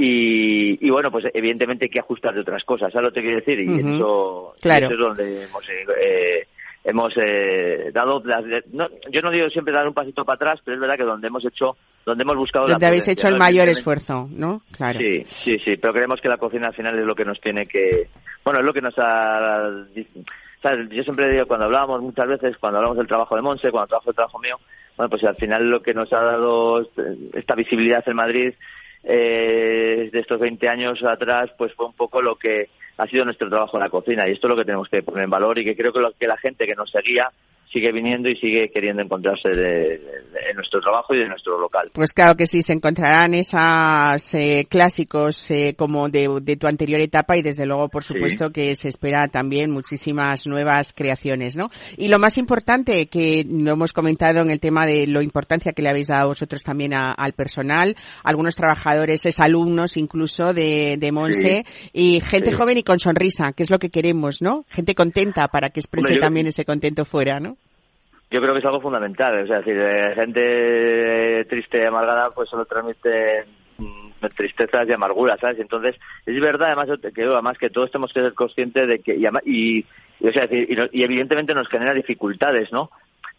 Y, 0.04 0.90
bueno, 0.90 1.12
pues 1.12 1.26
evidentemente 1.32 1.86
hay 1.86 1.92
que 1.92 2.00
ajustar 2.00 2.34
de 2.34 2.42
otras 2.42 2.64
cosas, 2.64 2.92
¿sabes 2.92 3.10
lo 3.10 3.14
que 3.14 3.22
quiero 3.22 3.36
decir? 3.36 3.60
Y 3.60 3.80
eso, 3.80 4.52
eso 4.60 4.94
es 4.94 4.98
donde 4.98 5.44
hemos 5.44 5.70
eh, 5.70 6.48
hemos 6.84 7.14
eh, 7.18 7.92
dado 7.94 8.24
yo 9.12 9.22
no 9.22 9.32
digo 9.32 9.50
siempre 9.50 9.74
dar 9.74 9.88
un 9.88 9.94
pasito 9.94 10.26
para 10.26 10.36
atrás 10.36 10.60
pero 10.64 10.76
es 10.76 10.82
verdad 10.82 10.98
que 10.98 11.04
donde 11.04 11.28
hemos 11.28 11.46
hecho 11.46 11.78
donde 12.06 12.24
hemos 12.24 12.38
buscado 12.38 12.68
donde 12.68 12.86
habéis 12.86 13.08
hecho 13.08 13.28
el 13.28 13.38
mayor 13.38 13.70
esfuerzo 13.70 14.28
no 14.32 14.62
claro. 14.72 15.00
Sí 15.00 15.24
sí 15.26 15.60
sí 15.60 15.78
pero 15.78 15.94
creemos 15.94 16.20
que 16.20 16.30
la 16.30 16.38
cocina 16.38 16.68
al 16.68 16.76
final 16.76 16.98
es 16.98 17.06
lo 17.06 17.16
que 17.16 17.26
nos 17.26 17.40
tiene 17.40 17.68
que 17.68 18.10
bueno 18.44 18.60
es 18.60 18.66
lo 18.66 18.74
que 18.74 18.82
nos 18.82 18.96
ha 18.98 19.62
yo 20.90 21.04
siempre 21.04 21.32
digo 21.32 21.46
cuando 21.46 21.66
hablábamos 21.66 22.02
muchas 22.02 22.28
veces 22.28 22.58
cuando 22.58 22.80
hablamos 22.80 22.98
del 22.98 23.08
trabajo 23.08 23.36
de 23.36 23.42
Monse 23.42 23.72
cuando 23.72 23.88
trabajo 23.88 24.10
el 24.10 24.16
trabajo 24.16 24.40
mío 24.40 24.58
bueno 24.98 25.10
pues 25.10 25.24
al 25.24 25.36
final 25.36 25.70
lo 25.70 25.82
que 25.82 25.94
nos 25.94 26.12
ha 26.14 26.22
dado 26.22 26.88
esta 27.34 27.56
visibilidad 27.56 28.04
en 28.08 28.16
Madrid 28.16 28.54
eh, 29.04 30.10
de 30.12 30.20
estos 30.20 30.40
20 30.40 30.68
años 30.68 31.04
atrás 31.04 31.52
pues 31.58 31.74
fue 31.74 31.86
un 31.86 31.94
poco 31.94 32.22
lo 32.22 32.36
que 32.36 32.70
ha 33.02 33.08
sido 33.08 33.26
nuestro 33.26 33.50
trabajo 33.50 33.78
en 33.78 33.84
la 33.84 33.90
cocina 33.90 34.28
y 34.28 34.34
esto 34.34 34.46
es 34.46 34.50
lo 34.52 34.56
que 34.56 34.66
tenemos 34.66 34.88
que 34.88 35.02
poner 35.02 35.24
en 35.24 35.30
valor 35.32 35.58
y 35.58 35.66
que 35.66 35.76
creo 35.76 35.92
que, 35.92 36.00
lo, 36.00 36.12
que 36.12 36.28
la 36.28 36.38
gente 36.38 36.68
que 36.68 36.76
nos 36.76 36.92
seguía 36.92 37.32
sigue 37.72 37.92
viniendo 37.92 38.30
y 38.30 38.36
sigue 38.36 38.70
queriendo 38.70 39.02
encontrarse 39.02 39.50
de, 39.50 39.94
en 40.50 40.56
nuestro 40.56 40.82
trabajo 40.82 41.14
y 41.14 41.20
de 41.20 41.28
nuestro 41.28 41.60
local. 41.60 41.90
Pues 41.94 42.12
claro 42.12 42.36
que 42.36 42.48
sí, 42.48 42.62
se 42.62 42.74
encontrarán 42.74 43.34
esos 43.34 44.34
eh, 44.34 44.68
clásicos 44.70 45.50
eh, 45.52 45.74
como 45.78 46.10
de, 46.10 46.58
tu 46.60 46.68
anterior 46.68 47.00
etapa 47.00 47.38
y 47.38 47.42
desde 47.42 47.66
luego, 47.66 47.88
por 47.90 48.04
supuesto, 48.04 48.52
que 48.52 48.76
se 48.76 48.90
espera 48.90 49.28
también 49.30 49.72
muchísimas 49.72 50.48
nuevas 50.48 50.94
creaciones, 50.94 51.56
¿no? 51.56 51.70
Y 51.98 52.10
lo 52.10 52.20
más 52.20 52.38
importante 52.38 53.08
que 53.08 53.46
no 53.48 53.72
hemos 53.72 53.94
comentado 53.94 54.42
en 54.42 54.52
el 54.52 54.60
tema 54.60 54.86
de 54.86 55.08
lo 55.08 55.22
importancia 55.22 55.74
que 55.74 55.82
le 55.82 55.90
habéis 55.90 56.08
dado 56.08 56.30
vosotros 56.30 56.64
también 56.64 56.94
al 56.94 57.34
personal, 57.34 57.96
algunos 58.24 58.56
trabajadores, 58.56 59.26
es 59.26 59.40
alumnos 59.40 59.96
incluso 59.96 60.54
de, 60.54 60.98
de 61.00 61.12
Monse 61.12 61.66
y 61.94 62.22
gente 62.22 62.52
joven 62.52 62.78
y 62.78 62.84
con 62.84 63.00
sonrisa, 63.00 63.54
que 63.54 63.64
es 63.64 63.70
lo 63.70 63.80
que 63.80 63.90
queremos, 63.90 64.42
¿no? 64.42 64.66
Gente 64.70 64.94
contenta 64.96 65.48
para 65.48 65.70
que 65.70 65.80
exprese 65.80 66.18
también 66.18 66.48
ese 66.48 66.66
contento 66.66 67.06
fuera, 67.06 67.40
¿no? 67.40 67.58
Yo 68.32 68.40
creo 68.40 68.54
que 68.54 68.60
es 68.60 68.66
algo 68.66 68.80
fundamental, 68.80 69.44
o 69.44 69.48
sea, 69.48 69.58
decir, 69.58 69.78
eh, 69.78 70.16
gente 70.16 71.46
triste 71.50 71.80
y 71.82 71.86
amargada 71.86 72.30
pues 72.32 72.50
solo 72.50 72.64
transmite 72.64 73.44
mm, 73.78 74.26
tristezas 74.38 74.88
y 74.88 74.94
amarguras, 74.94 75.38
¿sabes? 75.38 75.60
Entonces, 75.60 75.98
es 76.26 76.40
verdad, 76.40 76.68
además, 76.70 76.98
que 77.14 77.24
además 77.24 77.58
que 77.58 77.70
todos 77.70 77.92
tenemos 77.92 78.14
que 78.14 78.22
ser 78.22 78.34
conscientes 78.34 78.88
de 78.88 79.00
que, 79.00 79.18
y, 79.44 79.86
o 80.26 80.32
sea, 80.32 80.48
y, 80.50 80.78
y, 80.94 81.04
evidentemente 81.04 81.54
nos 81.54 81.68
genera 81.68 81.94
dificultades, 81.94 82.72
¿no? 82.72 82.90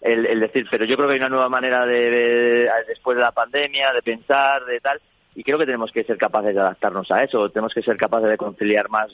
El, 0.02 0.40
decir, 0.40 0.66
pero 0.70 0.85
yo 0.85 0.96
creo 0.96 1.09
que 1.09 1.14
hay 1.14 1.20
una 1.20 1.28
nueva 1.31 1.48
manera 1.48 1.87
de, 1.87 2.68
después 2.87 3.16
de 3.16 3.22
la 3.22 3.33
pandemia, 3.33 3.92
de 3.94 4.02
pensar, 4.02 4.64
de 4.66 4.78
tal, 4.81 5.00
y 5.35 5.42
creo 5.42 5.58
que 5.58 5.64
tenemos 5.64 5.90
que 5.90 6.04
ser 6.04 6.19
capaces 6.19 6.54
de 6.54 6.60
adaptarnos 6.60 7.10
a 7.12 7.23
eso, 7.23 7.48
tenemos 7.48 7.73
que 7.73 7.83
ser 7.83 7.96
capaces 7.96 8.29
de 8.29 8.37
conciliar 8.37 8.90
más 8.90 9.10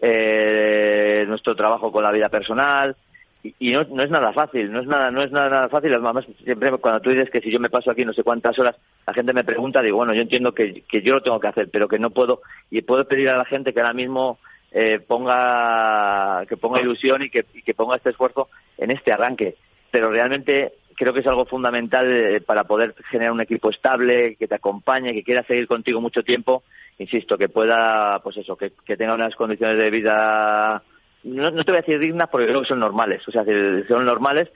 eh, 0.00 1.24
nuestro 1.26 1.56
trabajo 1.56 1.90
con 1.90 2.04
la 2.04 2.12
vida 2.12 2.28
personal, 2.28 2.94
y, 3.42 3.70
no, 3.70 3.84
no 3.84 4.02
es 4.02 4.10
nada 4.10 4.32
fácil, 4.32 4.70
no 4.70 4.80
es 4.80 4.86
nada, 4.86 5.10
no 5.10 5.22
es 5.22 5.32
nada, 5.32 5.48
nada 5.48 5.68
fácil. 5.68 5.94
Además, 5.94 6.26
siempre 6.44 6.70
cuando 6.78 7.00
tú 7.00 7.10
dices 7.10 7.30
que 7.30 7.40
si 7.40 7.50
yo 7.50 7.58
me 7.58 7.70
paso 7.70 7.90
aquí 7.90 8.04
no 8.04 8.12
sé 8.12 8.22
cuántas 8.22 8.58
horas, 8.58 8.76
la 9.06 9.14
gente 9.14 9.32
me 9.32 9.44
pregunta, 9.44 9.80
digo, 9.80 9.96
bueno, 9.96 10.12
yo 10.12 10.22
entiendo 10.22 10.52
que, 10.52 10.82
que 10.82 11.02
yo 11.02 11.14
lo 11.14 11.22
tengo 11.22 11.40
que 11.40 11.48
hacer, 11.48 11.70
pero 11.72 11.88
que 11.88 11.98
no 11.98 12.10
puedo, 12.10 12.42
y 12.70 12.82
puedo 12.82 13.06
pedir 13.06 13.30
a 13.30 13.38
la 13.38 13.46
gente 13.46 13.72
que 13.72 13.80
ahora 13.80 13.94
mismo 13.94 14.38
eh, 14.72 15.00
ponga, 15.00 16.44
que 16.46 16.56
ponga 16.56 16.82
ilusión 16.82 17.22
y 17.22 17.30
que, 17.30 17.46
y 17.54 17.62
que 17.62 17.74
ponga 17.74 17.96
este 17.96 18.10
esfuerzo 18.10 18.48
en 18.76 18.90
este 18.90 19.12
arranque. 19.12 19.56
Pero 19.90 20.10
realmente 20.10 20.74
creo 20.94 21.14
que 21.14 21.20
es 21.20 21.26
algo 21.26 21.46
fundamental 21.46 22.12
eh, 22.12 22.42
para 22.42 22.64
poder 22.64 22.94
generar 23.10 23.32
un 23.32 23.40
equipo 23.40 23.70
estable, 23.70 24.36
que 24.36 24.48
te 24.48 24.54
acompañe, 24.54 25.14
que 25.14 25.24
quiera 25.24 25.42
seguir 25.44 25.66
contigo 25.66 25.98
mucho 25.98 26.22
tiempo, 26.22 26.62
insisto, 26.98 27.38
que 27.38 27.48
pueda, 27.48 28.20
pues 28.22 28.36
eso, 28.36 28.54
que, 28.54 28.72
que 28.84 28.98
tenga 28.98 29.14
unas 29.14 29.34
condiciones 29.34 29.78
de 29.78 29.90
vida 29.90 30.82
no, 31.24 31.50
no, 31.50 31.64
te 31.64 31.72
voy 31.72 31.78
a 31.78 31.82
decir 31.82 31.98
dignas 31.98 32.28
porque 32.30 32.46
creo 32.46 32.62
que 32.62 32.68
son 32.68 32.80
normales, 32.80 33.26
o 33.26 33.30
sea, 33.30 33.44
son 33.44 34.04
normales 34.04 34.48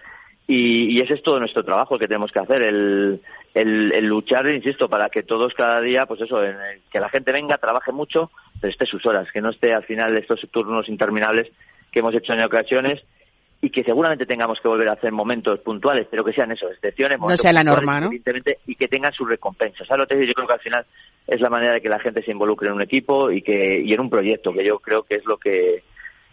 y, 0.46 0.96
y 0.96 1.00
ese 1.00 1.14
es 1.14 1.22
todo 1.22 1.38
nuestro 1.38 1.64
trabajo 1.64 1.98
que 1.98 2.06
tenemos 2.06 2.30
que 2.30 2.40
hacer, 2.40 2.62
el, 2.62 3.20
el, 3.54 4.06
luchar, 4.06 4.48
insisto, 4.48 4.88
para 4.88 5.08
que 5.08 5.22
todos 5.22 5.54
cada 5.54 5.80
día, 5.80 6.06
pues 6.06 6.20
eso, 6.20 6.40
que 6.90 7.00
la 7.00 7.08
gente 7.08 7.32
venga, 7.32 7.58
trabaje 7.58 7.92
mucho, 7.92 8.30
pero 8.60 8.70
esté 8.70 8.84
sus 8.84 9.04
horas, 9.06 9.30
que 9.32 9.40
no 9.40 9.50
esté 9.50 9.72
al 9.72 9.84
final 9.84 10.16
estos 10.16 10.46
turnos 10.50 10.88
interminables 10.88 11.50
que 11.90 12.00
hemos 12.00 12.14
hecho 12.14 12.32
en 12.32 12.42
ocasiones 12.42 13.02
y 13.60 13.70
que 13.70 13.84
seguramente 13.84 14.26
tengamos 14.26 14.60
que 14.60 14.68
volver 14.68 14.88
a 14.88 14.92
hacer 14.92 15.12
momentos 15.12 15.60
puntuales, 15.60 16.06
pero 16.10 16.24
que 16.24 16.34
sean 16.34 16.52
eso, 16.52 16.68
excepciones, 16.70 17.18
no 17.18 17.36
sea 17.36 17.52
la 17.52 17.64
norma, 17.64 18.00
¿no? 18.00 18.10
y 18.12 18.74
que 18.74 18.88
tengan 18.88 19.12
sus 19.12 19.26
recompensas. 19.26 19.86
¿Sabes 19.86 20.00
lo 20.02 20.06
que 20.06 20.26
Yo 20.26 20.34
creo 20.34 20.46
que 20.46 20.52
al 20.52 20.60
final 20.60 20.84
es 21.26 21.40
la 21.40 21.48
manera 21.48 21.72
de 21.74 21.80
que 21.80 21.88
la 21.88 22.00
gente 22.00 22.22
se 22.22 22.32
involucre 22.32 22.68
en 22.68 22.74
un 22.74 22.82
equipo 22.82 23.30
y 23.30 23.40
que 23.40 23.80
y 23.80 23.94
en 23.94 24.00
un 24.00 24.10
proyecto, 24.10 24.52
que 24.52 24.66
yo 24.66 24.78
creo 24.80 25.04
que 25.04 25.14
es 25.14 25.24
lo 25.24 25.38
que 25.38 25.82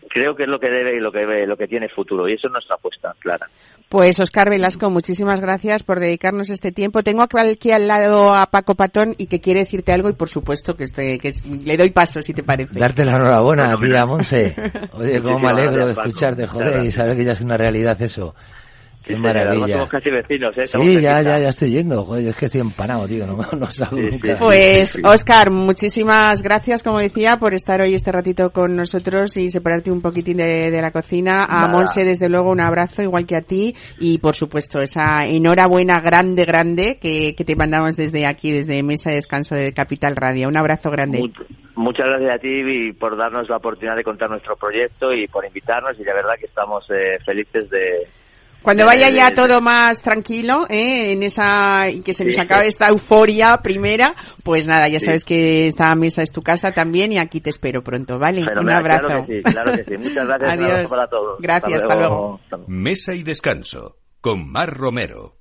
creo 0.10 0.36
que 0.36 0.44
es 0.44 0.50
lo 0.50 0.60
que 0.60 0.70
debe 0.70 0.96
y 0.96 1.00
lo 1.00 1.12
que 1.12 1.26
ve, 1.26 1.46
lo 1.48 1.58
que 1.58 1.68
tiene 1.68 1.90
futuro 1.90 2.28
y 2.28 2.34
eso 2.34 2.48
es 2.48 2.54
nuestra 2.54 2.76
apuesta 2.76 3.14
clara. 3.20 3.50
Pues 3.90 4.20
Oscar 4.20 4.50
Velasco, 4.50 4.90
muchísimas 4.90 5.42
gracias 5.42 5.84
por 5.84 6.00
dedicarnos 6.00 6.50
este 6.50 6.72
tiempo. 6.72 7.04
Tengo 7.04 7.24
aquí 7.24 7.72
al 7.72 7.88
lado 7.88 8.34
a 8.34 8.46
Paco 8.46 8.76
Patón 8.76 9.16
y 9.18 9.28
que 9.28 9.42
quiere 9.42 9.62
decirte 9.62 9.92
algo 9.92 10.10
y 10.10 10.14
por 10.14 10.30
supuesto 10.30 10.76
que, 10.76 10.86
este, 10.86 11.20
que 11.20 11.34
le 11.66 11.76
doy 11.76 11.90
paso 11.90 12.22
si 12.22 12.34
te 12.34 12.44
parece. 12.44 12.80
Darte 12.80 13.04
la 13.04 13.16
enhorabuena, 13.16 13.78
tía 13.78 14.06
Monse. 14.06 14.56
Oye, 14.94 15.22
cómo 15.22 15.40
me 15.40 15.50
alegro 15.50 15.86
de 15.86 15.92
escucharte, 15.92 16.48
joder, 16.48 16.84
y 16.84 16.92
saber 16.92 17.18
que 17.18 17.26
ya 17.26 17.34
es 17.34 17.42
una 17.42 17.58
realidad 17.58 18.02
eso. 18.02 18.34
Qué 19.04 19.16
maravilla. 19.16 19.74
Somos 19.74 19.90
casi 19.90 20.12
vecinos, 20.12 20.56
¿eh? 20.58 20.66
sí, 20.66 21.02
ya, 21.02 21.22
ya, 21.22 21.40
ya 21.40 21.50
estoy 21.50 21.72
yendo. 21.72 22.04
Joder, 22.04 22.30
es 22.30 22.36
que 22.36 22.46
estoy 22.46 22.62
empanado, 22.62 23.08
tío. 23.08 23.26
No, 23.26 23.36
no 23.58 23.66
salgo 23.66 23.98
nunca. 23.98 24.36
Pues, 24.38 25.00
Oscar, 25.04 25.50
muchísimas 25.50 26.44
gracias, 26.44 26.84
como 26.84 27.00
decía, 27.00 27.38
por 27.38 27.54
estar 27.54 27.82
hoy 27.82 27.96
este 27.96 28.12
ratito 28.12 28.52
con 28.52 28.76
nosotros 28.76 29.36
y 29.38 29.50
separarte 29.50 29.92
un 29.92 30.02
poquitín 30.02 30.38
de, 30.38 30.70
de 30.70 30.82
la 30.82 30.92
cocina. 30.92 31.46
A 31.46 31.68
Monse, 31.68 32.06
desde 32.06 32.30
luego, 32.30 32.52
un 32.52 32.62
abrazo, 32.62 33.02
igual 33.02 33.26
que 33.26 33.36
a 33.36 33.42
ti. 33.42 33.76
Y, 34.00 34.20
por 34.20 34.36
supuesto, 34.36 34.82
esa 34.82 35.26
enhorabuena 35.26 36.00
grande, 36.00 36.46
grande 36.46 37.00
que, 37.02 37.34
que 37.36 37.44
te 37.44 37.56
mandamos 37.56 37.96
desde 37.96 38.28
aquí, 38.28 38.52
desde 38.52 38.84
Mesa 38.84 39.10
de 39.10 39.16
Descanso 39.16 39.56
de 39.56 39.74
Capital 39.74 40.16
Radio. 40.16 40.48
Un 40.48 40.58
abrazo 40.58 40.92
grande. 40.92 41.20
muchas 41.76 42.06
gracias 42.06 42.36
a 42.36 42.38
ti 42.38 42.94
por 43.00 43.18
darnos 43.18 43.50
la 43.50 43.58
oportunidad 43.58 43.96
de 43.96 44.04
contar 44.04 44.30
nuestro 44.30 44.56
proyecto 44.56 45.12
y 45.12 45.28
por 45.28 45.44
invitarnos. 45.44 46.00
Y 46.00 46.04
la 46.04 46.14
verdad 46.14 46.36
que 46.40 46.46
estamos 46.46 46.86
eh, 46.92 47.18
felices 47.26 47.68
de 47.72 48.08
cuando 48.62 48.86
vaya 48.86 49.10
ya 49.10 49.34
todo 49.34 49.62
más 49.62 50.02
tranquilo, 50.02 50.68
¿eh? 50.70 51.12
en 51.12 51.24
esa, 51.24 51.90
y 51.90 52.02
que 52.02 52.14
se 52.14 52.24
nos 52.24 52.38
acabe 52.38 52.68
esta 52.68 52.90
euforia 52.90 53.58
primera, 53.58 54.14
pues 54.44 54.68
nada, 54.68 54.88
ya 54.88 55.00
sabes 55.00 55.26
que 55.26 55.68
esta 55.68 55.94
mesa 55.96 56.22
es 56.22 56.32
tu 56.32 56.42
casa 56.42 56.72
también 56.72 57.12
y 57.12 57.18
aquí 57.18 57.42
te 57.42 57.50
espero 57.50 57.84
pronto, 57.84 58.20
¿vale? 58.20 58.42
Un 58.42 58.72
abrazo. 58.72 59.08
Claro 59.08 59.26
que 59.26 59.38
sí, 59.38 59.44
claro 59.44 59.72
que 59.74 59.84
sí. 59.84 59.98
Muchas 59.98 60.28
gracias. 60.28 60.52
Adiós. 60.52 60.90
Para 60.90 61.08
todos. 61.08 61.40
Gracias, 61.40 61.84
hasta 61.84 61.96
luego. 61.96 62.40
hasta 62.44 62.58
luego. 62.58 62.72
Mesa 62.72 63.14
y 63.14 63.24
descanso 63.24 63.98
con 64.22 64.50
Mar 64.50 64.76
Romero. 64.76 65.41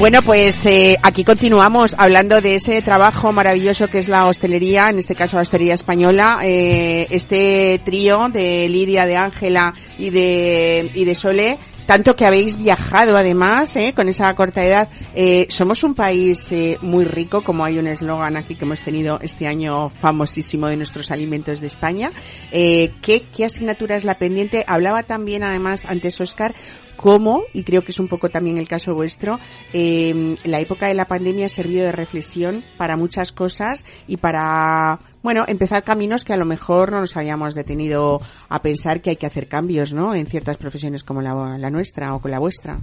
Bueno, 0.00 0.22
pues 0.22 0.64
eh, 0.64 0.96
aquí 1.02 1.24
continuamos 1.24 1.94
hablando 1.98 2.40
de 2.40 2.54
ese 2.54 2.80
trabajo 2.80 3.32
maravilloso 3.32 3.86
que 3.88 3.98
es 3.98 4.08
la 4.08 4.26
hostelería, 4.28 4.88
en 4.88 4.98
este 4.98 5.14
caso 5.14 5.36
la 5.36 5.42
hostelería 5.42 5.74
española. 5.74 6.38
Eh, 6.42 7.06
este 7.10 7.78
trío 7.84 8.30
de 8.30 8.66
Lidia, 8.70 9.04
de 9.04 9.16
Ángela 9.18 9.74
y 9.98 10.08
de, 10.08 10.90
y 10.94 11.04
de 11.04 11.14
Sole, 11.14 11.58
tanto 11.90 12.14
que 12.14 12.24
habéis 12.24 12.56
viajado 12.56 13.16
además, 13.16 13.74
eh, 13.74 13.92
con 13.94 14.08
esa 14.08 14.32
corta 14.36 14.64
edad. 14.64 14.88
Eh, 15.14 15.48
somos 15.50 15.82
un 15.82 15.94
país 15.96 16.52
eh, 16.52 16.78
muy 16.82 17.04
rico, 17.04 17.42
como 17.42 17.64
hay 17.64 17.78
un 17.78 17.88
eslogan 17.88 18.36
aquí 18.36 18.54
que 18.54 18.64
hemos 18.64 18.80
tenido 18.80 19.18
este 19.20 19.48
año 19.48 19.90
famosísimo 20.00 20.68
de 20.68 20.76
nuestros 20.76 21.10
alimentos 21.10 21.60
de 21.60 21.66
España. 21.66 22.12
Eh, 22.52 22.92
¿qué, 23.02 23.24
¿Qué 23.36 23.44
asignatura 23.44 23.96
es 23.96 24.04
la 24.04 24.18
pendiente? 24.18 24.64
Hablaba 24.66 25.02
también 25.02 25.42
además 25.42 25.84
antes 25.84 26.20
Oscar 26.20 26.54
cómo, 27.00 27.44
y 27.54 27.64
creo 27.64 27.80
que 27.80 27.92
es 27.92 27.98
un 27.98 28.08
poco 28.08 28.28
también 28.28 28.58
el 28.58 28.68
caso 28.68 28.94
vuestro, 28.94 29.40
eh, 29.72 30.36
la 30.44 30.60
época 30.60 30.86
de 30.86 30.92
la 30.92 31.06
pandemia 31.06 31.48
sirvió 31.48 31.82
de 31.82 31.92
reflexión 31.92 32.62
para 32.76 32.98
muchas 32.98 33.32
cosas 33.32 33.86
y 34.06 34.18
para, 34.18 35.00
bueno, 35.22 35.44
empezar 35.48 35.82
caminos 35.82 36.24
que 36.24 36.34
a 36.34 36.36
lo 36.36 36.44
mejor 36.44 36.92
no 36.92 37.00
nos 37.00 37.16
habíamos 37.16 37.54
detenido 37.54 38.20
a 38.50 38.60
pensar 38.60 39.00
que 39.00 39.10
hay 39.10 39.16
que 39.16 39.26
hacer 39.26 39.48
cambios, 39.48 39.94
¿no? 39.94 40.14
En 40.14 40.26
ciertas 40.26 40.58
profesiones 40.58 41.02
como 41.02 41.22
la, 41.22 41.56
la 41.56 41.70
nuestra 41.70 42.14
o 42.14 42.20
con 42.20 42.32
la 42.32 42.38
vuestra. 42.38 42.78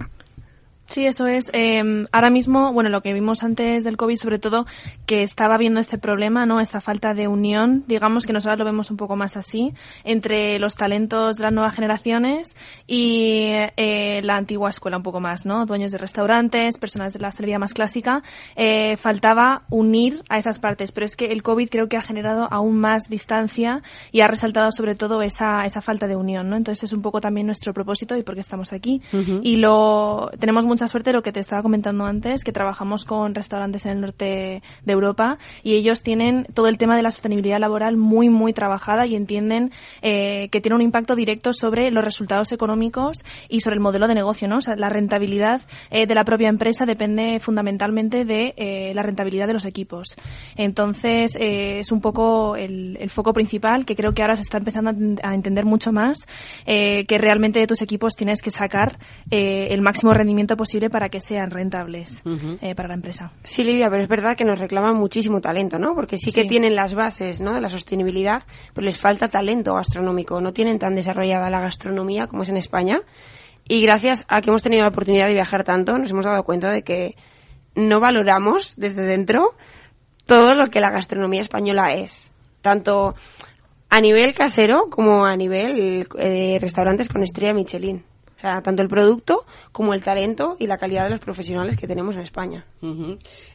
Sí, 0.88 1.04
eso 1.04 1.26
es. 1.26 1.50
Eh, 1.52 2.06
ahora 2.12 2.30
mismo, 2.30 2.72
bueno, 2.72 2.88
lo 2.88 3.02
que 3.02 3.12
vimos 3.12 3.42
antes 3.42 3.84
del 3.84 3.98
COVID, 3.98 4.16
sobre 4.16 4.38
todo, 4.38 4.64
que 5.04 5.22
estaba 5.22 5.58
viendo 5.58 5.80
este 5.80 5.98
problema, 5.98 6.46
¿no? 6.46 6.60
Esta 6.60 6.80
falta 6.80 7.12
de 7.12 7.28
unión, 7.28 7.84
digamos 7.86 8.24
que 8.24 8.32
nosotros 8.32 8.58
lo 8.58 8.64
vemos 8.64 8.90
un 8.90 8.96
poco 8.96 9.14
más 9.14 9.36
así, 9.36 9.74
entre 10.04 10.58
los 10.58 10.76
talentos 10.76 11.36
de 11.36 11.42
las 11.42 11.52
nuevas 11.52 11.74
generaciones 11.74 12.56
y 12.86 13.50
eh, 13.76 14.22
la 14.22 14.36
antigua 14.36 14.70
escuela 14.70 14.96
un 14.96 15.02
poco 15.02 15.20
más, 15.20 15.44
¿no? 15.44 15.66
Dueños 15.66 15.92
de 15.92 15.98
restaurantes, 15.98 16.78
personas 16.78 17.12
de 17.12 17.18
la 17.18 17.28
hostelería 17.28 17.58
más 17.58 17.74
clásica. 17.74 18.22
Eh, 18.56 18.96
faltaba 18.96 19.64
unir 19.68 20.22
a 20.30 20.38
esas 20.38 20.58
partes, 20.58 20.90
pero 20.92 21.04
es 21.04 21.16
que 21.16 21.26
el 21.26 21.42
COVID 21.42 21.68
creo 21.68 21.88
que 21.90 21.98
ha 21.98 22.02
generado 22.02 22.48
aún 22.50 22.80
más 22.80 23.10
distancia 23.10 23.82
y 24.10 24.22
ha 24.22 24.26
resaltado 24.26 24.70
sobre 24.70 24.94
todo 24.94 25.20
esa, 25.20 25.66
esa 25.66 25.82
falta 25.82 26.06
de 26.06 26.16
unión, 26.16 26.48
¿no? 26.48 26.56
Entonces 26.56 26.84
es 26.84 26.92
un 26.94 27.02
poco 27.02 27.20
también 27.20 27.46
nuestro 27.46 27.74
propósito 27.74 28.16
y 28.16 28.22
por 28.22 28.34
qué 28.34 28.40
estamos 28.40 28.72
aquí. 28.72 29.02
Ujú. 29.12 29.40
Y 29.42 29.56
lo 29.56 30.30
tenemos 30.38 30.64
mucho 30.64 30.77
mucha 30.78 30.86
suerte 30.86 31.12
lo 31.12 31.22
que 31.22 31.32
te 31.32 31.40
estaba 31.40 31.60
comentando 31.60 32.04
antes, 32.04 32.44
que 32.44 32.52
trabajamos 32.52 33.02
con 33.02 33.34
restaurantes 33.34 33.84
en 33.84 33.90
el 33.90 34.00
norte 34.00 34.62
de 34.84 34.92
Europa 34.92 35.36
y 35.64 35.74
ellos 35.74 36.04
tienen 36.04 36.46
todo 36.54 36.68
el 36.68 36.78
tema 36.78 36.94
de 36.94 37.02
la 37.02 37.10
sostenibilidad 37.10 37.58
laboral 37.58 37.96
muy, 37.96 38.28
muy 38.28 38.52
trabajada 38.52 39.04
y 39.04 39.16
entienden 39.16 39.72
eh, 40.02 40.48
que 40.52 40.60
tiene 40.60 40.76
un 40.76 40.82
impacto 40.82 41.16
directo 41.16 41.52
sobre 41.52 41.90
los 41.90 42.04
resultados 42.04 42.52
económicos 42.52 43.24
y 43.48 43.58
sobre 43.58 43.74
el 43.74 43.80
modelo 43.80 44.06
de 44.06 44.14
negocio, 44.14 44.46
¿no? 44.46 44.58
O 44.58 44.60
sea, 44.60 44.76
la 44.76 44.88
rentabilidad 44.88 45.62
eh, 45.90 46.06
de 46.06 46.14
la 46.14 46.22
propia 46.22 46.48
empresa 46.48 46.86
depende 46.86 47.40
fundamentalmente 47.40 48.24
de 48.24 48.54
eh, 48.56 48.92
la 48.94 49.02
rentabilidad 49.02 49.48
de 49.48 49.54
los 49.54 49.64
equipos. 49.64 50.14
Entonces, 50.54 51.32
es 51.40 51.90
un 51.90 52.00
poco 52.00 52.54
el, 52.54 52.98
el, 53.00 53.10
foco 53.10 53.32
principal 53.32 53.84
que 53.84 53.96
creo 53.96 54.12
que 54.12 54.22
ahora 54.22 54.36
se 54.36 54.42
está 54.42 54.58
empezando 54.58 54.92
a, 55.24 55.34
entender 55.34 55.64
mucho 55.64 55.90
más, 55.90 56.18
que 56.64 57.18
realmente 57.18 57.58
de 57.58 57.66
tus 57.66 57.82
equipos 57.82 58.14
tienes 58.14 58.42
que 58.42 58.52
sacar 58.52 58.96
el 59.28 59.80
máximo 59.80 60.12
rendimiento 60.12 60.56
posible 60.56 60.67
para 60.90 61.08
que 61.08 61.20
sean 61.20 61.50
rentables 61.50 62.22
para 62.76 62.88
la 62.88 62.94
empresa. 62.94 63.32
Sí, 63.44 63.64
Lidia, 63.64 63.88
pero 63.90 64.02
es 64.02 64.08
verdad 64.08 64.36
que 64.36 64.44
nos 64.44 64.58
reclaman 64.58 64.96
muchísimo 64.96 65.40
talento, 65.40 65.78
¿no? 65.78 65.94
Porque 65.94 66.16
sí 66.16 66.30
que 66.30 66.44
tienen 66.44 66.74
las 66.74 66.94
bases 66.94 67.40
¿no? 67.40 67.54
de 67.54 67.60
la 67.60 67.68
sostenibilidad, 67.68 68.42
pero 68.74 68.84
les 68.84 68.96
falta 68.96 69.28
talento 69.28 69.74
gastronómico. 69.74 70.40
No 70.40 70.52
tienen 70.52 70.78
tan 70.78 70.94
desarrollada 70.94 71.50
la 71.50 71.60
gastronomía 71.60 72.26
como 72.26 72.42
es 72.42 72.48
en 72.48 72.56
España. 72.56 73.00
Y 73.66 73.82
gracias 73.82 74.24
a 74.28 74.40
que 74.40 74.50
hemos 74.50 74.62
tenido 74.62 74.82
la 74.82 74.88
oportunidad 74.88 75.26
de 75.26 75.34
viajar 75.34 75.64
tanto, 75.64 75.98
nos 75.98 76.10
hemos 76.10 76.24
dado 76.24 76.42
cuenta 76.42 76.72
de 76.72 76.82
que 76.82 77.16
no 77.74 78.00
valoramos 78.00 78.76
desde 78.76 79.02
dentro 79.02 79.54
todo 80.26 80.54
lo 80.54 80.66
que 80.66 80.80
la 80.80 80.90
gastronomía 80.90 81.40
española 81.40 81.94
es. 81.94 82.30
Tanto 82.60 83.14
a 83.90 84.00
nivel 84.00 84.34
casero 84.34 84.88
como 84.90 85.24
a 85.24 85.36
nivel 85.36 85.74
de 85.74 86.06
eh, 86.18 86.58
restaurantes 86.60 87.08
con 87.08 87.22
estrella 87.22 87.54
Michelin. 87.54 88.04
O 88.38 88.40
sea, 88.40 88.62
tanto 88.62 88.82
el 88.82 88.88
producto 88.88 89.44
como 89.72 89.94
el 89.94 90.04
talento 90.04 90.56
y 90.60 90.68
la 90.68 90.78
calidad 90.78 91.02
de 91.02 91.10
los 91.10 91.18
profesionales 91.18 91.76
que 91.76 91.88
tenemos 91.88 92.14
en 92.14 92.22
España. 92.22 92.64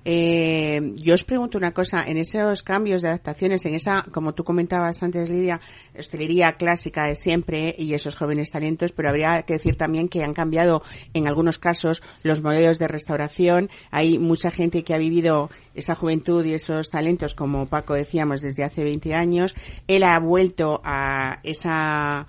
eh, 0.03 0.93
yo 0.97 1.13
os 1.13 1.23
pregunto 1.23 1.57
una 1.57 1.71
cosa, 1.71 2.03
en 2.05 2.17
esos 2.17 2.63
cambios 2.63 3.01
de 3.01 3.07
adaptaciones, 3.07 3.65
en 3.65 3.75
esa, 3.75 4.03
como 4.11 4.33
tú 4.33 4.43
comentabas 4.43 5.01
antes, 5.01 5.29
Lidia, 5.29 5.61
hostelería 5.97 6.57
clásica 6.57 7.05
de 7.05 7.15
siempre 7.15 7.73
y 7.77 7.93
esos 7.93 8.15
jóvenes 8.15 8.51
talentos, 8.51 8.91
pero 8.91 9.07
habría 9.07 9.43
que 9.43 9.53
decir 9.53 9.77
también 9.77 10.09
que 10.09 10.21
han 10.21 10.33
cambiado 10.33 10.81
en 11.13 11.27
algunos 11.27 11.59
casos 11.59 12.03
los 12.21 12.41
modelos 12.41 12.77
de 12.77 12.89
restauración. 12.89 13.69
Hay 13.89 14.19
mucha 14.19 14.51
gente 14.51 14.83
que 14.83 14.93
ha 14.93 14.97
vivido 14.97 15.49
esa 15.75 15.95
juventud 15.95 16.43
y 16.43 16.55
esos 16.55 16.89
talentos, 16.89 17.35
como 17.35 17.67
Paco 17.67 17.93
decíamos, 17.93 18.41
desde 18.41 18.65
hace 18.65 18.83
20 18.83 19.13
años. 19.13 19.55
Él 19.87 20.03
ha 20.03 20.19
vuelto 20.19 20.81
a 20.83 21.39
esa 21.43 22.27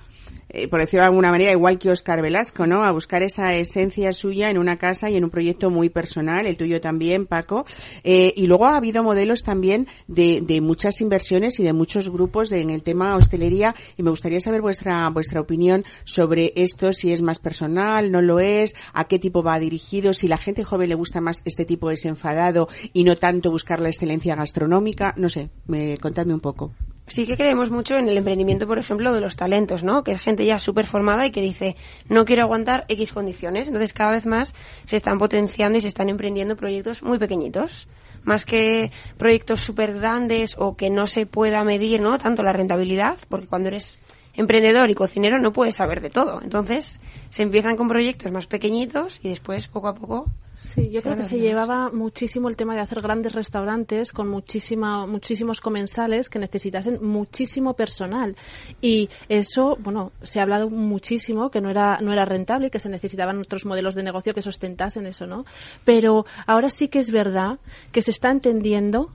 eh, 0.49 0.69
por 0.69 0.81
decirlo 0.81 1.03
de 1.03 1.09
alguna 1.09 1.31
manera, 1.31 1.53
igual 1.53 1.79
que 1.79 1.91
Oscar 1.91 2.23
Velasco, 2.23 2.67
¿no? 2.67 2.85
A 2.85 2.93
buscar 2.93 3.23
esa 3.23 3.55
esencia 3.55 4.13
suya 4.13 4.51
en 4.51 4.59
una 4.59 4.79
casa 4.79 5.11
y 5.11 5.17
en 5.17 5.25
un 5.25 5.31
proyecto 5.31 5.71
muy 5.71 5.89
personal, 5.89 6.47
el 6.47 6.57
tuyo 6.57 6.81
también, 6.81 7.27
Paco. 7.27 7.65
Eh, 8.03 8.33
y 8.37 8.47
luego 8.47 8.67
ha 8.67 8.77
habido 8.77 9.03
modelos 9.03 9.43
también 9.43 9.87
de, 10.07 10.41
de 10.43 10.61
muchas 10.61 11.01
inversiones 11.01 11.59
y 11.59 11.65
de 11.65 11.73
muchos 11.73 12.09
grupos 12.09 12.53
en 12.53 12.71
el 12.71 12.83
tema 12.83 13.17
hostelería 13.17 13.75
y 13.97 14.03
me 14.03 14.11
gustaría 14.11 14.41
saber 14.41 14.61
vuestra, 14.61 15.09
vuestra 15.11 15.41
opinión 15.41 15.85
sobre 16.05 16.53
esto, 16.57 16.93
si 16.93 17.13
es 17.13 17.23
más 17.23 17.39
personal, 17.39 18.11
no 18.11 18.23
lo 18.23 18.41
es, 18.41 18.75
a 18.93 19.05
qué 19.05 19.19
tipo 19.19 19.43
va 19.43 19.59
dirigido, 19.59 20.15
si 20.15 20.29
la 20.29 20.39
gente 20.39 20.65
joven 20.65 20.89
le 20.89 20.95
gusta 20.95 21.21
más 21.21 21.43
este 21.45 21.65
tipo 21.65 21.89
desenfadado 21.89 22.69
y 22.93 23.05
no 23.05 23.17
tanto 23.17 23.51
buscar 23.51 23.81
la 23.81 23.89
excelencia 23.89 24.37
gastronómica, 24.37 25.15
no 25.17 25.29
sé, 25.29 25.51
me, 25.67 25.99
contadme 25.99 26.35
un 26.35 26.41
poco 26.41 26.73
sí 27.07 27.27
que 27.27 27.37
creemos 27.37 27.71
mucho 27.71 27.97
en 27.97 28.09
el 28.09 28.17
emprendimiento, 28.17 28.67
por 28.67 28.79
ejemplo, 28.79 29.13
de 29.13 29.21
los 29.21 29.37
talentos, 29.37 29.83
¿no? 29.83 30.05
Que 30.05 30.13
es 30.13 30.21
gente 30.21 30.45
ya 30.45 30.59
súper 30.59 30.87
formada 30.87 31.27
y 31.27 31.31
que 31.31 31.43
dice, 31.43 31.77
no 32.09 32.25
quiero 32.25 32.43
aguantar 32.43 32.85
X 32.89 33.13
condiciones. 33.13 33.69
Entonces, 33.69 33.93
cada 33.93 34.13
vez 34.13 34.27
más 34.27 34.55
se 34.85 34.97
están 34.97 35.19
potenciando 35.19 35.79
y 35.79 35.81
se 35.81 35.89
están 35.89 36.09
emprendiendo 36.09 36.57
proyectos 36.57 37.03
muy 37.03 37.19
pequeñitos. 37.19 37.89
Más 38.23 38.47
que 38.47 38.91
proyectos 39.19 39.61
súper 39.61 39.99
grandes 39.99 40.57
o 40.59 40.77
que 40.77 40.89
no 40.89 41.07
se 41.07 41.27
pueda 41.27 41.63
medir, 41.63 42.01
¿no? 42.01 42.17
Tanto 42.17 42.43
la 42.43 42.55
rentabilidad, 42.55 43.19
porque 43.29 43.47
cuando 43.47 43.69
eres 43.69 43.99
emprendedor 44.35 44.91
y 44.91 44.95
cocinero 44.95 45.39
no 45.39 45.53
puedes 45.53 45.77
saber 45.77 46.01
de 46.01 46.11
todo. 46.11 46.41
Entonces, 46.43 47.01
se 47.31 47.43
empiezan 47.43 47.77
con 47.77 47.89
proyectos 47.89 48.31
más 48.33 48.47
pequeñitos 48.47 49.19
y 49.23 49.29
después, 49.29 49.69
poco 49.69 49.89
a 49.89 49.95
poco, 49.95 50.27
Sí, 50.55 50.89
yo 50.91 51.03
creo 51.03 51.17
que 51.17 51.25
se 51.25 51.41
llevaba 51.41 51.91
muchísimo 51.91 52.49
el 52.49 52.57
tema 52.57 52.77
de 52.77 52.81
hacer 52.81 53.03
grandes 53.03 53.33
restaurantes 53.33 54.13
con 54.13 54.29
muchísima, 54.29 55.05
muchísimos 55.05 55.61
comensales 55.61 56.29
que 56.29 56.39
necesitasen 56.39 57.05
muchísimo 57.05 57.75
personal. 57.75 58.37
Y 58.81 59.09
eso, 59.29 59.77
bueno, 59.81 60.13
se 60.23 60.39
ha 60.39 60.45
hablado 60.45 60.71
muchísimo 60.71 61.51
que 61.51 61.61
no 61.61 61.71
era, 61.71 61.99
no 62.01 62.13
era 62.13 62.25
rentable 62.25 62.69
y 62.69 62.71
que 62.71 62.79
se 62.79 62.89
necesitaban 62.89 63.41
otros 63.41 63.67
modelos 63.67 63.97
de 63.97 64.05
negocio 64.05 64.33
que 64.33 64.43
sustentasen 64.43 65.07
eso, 65.07 65.27
¿no? 65.27 65.45
Pero 65.85 66.25
ahora 66.47 66.71
sí 66.71 66.87
que 66.87 67.01
es 67.01 67.11
verdad 67.11 67.59
que 67.91 68.01
se 68.01 68.13
está 68.13 68.31
entendiendo 68.31 69.11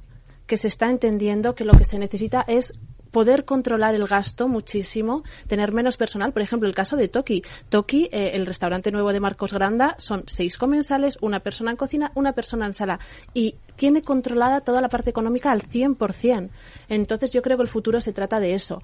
que 0.45 0.57
se 0.57 0.67
está 0.67 0.89
entendiendo 0.89 1.53
que 1.53 1.63
lo 1.63 1.73
que 1.73 1.83
se 1.83 1.99
necesita 1.99 2.43
es 2.47 2.73
poder 3.11 3.45
controlar 3.45 3.95
el 3.95 4.05
gasto 4.07 4.47
muchísimo, 4.47 5.23
tener 5.47 5.71
menos 5.73 5.97
personal. 5.97 6.33
Por 6.33 6.41
ejemplo, 6.41 6.67
el 6.67 6.75
caso 6.75 6.95
de 6.95 7.07
Toki. 7.07 7.43
Toki, 7.69 8.09
eh, 8.11 8.31
el 8.33 8.45
restaurante 8.45 8.91
nuevo 8.91 9.11
de 9.11 9.19
Marcos 9.19 9.53
Granda, 9.53 9.95
son 9.97 10.23
seis 10.27 10.57
comensales, 10.57 11.17
una 11.21 11.39
persona 11.39 11.71
en 11.71 11.77
cocina, 11.77 12.11
una 12.15 12.33
persona 12.33 12.65
en 12.65 12.73
sala. 12.73 12.99
Y 13.33 13.55
tiene 13.75 14.01
controlada 14.01 14.61
toda 14.61 14.81
la 14.81 14.89
parte 14.89 15.09
económica 15.09 15.51
al 15.51 15.61
100%. 15.61 16.49
Entonces 16.89 17.31
yo 17.31 17.41
creo 17.41 17.57
que 17.57 17.63
el 17.63 17.69
futuro 17.69 18.01
se 18.01 18.13
trata 18.13 18.39
de 18.39 18.53
eso 18.53 18.81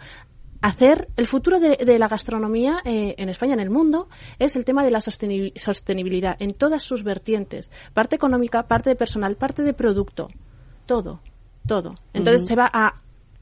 hacer 0.62 1.10
el 1.16 1.28
futuro 1.28 1.60
de, 1.60 2.00
la 2.00 2.08
gastronomía 2.08 2.82
eh, 2.86 3.14
en 3.20 3.30
España, 3.30 3.54
en 3.54 3.60
el 3.60 3.70
mundo, 3.70 4.08
es 4.40 4.56
el 4.56 4.66
tema 4.66 4.84
de 4.84 4.90
la 4.90 5.00
sostenibilidad 5.00 6.36
en 6.40 6.54
todas 6.54 6.82
sus 6.82 7.04
vertientes, 7.04 7.70
parte 7.94 8.16
económica, 8.16 8.64
parte 8.64 8.90
de 8.90 8.96
personal, 8.96 9.36
parte 9.36 9.62
de 9.62 9.74
producto, 9.74 10.28
todo, 10.88 11.20
todo. 11.68 11.96
Entonces 12.14 12.48
se 12.48 12.56
va 12.56 12.68
a 12.74 12.96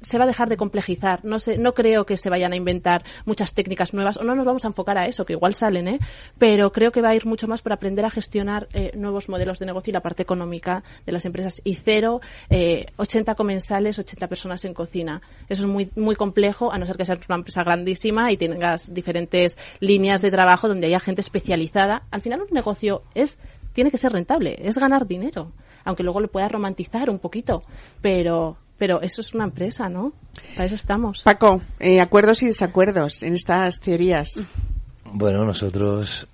se 0.04 0.18
va 0.18 0.26
a 0.26 0.28
dejar 0.28 0.50
de 0.50 0.58
complejizar. 0.58 1.24
No 1.24 1.40
sé, 1.40 1.58
no 1.58 1.74
creo 1.74 2.06
que 2.06 2.18
se 2.18 2.30
vayan 2.30 2.54
a 2.54 2.56
inventar 2.56 3.04
muchas 3.26 3.54
técnicas 3.54 3.94
nuevas 3.94 4.18
o 4.18 4.24
no 4.24 4.36
nos 4.36 4.46
vamos 4.46 4.66
a 4.66 4.68
enfocar 4.68 4.98
a 4.98 5.08
eso, 5.08 5.26
que 5.26 5.34
igual 5.34 5.56
salen, 5.56 5.88
¿eh? 5.88 6.00
Pero 6.38 6.72
creo 6.72 6.92
que 6.92 7.02
va 7.02 7.10
a 7.10 7.16
ir 7.16 7.26
mucho 7.26 7.48
más 7.48 7.62
por 7.62 7.74
aprender 7.74 8.06
a 8.06 8.10
gestionar 8.10 8.68
eh, 8.74 8.92
nuevos 8.96 9.30
modelos 9.30 9.60
de 9.60 9.66
negocio 9.66 9.92
y 9.92 9.94
la 9.94 10.02
parte 10.02 10.24
económica 10.24 10.84
de 11.06 11.12
las 11.12 11.26
empresas. 11.26 11.62
Y 11.64 11.76
cero, 11.76 12.22
eh, 12.50 12.86
80 12.98 13.36
comensales, 13.36 13.98
80 14.00 14.28
personas 14.28 14.66
en 14.66 14.74
cocina. 14.74 15.22
Eso 15.50 15.64
es 15.64 15.70
muy, 15.70 15.90
muy 15.96 16.16
complejo, 16.16 16.72
a 16.72 16.78
no 16.78 16.86
ser 16.86 16.98
que 16.98 17.06
seas 17.06 17.20
una 17.28 17.38
empresa 17.38 17.64
grandísima 17.64 18.32
y 18.32 18.38
tengas 18.38 18.94
diferentes 18.94 19.58
líneas 19.80 20.22
de 20.22 20.32
trabajo 20.32 20.68
donde 20.68 20.88
haya 20.88 21.00
gente 21.00 21.22
especializada. 21.22 22.04
Al 22.12 22.22
final 22.22 22.42
un 22.42 22.48
negocio 22.52 23.04
es, 23.16 23.40
tiene 23.74 23.92
que 23.92 23.98
ser 23.98 24.12
rentable, 24.12 24.58
es 24.60 24.78
ganar 24.78 25.08
dinero 25.08 25.52
aunque 25.86 26.04
luego 26.04 26.20
lo 26.20 26.30
puedas 26.30 26.52
romantizar 26.52 27.10
un 27.10 27.20
poquito, 27.20 27.64
pero 28.02 28.58
pero 28.78 29.02
eso 29.02 29.22
es 29.22 29.34
una 29.34 29.46
empresa, 29.46 29.90
¿no? 29.90 30.14
Para 30.56 30.66
eso 30.66 30.76
estamos. 30.76 31.22
Paco, 31.24 31.62
eh, 31.80 32.02
acuerdos 32.02 32.42
y 32.44 32.48
desacuerdos 32.48 33.24
en 33.24 33.34
estas 33.34 33.80
teorías. 33.80 34.44
Bueno, 35.06 35.46
nosotros 35.46 36.28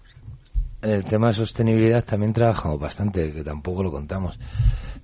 en 0.81 0.91
el 0.91 1.03
tema 1.03 1.27
de 1.27 1.33
sostenibilidad 1.33 2.03
también 2.03 2.33
trabajamos 2.33 2.79
bastante, 2.79 3.33
que 3.33 3.43
tampoco 3.43 3.83
lo 3.83 3.91
contamos. 3.91 4.39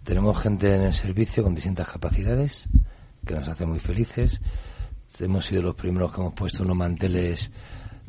Tenemos 0.03 0.39
gente 0.39 0.73
en 0.73 0.83
el 0.83 0.93
servicio 0.93 1.43
con 1.43 1.55
distintas 1.55 1.87
capacidades, 1.87 2.65
que 3.25 3.33
nos 3.33 3.47
hace 3.47 3.65
muy 3.65 3.79
felices. 3.79 4.39
Hemos 5.19 5.45
sido 5.45 5.61
los 5.61 5.75
primeros 5.75 6.13
que 6.13 6.21
hemos 6.21 6.33
puesto 6.33 6.63
unos 6.63 6.77
manteles 6.77 7.51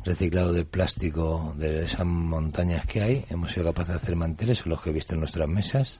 reciclados 0.05 0.55
de 0.55 0.63
plástico 0.63 1.53
de 1.57 1.83
esas 1.83 2.05
montañas 2.05 2.85
que 2.85 3.01
hay. 3.01 3.25
Hemos 3.29 3.51
sido 3.51 3.65
capaces 3.65 3.95
de 3.95 4.01
hacer 4.01 4.15
manteles, 4.15 4.59
son 4.59 4.69
los 4.69 4.81
que 4.81 4.91
he 4.91 4.93
visto 4.93 5.15
en 5.15 5.19
nuestras 5.19 5.49
mesas 5.49 5.99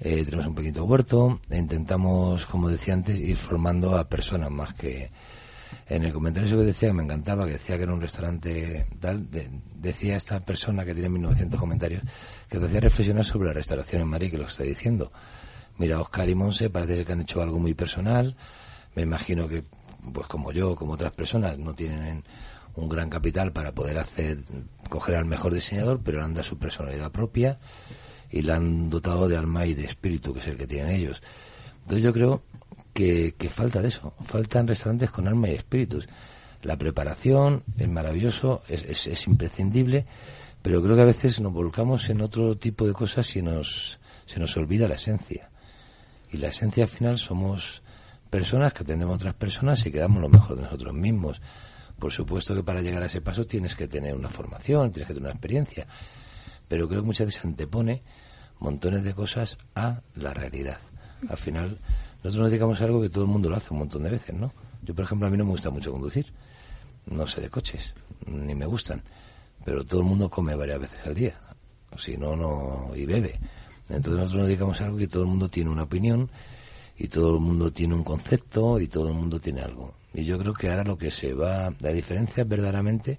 eh, 0.00 0.24
tenemos 0.24 0.46
un 0.46 0.54
pequeño 0.54 0.84
huerto, 0.84 1.40
intentamos, 1.50 2.46
como 2.46 2.68
decía 2.68 2.94
antes, 2.94 3.18
ir 3.18 3.36
formando 3.36 3.96
a 3.96 4.08
personas 4.08 4.50
más 4.50 4.74
que 4.74 5.10
en 5.88 6.04
el 6.04 6.12
comentario 6.12 6.56
que 6.56 6.64
decía 6.64 6.88
que 6.88 6.94
me 6.94 7.02
encantaba, 7.02 7.46
que 7.46 7.52
decía 7.52 7.76
que 7.76 7.82
era 7.82 7.94
un 7.94 8.00
restaurante 8.00 8.86
tal, 9.00 9.26
decía 9.74 10.16
esta 10.16 10.40
persona 10.40 10.84
que 10.84 10.94
tiene 10.94 11.08
1900 11.08 11.58
comentarios, 11.58 12.02
que 12.48 12.58
te 12.58 12.66
hacía 12.66 12.80
reflexionar 12.80 13.24
sobre 13.24 13.48
la 13.48 13.54
restauración 13.54 14.02
en 14.02 14.08
Madrid, 14.08 14.30
que 14.30 14.38
lo 14.38 14.46
está 14.46 14.62
diciendo. 14.62 15.10
Mira, 15.78 16.00
Oscar 16.00 16.28
y 16.28 16.34
Monse 16.34 16.70
parece 16.70 17.04
que 17.04 17.12
han 17.12 17.22
hecho 17.22 17.40
algo 17.40 17.58
muy 17.58 17.74
personal, 17.74 18.36
me 18.94 19.02
imagino 19.02 19.48
que, 19.48 19.64
pues 20.12 20.26
como 20.26 20.52
yo, 20.52 20.76
como 20.76 20.92
otras 20.92 21.12
personas, 21.12 21.58
no 21.58 21.74
tienen 21.74 22.24
un 22.74 22.88
gran 22.88 23.10
capital 23.10 23.52
para 23.52 23.72
poder 23.72 23.98
hacer, 23.98 24.44
coger 24.88 25.16
al 25.16 25.24
mejor 25.24 25.54
diseñador, 25.54 26.00
pero 26.04 26.22
han 26.22 26.34
dado 26.34 26.44
su 26.44 26.58
personalidad 26.58 27.10
propia 27.10 27.58
y 28.30 28.42
la 28.42 28.56
han 28.56 28.90
dotado 28.90 29.28
de 29.28 29.36
alma 29.36 29.66
y 29.66 29.74
de 29.74 29.84
espíritu, 29.84 30.32
que 30.34 30.40
es 30.40 30.46
el 30.46 30.56
que 30.56 30.66
tienen 30.66 30.90
ellos. 30.90 31.22
Entonces 31.82 32.02
yo 32.02 32.12
creo 32.12 32.42
que, 32.92 33.34
que 33.38 33.48
falta 33.48 33.80
de 33.80 33.88
eso, 33.88 34.14
faltan 34.26 34.68
restaurantes 34.68 35.10
con 35.10 35.26
alma 35.28 35.48
y 35.48 35.52
espíritus. 35.52 36.08
La 36.62 36.76
preparación 36.76 37.62
es 37.78 37.88
maravilloso, 37.88 38.62
es, 38.68 39.06
es, 39.06 39.26
imprescindible, 39.26 40.06
pero 40.60 40.82
creo 40.82 40.96
que 40.96 41.02
a 41.02 41.06
veces 41.06 41.40
nos 41.40 41.52
volcamos 41.52 42.08
en 42.10 42.20
otro 42.20 42.56
tipo 42.56 42.86
de 42.86 42.92
cosas 42.92 43.34
y 43.36 43.42
nos, 43.42 44.00
se 44.26 44.40
nos 44.40 44.56
olvida 44.56 44.88
la 44.88 44.96
esencia. 44.96 45.50
Y 46.30 46.38
la 46.38 46.48
esencia 46.48 46.84
al 46.84 46.90
final 46.90 47.16
somos 47.16 47.82
personas 48.28 48.72
que 48.72 48.82
atendemos 48.82 49.14
a 49.14 49.16
otras 49.16 49.34
personas 49.34 49.86
y 49.86 49.90
que 49.90 49.98
damos 49.98 50.20
lo 50.20 50.28
mejor 50.28 50.56
de 50.56 50.62
nosotros 50.62 50.92
mismos. 50.92 51.40
Por 51.98 52.12
supuesto 52.12 52.54
que 52.54 52.62
para 52.62 52.82
llegar 52.82 53.02
a 53.02 53.06
ese 53.06 53.20
paso 53.20 53.44
tienes 53.44 53.74
que 53.74 53.88
tener 53.88 54.14
una 54.14 54.28
formación, 54.28 54.92
tienes 54.92 55.08
que 55.08 55.14
tener 55.14 55.28
una 55.28 55.32
experiencia, 55.32 55.86
pero 56.68 56.86
creo 56.88 57.00
que 57.00 57.06
muchas 57.06 57.26
veces 57.26 57.44
antepone 57.44 58.02
montones 58.60 59.04
de 59.04 59.14
cosas 59.14 59.58
a 59.74 60.00
la 60.14 60.34
realidad. 60.34 60.78
Al 61.28 61.36
final, 61.36 61.78
nosotros 62.22 62.42
nos 62.42 62.50
dedicamos 62.50 62.80
a 62.80 62.84
algo 62.84 63.00
que 63.00 63.08
todo 63.08 63.24
el 63.24 63.30
mundo 63.30 63.48
lo 63.48 63.56
hace 63.56 63.72
un 63.72 63.80
montón 63.80 64.02
de 64.02 64.10
veces, 64.10 64.34
¿no? 64.34 64.52
Yo, 64.82 64.94
por 64.94 65.04
ejemplo, 65.04 65.26
a 65.26 65.30
mí 65.30 65.36
no 65.36 65.44
me 65.44 65.50
gusta 65.50 65.70
mucho 65.70 65.92
conducir. 65.92 66.26
No 67.06 67.26
sé 67.26 67.40
de 67.40 67.50
coches, 67.50 67.94
ni 68.26 68.54
me 68.54 68.66
gustan. 68.66 69.02
Pero 69.64 69.84
todo 69.84 70.00
el 70.00 70.06
mundo 70.06 70.28
come 70.28 70.54
varias 70.54 70.80
veces 70.80 71.06
al 71.06 71.14
día. 71.14 71.34
Si 71.96 72.16
no, 72.16 72.36
no. 72.36 72.92
y 72.94 73.06
bebe. 73.06 73.38
Entonces 73.88 74.16
nosotros 74.16 74.40
nos 74.40 74.46
dedicamos 74.46 74.80
a 74.80 74.84
algo 74.84 74.98
que 74.98 75.08
todo 75.08 75.22
el 75.22 75.28
mundo 75.28 75.48
tiene 75.48 75.70
una 75.70 75.84
opinión 75.84 76.30
y 76.96 77.08
todo 77.08 77.34
el 77.34 77.40
mundo 77.40 77.72
tiene 77.72 77.94
un 77.94 78.04
concepto 78.04 78.78
y 78.80 78.88
todo 78.88 79.08
el 79.08 79.14
mundo 79.14 79.40
tiene 79.40 79.62
algo. 79.62 79.94
Y 80.12 80.24
yo 80.24 80.38
creo 80.38 80.52
que 80.52 80.68
ahora 80.68 80.84
lo 80.84 80.98
que 80.98 81.10
se 81.10 81.32
va, 81.32 81.72
la 81.80 81.92
diferencia 81.92 82.42
es 82.42 82.48
verdaderamente, 82.48 83.18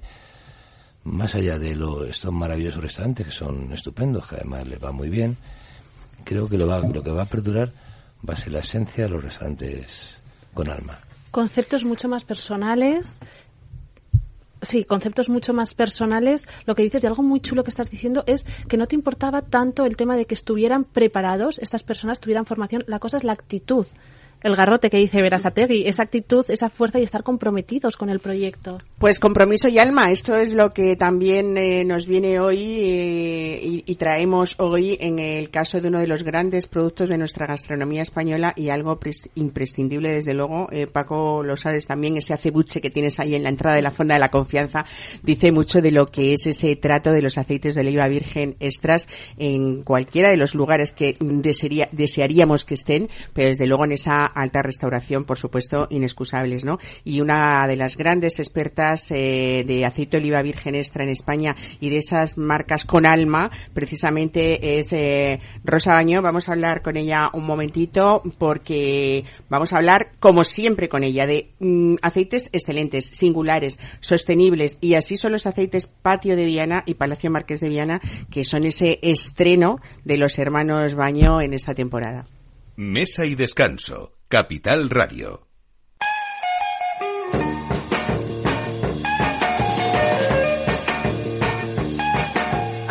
más 1.04 1.36
allá 1.36 1.58
de 1.58 1.76
lo, 1.76 2.06
estos 2.06 2.32
maravillosos 2.32 2.84
restaurantes 2.84 3.26
que 3.26 3.32
son 3.32 3.72
estupendos, 3.74 4.28
que 4.28 4.36
además 4.36 4.68
les 4.68 4.84
va 4.84 4.92
muy 4.92 5.10
bien, 5.10 5.38
creo 6.24 6.48
que 6.48 6.58
lo, 6.58 6.68
va, 6.68 6.80
lo 6.80 7.04
que 7.04 7.12
va 7.12 7.24
a 7.24 7.26
perdurar 7.26 7.72
va 8.28 8.34
a 8.34 8.38
ser 8.38 8.52
la 8.52 8.60
esencia 8.60 9.06
de 9.06 9.10
los 9.10 9.24
restaurantes 9.24 10.18
con 10.54 10.70
alma. 10.70 11.00
Conceptos 11.32 11.86
mucho 11.86 12.08
más 12.08 12.24
personales 12.24 13.20
Sí, 14.62 14.84
conceptos 14.84 15.30
mucho 15.30 15.54
más 15.54 15.74
personales. 15.74 16.46
Lo 16.66 16.76
que 16.76 16.84
dices 16.84 17.04
y 17.04 17.08
algo 17.08 17.24
muy 17.24 17.40
chulo 17.40 17.64
que 17.64 17.70
estás 17.70 17.90
diciendo 17.90 18.24
es 18.28 18.46
que 18.68 18.76
no 18.76 18.88
te 18.88 18.96
importaba 18.96 19.42
tanto 19.42 19.86
el 19.86 19.96
tema 19.96 20.18
de 20.18 20.26
que 20.26 20.34
estuvieran 20.34 20.84
preparados, 20.84 21.60
estas 21.60 21.84
personas 21.84 22.20
tuvieran 22.20 22.46
formación. 22.46 22.84
La 22.88 23.00
cosa 23.00 23.18
es 23.18 23.24
la 23.24 23.32
actitud 23.32 23.88
el 24.42 24.56
garrote 24.56 24.90
que 24.90 24.98
dice 24.98 25.22
Verasategui, 25.22 25.88
esa 25.88 26.04
actitud, 26.04 26.46
esa 26.48 26.70
fuerza 26.70 27.00
y 27.00 27.04
estar 27.04 27.24
comprometidos 27.24 27.98
con 27.98 28.10
el 28.10 28.20
proyecto. 28.20 28.80
Pues 28.98 29.20
compromiso 29.20 29.68
y 29.68 29.80
alma, 29.80 30.12
esto 30.12 30.36
es 30.36 30.54
lo 30.54 30.72
que 30.72 30.96
también 30.96 31.58
eh, 31.58 31.84
nos 31.86 32.06
viene 32.06 32.40
hoy 32.40 32.60
eh, 32.60 33.84
y, 33.86 33.96
traemos 33.96 34.56
hoy 34.60 34.98
en 35.02 35.20
el 35.20 35.50
caso 35.50 35.82
de 35.82 35.90
uno 35.90 36.00
de 36.00 36.08
los 36.08 36.24
grandes 36.24 36.68
productos 36.68 37.10
de 37.10 37.18
nuestra 37.18 37.48
gastronomía 37.48 38.02
española 38.02 38.54
y 38.56 38.70
algo 38.70 38.98
imprescindible 39.36 40.14
desde 40.14 40.34
luego, 40.34 40.68
eh, 40.72 40.88
Paco 40.88 41.44
lo 41.44 41.58
sabes 41.58 41.86
también, 41.86 42.16
ese 42.16 42.34
acebuche 42.34 42.80
que 42.80 42.90
tienes 42.90 43.20
ahí 43.20 43.36
en 43.36 43.44
la 43.44 43.50
entrada 43.50 43.76
de 43.76 43.82
la 43.82 43.92
fonda 43.92 44.14
de 44.14 44.22
la 44.22 44.32
confianza 44.32 44.86
dice 45.22 45.52
mucho 45.52 45.82
de 45.82 45.92
lo 45.92 46.06
que 46.06 46.34
es 46.34 46.46
ese 46.46 46.76
trato 46.78 47.12
de 47.12 47.22
los 47.22 47.38
aceites 47.38 47.76
de 47.76 47.82
oliva 47.82 48.08
virgen 48.08 48.56
extras 48.60 49.08
en 49.38 49.84
cualquiera 49.84 50.30
de 50.30 50.38
los 50.38 50.56
lugares 50.56 50.92
que 50.92 51.18
desearíamos 51.92 52.64
que 52.64 52.76
estén, 52.76 53.10
pero 53.34 53.50
desde 53.50 53.68
luego 53.68 53.86
en 53.86 53.94
esa 53.94 54.29
alta 54.34 54.62
restauración, 54.62 55.26
por 55.26 55.38
supuesto, 55.38 55.88
inexcusables, 55.90 56.66
¿no? 56.66 56.80
Y 57.04 57.22
una 57.22 57.68
de 57.68 57.76
las 57.76 57.98
grandes 57.98 58.40
expertas 58.40 59.12
eh, 59.12 59.64
de 59.66 59.86
aceite 59.86 60.18
oliva 60.18 60.42
virgen 60.42 60.76
extra 60.76 61.04
en 61.04 61.10
España 61.10 61.56
y 61.80 61.90
de 61.90 61.98
esas 61.98 62.38
marcas 62.38 62.86
con 62.86 63.06
alma, 63.06 63.52
precisamente 63.74 64.80
es 64.80 64.94
eh, 64.94 65.40
Rosa 65.64 65.94
Baño. 65.94 66.22
Vamos 66.22 66.50
a 66.50 66.54
hablar 66.54 66.82
con 66.82 66.98
ella 66.98 67.30
un 67.34 67.46
momentito 67.46 68.22
porque 68.38 69.24
vamos 69.50 69.74
a 69.74 69.78
hablar, 69.78 70.12
como 70.20 70.44
siempre, 70.44 70.90
con 70.90 71.04
ella 71.04 71.26
de 71.26 71.52
mm, 71.60 71.96
aceites 72.02 72.50
excelentes, 72.52 73.06
singulares, 73.06 73.80
sostenibles 74.00 74.78
y 74.82 74.96
así 74.96 75.18
son 75.18 75.32
los 75.32 75.46
aceites 75.46 75.88
Patio 75.88 76.36
de 76.36 76.46
Viana 76.46 76.84
y 76.86 76.96
Palacio 76.96 77.32
Marqués 77.32 77.60
de 77.60 77.70
Viana, 77.70 78.02
que 78.30 78.44
son 78.44 78.66
ese 78.66 79.00
estreno 79.02 79.80
de 80.04 80.18
los 80.18 80.38
hermanos 80.40 80.96
Baño 80.96 81.42
en 81.42 81.54
esta 81.54 81.74
temporada. 81.74 82.28
Mesa 82.76 83.26
y 83.26 83.36
descanso. 83.36 84.19
Capital 84.30 84.88
Radio. 84.90 85.42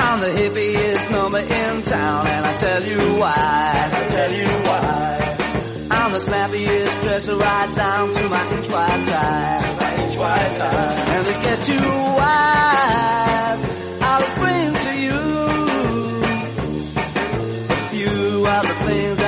I'm 0.00 0.20
the 0.20 0.32
hippiest 0.34 1.10
number 1.12 1.38
in 1.38 1.82
town, 1.82 2.26
and 2.26 2.44
I 2.44 2.56
tell 2.56 2.82
you 2.82 2.98
why. 3.20 3.34
I 3.36 4.06
tell 4.08 4.32
you 4.32 4.48
why. 4.66 5.36
I'm 5.92 6.10
the 6.12 6.18
snappiest 6.18 7.00
dresser 7.02 7.36
right 7.36 7.76
down 7.76 8.12
to 8.14 8.28
my 8.28 8.52
inch 8.56 8.68
wide 8.68 9.06
tie. 9.06 9.62
To 9.62 9.68
my 9.80 10.02
inch 10.02 10.16
wide 10.16 10.56
tie. 10.58 11.14
And 11.14 11.26
to 11.28 11.32
get 11.46 11.68
you 11.68 11.86
wise, 12.18 13.62
I'll 14.02 14.22
explain 14.22 14.77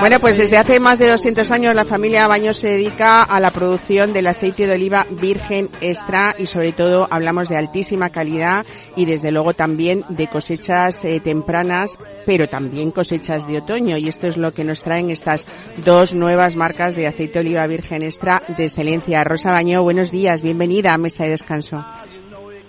Bueno, 0.01 0.19
pues 0.19 0.39
desde 0.39 0.57
hace 0.57 0.81
más 0.81 0.99
de 0.99 1.11
200 1.11 1.51
años 1.51 1.75
la 1.75 1.85
familia 1.85 2.27
Baños 2.27 2.57
se 2.57 2.69
dedica 2.69 3.23
a 3.23 3.39
la 3.39 3.51
producción 3.51 4.15
del 4.15 4.29
aceite 4.29 4.67
de 4.67 4.73
oliva 4.73 5.07
virgen 5.11 5.69
extra 5.83 6.35
y 6.39 6.47
sobre 6.47 6.73
todo 6.73 7.07
hablamos 7.11 7.51
de 7.51 7.59
altísima 7.59 8.09
calidad 8.09 8.65
y 8.97 9.05
desde 9.05 9.31
luego 9.31 9.53
también 9.53 10.03
de 10.09 10.27
cosechas 10.27 11.05
eh, 11.05 11.21
tempranas, 11.21 11.99
pero 12.25 12.49
también 12.49 12.93
cosechas 12.93 13.47
de 13.47 13.59
otoño 13.59 13.99
y 13.99 14.09
esto 14.09 14.27
es 14.27 14.39
lo 14.39 14.55
que 14.55 14.65
nos 14.65 14.83
traen 14.83 15.11
estas 15.11 15.45
dos 15.85 16.15
nuevas 16.15 16.57
marcas 16.57 16.97
de 16.97 17.07
aceite 17.07 17.35
de 17.35 17.41
oliva 17.41 17.67
virgen 17.67 18.03
extra 18.03 18.43
de 18.57 18.65
excelencia. 18.65 19.23
Rosa 19.23 19.53
Baño, 19.53 19.83
buenos 19.83 20.11
días, 20.11 20.41
bienvenida 20.41 20.95
a 20.95 20.99
Mesa 20.99 21.25
de 21.25 21.31
Descanso. 21.31 21.85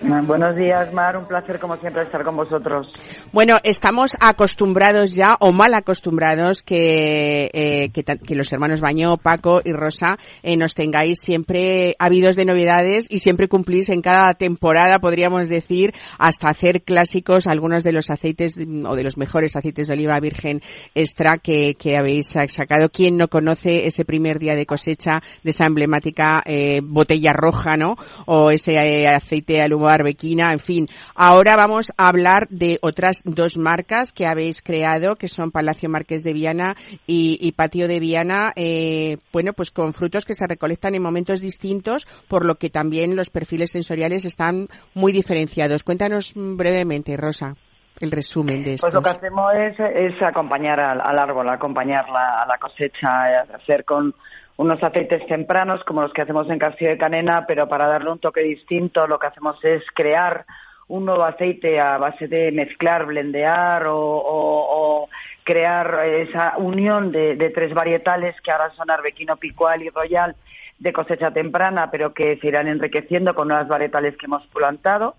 Buenos 0.01 0.55
días, 0.55 0.91
Mar. 0.93 1.17
Un 1.17 1.25
placer, 1.25 1.59
como 1.59 1.75
siempre, 1.77 2.03
estar 2.03 2.23
con 2.23 2.35
vosotros. 2.35 2.91
Bueno, 3.31 3.57
estamos 3.63 4.17
acostumbrados 4.19 5.13
ya, 5.13 5.37
o 5.39 5.51
mal 5.51 5.73
acostumbrados, 5.73 6.63
que, 6.63 7.51
eh, 7.53 7.89
que, 7.91 8.35
los 8.35 8.51
hermanos 8.51 8.81
Baño, 8.81 9.17
Paco 9.17 9.61
y 9.63 9.73
Rosa 9.73 10.17
eh, 10.41 10.57
nos 10.57 10.73
tengáis 10.73 11.19
siempre 11.21 11.95
habidos 11.99 12.35
de 12.35 12.45
novedades 12.45 13.07
y 13.09 13.19
siempre 13.19 13.47
cumplís 13.47 13.89
en 13.89 14.01
cada 14.01 14.33
temporada, 14.33 14.99
podríamos 14.99 15.49
decir, 15.49 15.93
hasta 16.17 16.49
hacer 16.49 16.81
clásicos 16.81 17.45
algunos 17.45 17.83
de 17.83 17.91
los 17.91 18.09
aceites 18.09 18.57
o 18.57 18.95
de 18.95 19.03
los 19.03 19.17
mejores 19.17 19.55
aceites 19.55 19.87
de 19.87 19.93
oliva 19.93 20.19
virgen 20.19 20.61
extra 20.95 21.37
que, 21.37 21.75
que 21.77 21.97
habéis 21.97 22.27
sacado. 22.27 22.89
¿Quién 22.89 23.17
no 23.17 23.27
conoce 23.27 23.87
ese 23.87 24.03
primer 24.05 24.39
día 24.39 24.55
de 24.55 24.65
cosecha 24.65 25.21
de 25.43 25.51
esa 25.51 25.65
emblemática 25.65 26.41
eh, 26.45 26.81
botella 26.83 27.33
roja, 27.33 27.77
no? 27.77 27.97
O 28.25 28.51
ese 28.51 28.73
eh, 28.73 29.07
aceite 29.07 29.61
aluminio 29.61 29.90
Arbequina, 29.91 30.53
en 30.53 30.59
fin. 30.59 30.87
Ahora 31.15 31.55
vamos 31.55 31.91
a 31.97 32.07
hablar 32.07 32.47
de 32.49 32.79
otras 32.81 33.21
dos 33.25 33.57
marcas 33.57 34.11
que 34.11 34.25
habéis 34.25 34.61
creado, 34.61 35.15
que 35.15 35.27
son 35.27 35.51
Palacio 35.51 35.89
Marqués 35.89 36.23
de 36.23 36.33
Viana 36.33 36.75
y, 37.07 37.51
Patio 37.55 37.87
de 37.87 37.99
Viana, 37.99 38.53
eh, 38.55 39.17
bueno, 39.31 39.53
pues 39.53 39.71
con 39.71 39.93
frutos 39.93 40.25
que 40.25 40.33
se 40.33 40.47
recolectan 40.47 40.95
en 40.95 41.01
momentos 41.01 41.41
distintos, 41.41 42.07
por 42.27 42.45
lo 42.45 42.55
que 42.55 42.69
también 42.69 43.15
los 43.15 43.29
perfiles 43.29 43.71
sensoriales 43.71 44.25
están 44.25 44.67
muy 44.93 45.11
diferenciados. 45.11 45.83
Cuéntanos 45.83 46.33
brevemente, 46.35 47.17
Rosa 47.17 47.55
el 47.99 48.11
resumen 48.11 48.63
de 48.63 48.73
esto. 48.73 48.87
Pues 48.87 48.95
lo 48.95 49.01
que 49.03 49.09
hacemos 49.09 49.53
es, 49.53 50.21
acompañar 50.23 50.79
al, 50.79 51.19
árbol, 51.19 51.47
acompañar 51.49 52.09
la, 52.09 52.41
a 52.41 52.47
la 52.47 52.57
cosecha, 52.57 53.41
hacer 53.53 53.85
con 53.85 54.15
unos 54.61 54.81
aceites 54.83 55.25
tempranos 55.25 55.83
como 55.85 56.03
los 56.03 56.13
que 56.13 56.21
hacemos 56.21 56.47
en 56.51 56.59
Castillo 56.59 56.91
de 56.91 56.97
Canena, 56.99 57.45
pero 57.47 57.67
para 57.67 57.87
darle 57.87 58.11
un 58.11 58.19
toque 58.19 58.41
distinto 58.41 59.07
lo 59.07 59.17
que 59.17 59.25
hacemos 59.25 59.57
es 59.65 59.83
crear 59.95 60.45
un 60.87 61.05
nuevo 61.05 61.23
aceite 61.23 61.79
a 61.79 61.97
base 61.97 62.27
de 62.27 62.51
mezclar, 62.51 63.07
blendear 63.07 63.87
o, 63.87 65.09
crear 65.43 66.05
esa 66.05 66.57
unión 66.57 67.11
de, 67.11 67.51
tres 67.55 67.73
varietales 67.73 68.39
que 68.41 68.51
ahora 68.51 68.69
son 68.75 68.91
arbequino, 68.91 69.35
picual 69.37 69.81
y 69.81 69.89
royal 69.89 70.35
de 70.77 70.93
cosecha 70.93 71.31
temprana, 71.31 71.89
pero 71.89 72.13
que 72.13 72.37
se 72.37 72.47
irán 72.47 72.67
enriqueciendo 72.67 73.33
con 73.33 73.47
nuevas 73.47 73.67
varietales 73.67 74.15
que 74.15 74.27
hemos 74.27 74.45
plantado. 74.47 75.15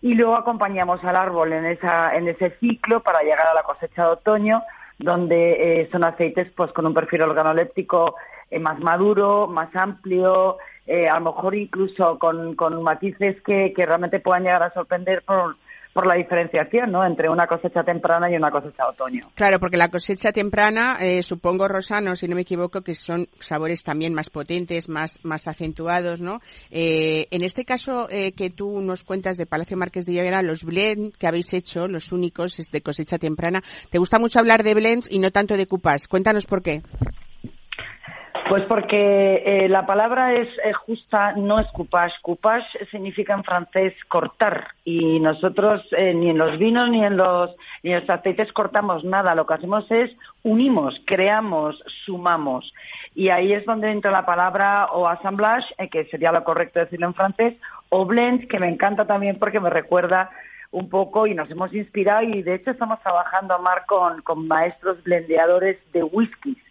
Y 0.00 0.14
luego 0.14 0.36
acompañamos 0.36 1.02
al 1.02 1.16
árbol 1.16 1.52
en, 1.52 1.66
esa, 1.66 2.14
en 2.14 2.28
ese 2.28 2.50
ciclo 2.60 3.00
para 3.00 3.22
llegar 3.22 3.48
a 3.48 3.54
la 3.54 3.64
cosecha 3.64 4.04
de 4.04 4.10
otoño, 4.10 4.62
donde 4.98 5.80
eh, 5.80 5.88
son 5.90 6.04
aceites 6.04 6.52
pues 6.54 6.70
con 6.70 6.86
un 6.86 6.94
perfil 6.94 7.22
organoléptico 7.22 8.14
eh, 8.50 8.58
más 8.58 8.78
maduro, 8.80 9.46
más 9.48 9.74
amplio, 9.74 10.58
eh, 10.86 11.08
a 11.08 11.18
lo 11.18 11.32
mejor 11.32 11.54
incluso 11.56 12.18
con, 12.18 12.54
con 12.54 12.80
matices 12.82 13.42
que, 13.42 13.72
realmente 13.76 14.20
puedan 14.20 14.44
llegar 14.44 14.62
a 14.62 14.72
sorprender 14.72 15.22
por, 15.24 15.56
la 16.06 16.14
diferenciación 16.14 16.92
¿no? 16.92 17.06
entre 17.06 17.30
una 17.30 17.46
cosecha 17.46 17.82
temprana 17.82 18.30
y 18.30 18.36
una 18.36 18.50
cosecha 18.50 18.86
otoño. 18.86 19.30
Claro, 19.34 19.58
porque 19.58 19.78
la 19.78 19.88
cosecha 19.88 20.30
temprana, 20.30 20.98
eh, 21.00 21.22
supongo, 21.22 21.68
Rosano, 21.68 22.14
si 22.14 22.28
no 22.28 22.34
me 22.34 22.42
equivoco, 22.42 22.82
que 22.82 22.94
son 22.94 23.28
sabores 23.40 23.82
también 23.82 24.12
más 24.12 24.28
potentes, 24.28 24.90
más, 24.90 25.18
más 25.22 25.48
acentuados, 25.48 26.20
¿no? 26.20 26.40
Eh, 26.70 27.28
en 27.30 27.42
este 27.42 27.64
caso 27.64 28.08
eh, 28.10 28.32
que 28.32 28.50
tú 28.50 28.82
nos 28.82 29.04
cuentas 29.04 29.38
de 29.38 29.46
Palacio 29.46 29.78
Márquez 29.78 30.04
de 30.04 30.12
Llavera, 30.12 30.42
los 30.42 30.64
blends 30.64 31.16
que 31.16 31.26
habéis 31.26 31.54
hecho, 31.54 31.88
los 31.88 32.12
únicos 32.12 32.58
de 32.70 32.82
cosecha 32.82 33.16
temprana, 33.16 33.62
¿te 33.90 33.96
gusta 33.96 34.18
mucho 34.18 34.38
hablar 34.38 34.64
de 34.64 34.74
blends 34.74 35.10
y 35.10 35.18
no 35.18 35.30
tanto 35.30 35.56
de 35.56 35.66
cupas? 35.66 36.08
Cuéntanos 36.08 36.44
por 36.44 36.62
qué. 36.62 36.82
Pues 38.48 38.62
porque 38.62 39.42
eh, 39.44 39.68
la 39.68 39.86
palabra 39.86 40.32
es 40.32 40.48
justa, 40.76 41.32
no 41.32 41.58
es 41.58 41.66
coupage. 41.72 42.14
Coupage 42.22 42.86
significa 42.90 43.34
en 43.34 43.42
francés 43.42 43.92
cortar 44.08 44.68
y 44.84 45.18
nosotros 45.18 45.82
eh, 45.90 46.14
ni 46.14 46.30
en 46.30 46.38
los 46.38 46.56
vinos 46.58 46.88
ni 46.90 47.04
en 47.04 47.16
los, 47.16 47.50
ni 47.82 47.92
en 47.92 48.00
los 48.00 48.10
aceites 48.10 48.52
cortamos 48.52 49.02
nada. 49.02 49.34
Lo 49.34 49.46
que 49.46 49.54
hacemos 49.54 49.90
es 49.90 50.16
unimos, 50.44 51.00
creamos, 51.04 51.82
sumamos. 52.04 52.72
Y 53.14 53.30
ahí 53.30 53.52
es 53.52 53.64
donde 53.66 53.90
entra 53.90 54.12
la 54.12 54.24
palabra 54.24 54.86
o 54.92 55.08
assemblage, 55.08 55.74
eh, 55.78 55.88
que 55.88 56.04
sería 56.06 56.30
lo 56.30 56.44
correcto 56.44 56.78
decirlo 56.78 57.06
en 57.06 57.14
francés, 57.14 57.54
o 57.88 58.06
blend, 58.06 58.46
que 58.46 58.60
me 58.60 58.68
encanta 58.68 59.06
también 59.06 59.38
porque 59.40 59.58
me 59.58 59.70
recuerda 59.70 60.30
un 60.70 60.88
poco 60.88 61.26
y 61.26 61.34
nos 61.34 61.50
hemos 61.50 61.72
inspirado 61.74 62.22
y 62.22 62.42
de 62.42 62.54
hecho 62.54 62.70
estamos 62.70 63.00
trabajando, 63.00 63.58
Mar, 63.58 63.84
con, 63.86 64.22
con 64.22 64.46
maestros 64.46 65.02
blendeadores 65.02 65.78
de 65.92 66.02
whiskies. 66.02 66.65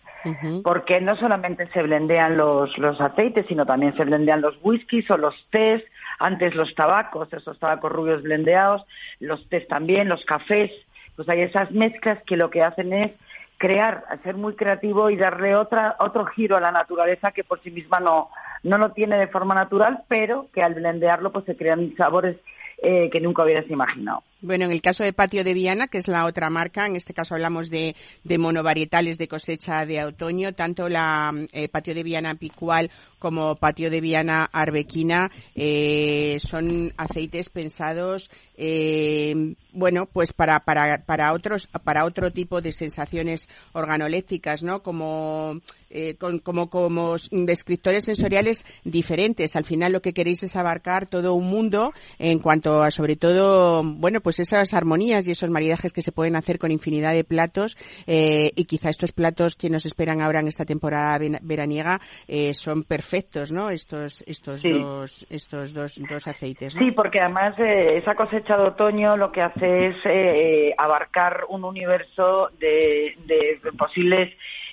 Porque 0.63 1.01
no 1.01 1.15
solamente 1.15 1.67
se 1.67 1.83
blendean 1.83 2.37
los, 2.37 2.77
los 2.77 2.99
aceites, 2.99 3.45
sino 3.47 3.65
también 3.65 3.95
se 3.95 4.05
blendean 4.05 4.41
los 4.41 4.57
whiskies 4.63 5.09
o 5.11 5.17
los 5.17 5.35
tés, 5.51 5.83
antes 6.19 6.55
los 6.55 6.73
tabacos, 6.75 7.31
esos 7.33 7.59
tabacos 7.59 7.91
rubios 7.91 8.23
blendeados, 8.23 8.83
los 9.19 9.47
tés 9.49 9.67
también, 9.67 10.07
los 10.07 10.23
cafés. 10.25 10.71
Pues 11.15 11.29
hay 11.29 11.41
esas 11.41 11.71
mezclas 11.71 12.21
que 12.23 12.37
lo 12.37 12.49
que 12.49 12.63
hacen 12.63 12.93
es 12.93 13.11
crear, 13.57 14.03
ser 14.23 14.35
muy 14.35 14.55
creativo 14.55 15.09
y 15.09 15.15
darle 15.15 15.55
otra, 15.55 15.95
otro 15.99 16.25
giro 16.25 16.57
a 16.57 16.61
la 16.61 16.71
naturaleza 16.71 17.31
que 17.31 17.43
por 17.43 17.61
sí 17.61 17.71
misma 17.71 17.99
no, 17.99 18.29
no 18.63 18.77
lo 18.77 18.91
tiene 18.91 19.17
de 19.17 19.27
forma 19.27 19.55
natural, 19.55 20.03
pero 20.07 20.47
que 20.53 20.63
al 20.63 20.73
blendearlo 20.73 21.31
pues 21.31 21.45
se 21.45 21.55
crean 21.55 21.93
sabores 21.95 22.37
eh, 22.81 23.09
que 23.09 23.21
nunca 23.21 23.43
hubieras 23.43 23.69
imaginado. 23.69 24.23
Bueno, 24.41 24.65
en 24.65 24.71
el 24.71 24.81
caso 24.81 25.03
de 25.03 25.13
Patio 25.13 25.43
de 25.43 25.53
Viana, 25.53 25.87
que 25.87 25.97
es 25.97 26.07
la 26.07 26.25
otra 26.25 26.49
marca, 26.49 26.85
en 26.85 26.95
este 26.95 27.13
caso 27.13 27.33
hablamos 27.33 27.69
de, 27.69 27.95
de 28.23 28.37
monovarietales 28.37 29.17
de 29.17 29.27
cosecha 29.27 29.85
de 29.85 30.03
otoño, 30.03 30.53
tanto 30.53 30.89
la 30.89 31.33
eh, 31.53 31.69
Patio 31.69 31.95
de 31.95 32.03
Viana 32.03 32.35
Picual 32.35 32.91
como 33.25 33.55
Patio 33.55 33.89
de 33.89 34.01
Viana 34.01 34.47
Arbequina 34.51 35.31
eh, 35.55 36.37
son 36.43 36.93
aceites 36.95 37.49
pensados, 37.49 38.29
eh, 38.55 39.55
bueno, 39.71 40.05
pues 40.05 40.31
para, 40.31 40.59
para, 40.59 41.03
para 41.05 41.33
otros, 41.33 41.67
para 41.83 42.05
otro 42.05 42.31
tipo 42.31 42.61
de 42.61 42.71
sensaciones 42.71 43.49
organolépticas, 43.73 44.61
¿no? 44.61 44.83
Como, 44.83 45.59
eh, 45.89 46.15
con, 46.15 46.37
como, 46.37 46.69
como 46.69 47.15
descriptores 47.31 48.05
sensoriales 48.05 48.65
diferentes. 48.83 49.55
Al 49.55 49.65
final 49.65 49.91
lo 49.91 50.01
que 50.01 50.13
queréis 50.13 50.43
es 50.43 50.55
abarcar 50.55 51.07
todo 51.07 51.33
un 51.33 51.49
mundo 51.49 51.93
en 52.19 52.39
cuanto 52.39 52.83
a, 52.83 52.91
sobre 52.91 53.15
todo, 53.15 53.81
bueno, 53.83 54.21
pues 54.21 54.34
esas 54.39 54.73
armonías 54.73 55.27
y 55.27 55.31
esos 55.31 55.49
maridajes 55.49 55.93
que 55.93 56.01
se 56.01 56.11
pueden 56.11 56.35
hacer 56.35 56.59
con 56.59 56.71
infinidad 56.71 57.13
de 57.13 57.23
platos 57.23 57.77
eh, 58.07 58.51
y 58.55 58.65
quizá 58.65 58.89
estos 58.89 59.11
platos 59.11 59.55
que 59.55 59.69
nos 59.69 59.85
esperan 59.85 60.21
ahora 60.21 60.39
en 60.39 60.47
esta 60.47 60.65
temporada 60.65 61.19
veraniega 61.41 61.99
eh, 62.27 62.53
son 62.53 62.83
perfectos, 62.83 63.51
¿no? 63.51 63.69
Estos 63.69 64.23
estos 64.27 64.61
dos 64.63 65.25
estos 65.29 65.73
dos, 65.73 66.01
dos 66.09 66.27
aceites. 66.27 66.73
Sí, 66.73 66.91
porque 66.91 67.19
además 67.19 67.55
eh, 67.59 67.97
esa 67.97 68.15
cosecha 68.15 68.57
de 68.57 68.67
otoño 68.67 69.17
lo 69.17 69.31
que 69.31 69.41
hace 69.41 69.87
es 69.87 69.97
eh, 70.05 70.73
abarcar 70.77 71.45
un 71.49 71.63
universo 71.63 72.49
de, 72.59 73.15
de 73.25 73.59
posibles 73.77 74.31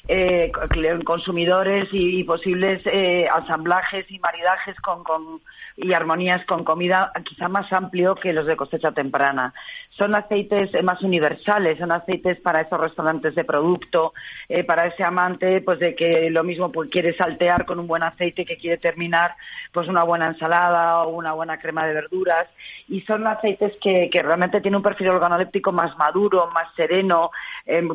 eh, 0.08 0.50
consumidores 1.04 1.88
y, 1.92 2.24
posibles 2.24 2.82
eh, 2.86 3.26
asamblajes 3.32 4.10
y 4.10 4.18
maridajes 4.18 4.76
con, 4.80 5.04
con, 5.04 5.40
y 5.76 5.92
armonías 5.92 6.44
con 6.46 6.64
comida 6.64 7.12
quizá 7.24 7.48
más 7.48 7.72
amplio 7.72 8.14
que 8.14 8.32
los 8.32 8.46
de 8.46 8.56
cosecha 8.56 8.92
temprana. 8.92 9.52
Son 9.90 10.14
aceites 10.14 10.72
eh, 10.74 10.82
más 10.82 11.02
universales, 11.02 11.78
son 11.78 11.92
aceites 11.92 12.40
para 12.40 12.60
esos 12.60 12.80
restaurantes 12.80 13.34
de 13.34 13.44
producto, 13.44 14.12
eh, 14.48 14.64
para 14.64 14.86
ese 14.86 15.04
amante 15.04 15.60
pues 15.60 15.78
de 15.78 15.94
que 15.94 16.30
lo 16.30 16.44
mismo 16.44 16.70
pues, 16.72 16.90
quiere 16.90 17.16
saltear 17.16 17.66
con 17.66 17.78
un 17.78 17.86
buen 17.86 18.02
aceite 18.02 18.44
que 18.44 18.56
quiere 18.56 18.78
terminar 18.78 19.34
pues 19.72 19.88
una 19.88 20.02
buena 20.02 20.28
ensalada 20.28 21.02
o 21.04 21.16
una 21.16 21.32
buena 21.32 21.58
crema 21.58 21.86
de 21.86 21.94
verduras 21.94 22.48
y 22.88 23.00
son 23.02 23.26
aceites 23.26 23.72
que, 23.80 24.10
que 24.10 24.22
realmente 24.22 24.60
tienen 24.60 24.76
un 24.76 24.82
perfil 24.82 25.08
organoléptico 25.08 25.72
más 25.72 25.96
maduro, 25.96 26.50
más 26.52 26.68
sereno, 26.74 27.30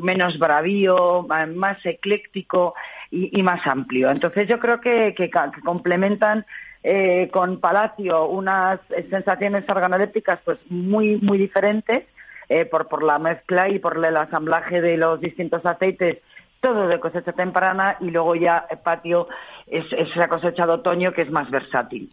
menos 0.02 0.40
bravío, 0.40 1.26
más 1.28 1.78
ecléctico 1.86 2.74
y, 3.12 3.42
más 3.44 3.66
amplio. 3.66 4.10
Entonces 4.10 4.48
yo 4.48 4.60
creo 4.60 4.82
que, 4.82 5.14
que, 5.16 5.30
complementan 5.64 6.46
eh, 6.84 7.30
con 7.32 7.60
Palacio 7.60 8.28
unas 8.28 8.80
sensaciones 9.10 9.64
organolépticas 9.70 10.40
pues 10.44 10.60
muy 10.70 11.18
muy 11.18 11.38
diferentes 11.38 12.06
eh, 12.50 12.66
por, 12.66 12.88
por 12.88 13.04
la 13.04 13.20
mezcla 13.20 13.70
y 13.70 13.80
por 13.80 13.98
el 13.98 14.16
asamblaje 14.16 14.82
de 14.82 14.98
los 14.98 15.20
distintos 15.20 15.66
aceites 15.66 16.20
todo 16.62 16.88
de 16.88 17.00
cosecha 17.00 17.32
temprana 17.34 17.98
y 18.00 18.10
luego 18.10 18.36
ya 18.36 18.66
el 18.70 18.80
patio 18.80 19.28
es, 19.68 19.86
la 20.16 20.28
cosecha 20.28 20.66
de 20.66 20.74
otoño 20.74 21.12
que 21.12 21.24
es 21.24 21.32
más 21.32 21.50
versátil. 21.52 22.10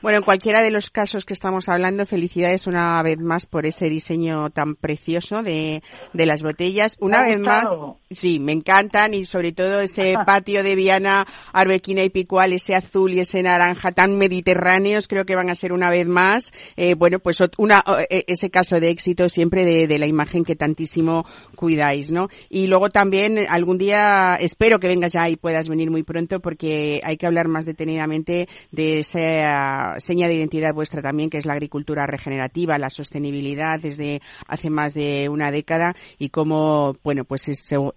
Bueno, 0.00 0.18
en 0.18 0.24
cualquiera 0.24 0.62
de 0.62 0.70
los 0.70 0.90
casos 0.90 1.24
que 1.24 1.34
estamos 1.34 1.68
hablando, 1.68 2.06
felicidades 2.06 2.66
una 2.66 3.02
vez 3.02 3.18
más 3.18 3.46
por 3.46 3.66
ese 3.66 3.90
diseño 3.90 4.50
tan 4.50 4.74
precioso 4.74 5.42
de, 5.42 5.82
de 6.14 6.26
las 6.26 6.42
botellas. 6.42 6.96
Una 7.00 7.22
vez 7.22 7.38
más, 7.38 7.68
sí, 8.10 8.40
me 8.40 8.52
encantan 8.52 9.12
y 9.12 9.26
sobre 9.26 9.52
todo 9.52 9.80
ese 9.80 10.14
patio 10.26 10.62
de 10.62 10.74
Viana, 10.74 11.26
Arbequina 11.52 12.02
y 12.02 12.10
Picual, 12.10 12.54
ese 12.54 12.74
azul 12.74 13.12
y 13.12 13.20
ese 13.20 13.42
naranja 13.42 13.92
tan 13.92 14.16
mediterráneos, 14.16 15.08
creo 15.08 15.26
que 15.26 15.36
van 15.36 15.50
a 15.50 15.54
ser 15.54 15.72
una 15.72 15.90
vez 15.90 16.06
más, 16.06 16.52
eh, 16.76 16.94
bueno, 16.94 17.18
pues 17.18 17.38
una, 17.58 17.84
e, 18.08 18.24
ese 18.28 18.50
caso 18.50 18.80
de 18.80 18.88
éxito 18.88 19.28
siempre 19.28 19.64
de, 19.64 19.86
de 19.86 19.98
la 19.98 20.06
imagen 20.06 20.44
que 20.44 20.56
tantísimo 20.56 21.26
cuidáis, 21.54 22.10
¿no? 22.10 22.28
Y 22.48 22.66
luego 22.66 22.88
también 22.88 23.44
algún 23.48 23.67
día 23.76 24.36
espero 24.40 24.80
que 24.80 24.88
vengas 24.88 25.12
ya 25.12 25.28
y 25.28 25.36
puedas 25.36 25.68
venir 25.68 25.90
muy 25.90 26.02
pronto 26.02 26.40
porque 26.40 27.02
hay 27.04 27.18
que 27.18 27.26
hablar 27.26 27.48
más 27.48 27.66
detenidamente 27.66 28.48
de 28.70 29.00
esa 29.00 29.96
seña 29.98 30.28
de 30.28 30.36
identidad 30.36 30.72
vuestra 30.72 31.02
también, 31.02 31.28
que 31.28 31.38
es 31.38 31.44
la 31.44 31.52
agricultura 31.52 32.06
regenerativa, 32.06 32.78
la 32.78 32.88
sostenibilidad 32.88 33.80
desde 33.80 34.22
hace 34.46 34.70
más 34.70 34.94
de 34.94 35.28
una 35.28 35.50
década 35.50 35.94
y 36.18 36.30
cómo, 36.30 36.96
bueno, 37.02 37.24
pues 37.24 37.44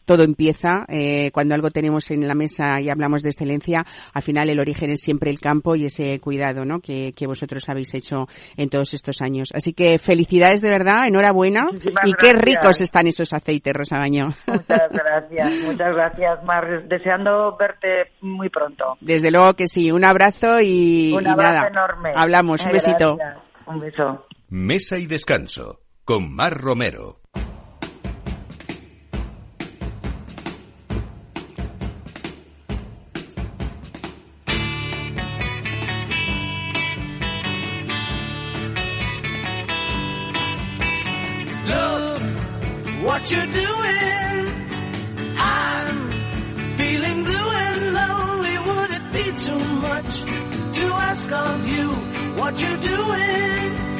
todo 0.06 0.24
empieza 0.24 0.86
eh, 0.88 1.32
cuando 1.34 1.56
algo 1.56 1.72
tenemos 1.72 2.12
en 2.12 2.28
la 2.28 2.36
mesa 2.36 2.82
y 2.82 2.90
hablamos 2.90 3.22
de 3.24 3.30
excelencia, 3.30 3.86
al 4.14 4.24
final 4.24 4.50
el 4.50 4.60
origen 4.60 4.90
es 4.90 5.02
siempre 5.02 5.30
el 5.30 5.40
campo 5.40 5.76
y 5.76 5.86
ese 5.86 6.20
cuidado, 6.20 6.66
¿no? 6.66 6.80
Que, 6.80 7.14
vosotros 7.32 7.70
habéis 7.70 7.94
hecho 7.94 8.28
en 8.58 8.70
todos 8.70 8.94
estos 8.94 9.22
años. 9.22 9.50
Así 9.54 9.72
que 9.74 10.00
felicidades 10.00 10.60
de 10.60 10.70
verdad, 10.70 11.08
enhorabuena 11.08 11.68
y 12.04 12.14
qué 12.14 12.34
ricos 12.34 12.82
están 12.82 13.08
esos 13.08 13.32
aceites, 13.32 13.74
Rosa 13.74 14.00
Baño. 14.00 14.34
Muchas 14.48 14.92
gracias. 14.92 15.54
Muchas 15.66 15.94
gracias, 15.96 16.44
Mar. 16.44 16.84
Deseando 16.88 17.56
verte 17.58 18.12
muy 18.22 18.50
pronto. 18.50 18.98
Desde 19.00 19.32
luego 19.32 19.54
que 19.54 19.68
sí. 19.68 19.92
Un 19.92 20.04
abrazo 20.04 20.60
y, 20.62 21.14
un 21.16 21.28
abrazo 21.28 21.68
enorme. 21.68 22.12
Hablamos. 22.16 22.62
Un 22.66 22.72
besito. 22.72 23.18
Un 23.66 23.80
beso. 23.80 24.26
Mesa 24.50 24.98
y 24.98 25.08
descanso 25.08 25.82
con 26.04 26.34
Mar 26.34 26.60
Romero. 26.60 27.22
what 43.04 43.30
you're 43.30 43.46
doing. 43.46 44.71
Too 49.42 49.58
much 49.58 50.22
to 50.22 50.86
ask 51.10 51.32
of 51.32 51.68
you 51.68 51.90
what 52.40 52.62
you're 52.62 52.78
doing 52.78 53.91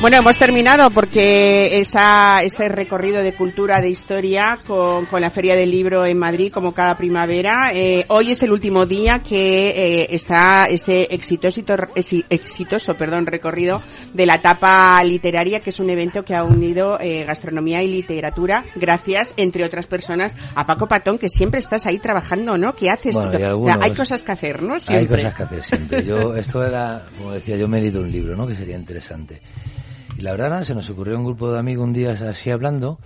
Bueno, 0.00 0.16
hemos 0.16 0.38
terminado 0.38 0.90
porque 0.90 1.78
esa, 1.78 2.42
ese 2.42 2.70
recorrido 2.70 3.22
de 3.22 3.34
cultura, 3.34 3.82
de 3.82 3.90
historia 3.90 4.58
con, 4.66 5.04
con 5.04 5.20
la 5.20 5.28
Feria 5.28 5.54
del 5.54 5.70
Libro 5.70 6.06
en 6.06 6.18
Madrid 6.18 6.50
como 6.50 6.72
cada 6.72 6.96
primavera. 6.96 7.72
Eh, 7.74 8.06
hoy 8.08 8.30
es 8.30 8.42
el 8.42 8.50
último 8.50 8.86
día 8.86 9.22
que 9.22 9.68
eh, 9.68 10.06
está 10.08 10.68
ese 10.70 11.06
exitoso, 11.10 11.60
exitoso 12.30 12.94
perdón, 12.94 13.26
recorrido 13.26 13.82
de 14.14 14.24
la 14.24 14.36
etapa 14.36 15.04
literaria, 15.04 15.60
que 15.60 15.68
es 15.68 15.78
un 15.78 15.90
evento 15.90 16.24
que 16.24 16.34
ha 16.34 16.44
unido 16.44 16.98
eh, 16.98 17.24
gastronomía 17.26 17.82
y 17.82 17.88
literatura, 17.88 18.64
gracias, 18.76 19.34
entre 19.36 19.66
otras 19.66 19.86
personas, 19.86 20.34
a 20.54 20.66
Paco 20.66 20.88
Patón, 20.88 21.18
que 21.18 21.28
siempre 21.28 21.60
estás 21.60 21.84
ahí 21.84 21.98
trabajando, 21.98 22.56
¿no? 22.56 22.74
¿Qué 22.74 22.88
haces? 22.88 23.16
hay, 23.16 23.92
cosas 23.92 24.22
que 24.22 24.32
hacer, 24.32 24.62
¿no? 24.62 24.76
Hay 24.88 25.06
cosas 25.06 25.34
que 25.34 25.42
hacer 25.42 25.62
siempre. 25.62 26.04
Yo, 26.06 26.34
esto 26.34 26.66
era, 26.66 27.06
como 27.18 27.32
decía, 27.32 27.58
yo 27.58 27.68
me 27.68 27.80
he 27.80 27.82
leído 27.82 28.00
un 28.00 28.10
libro, 28.10 28.34
¿no? 28.34 28.46
Que 28.46 28.56
sería 28.56 28.76
interesante. 28.76 29.42
Y 30.16 30.22
la 30.22 30.32
verdad, 30.32 30.62
se 30.64 30.74
nos 30.74 30.88
ocurrió 30.90 31.16
un 31.16 31.24
grupo 31.24 31.52
de 31.52 31.58
amigos 31.58 31.84
un 31.84 31.92
día 31.92 32.12
así 32.12 32.50
hablando 32.50 32.98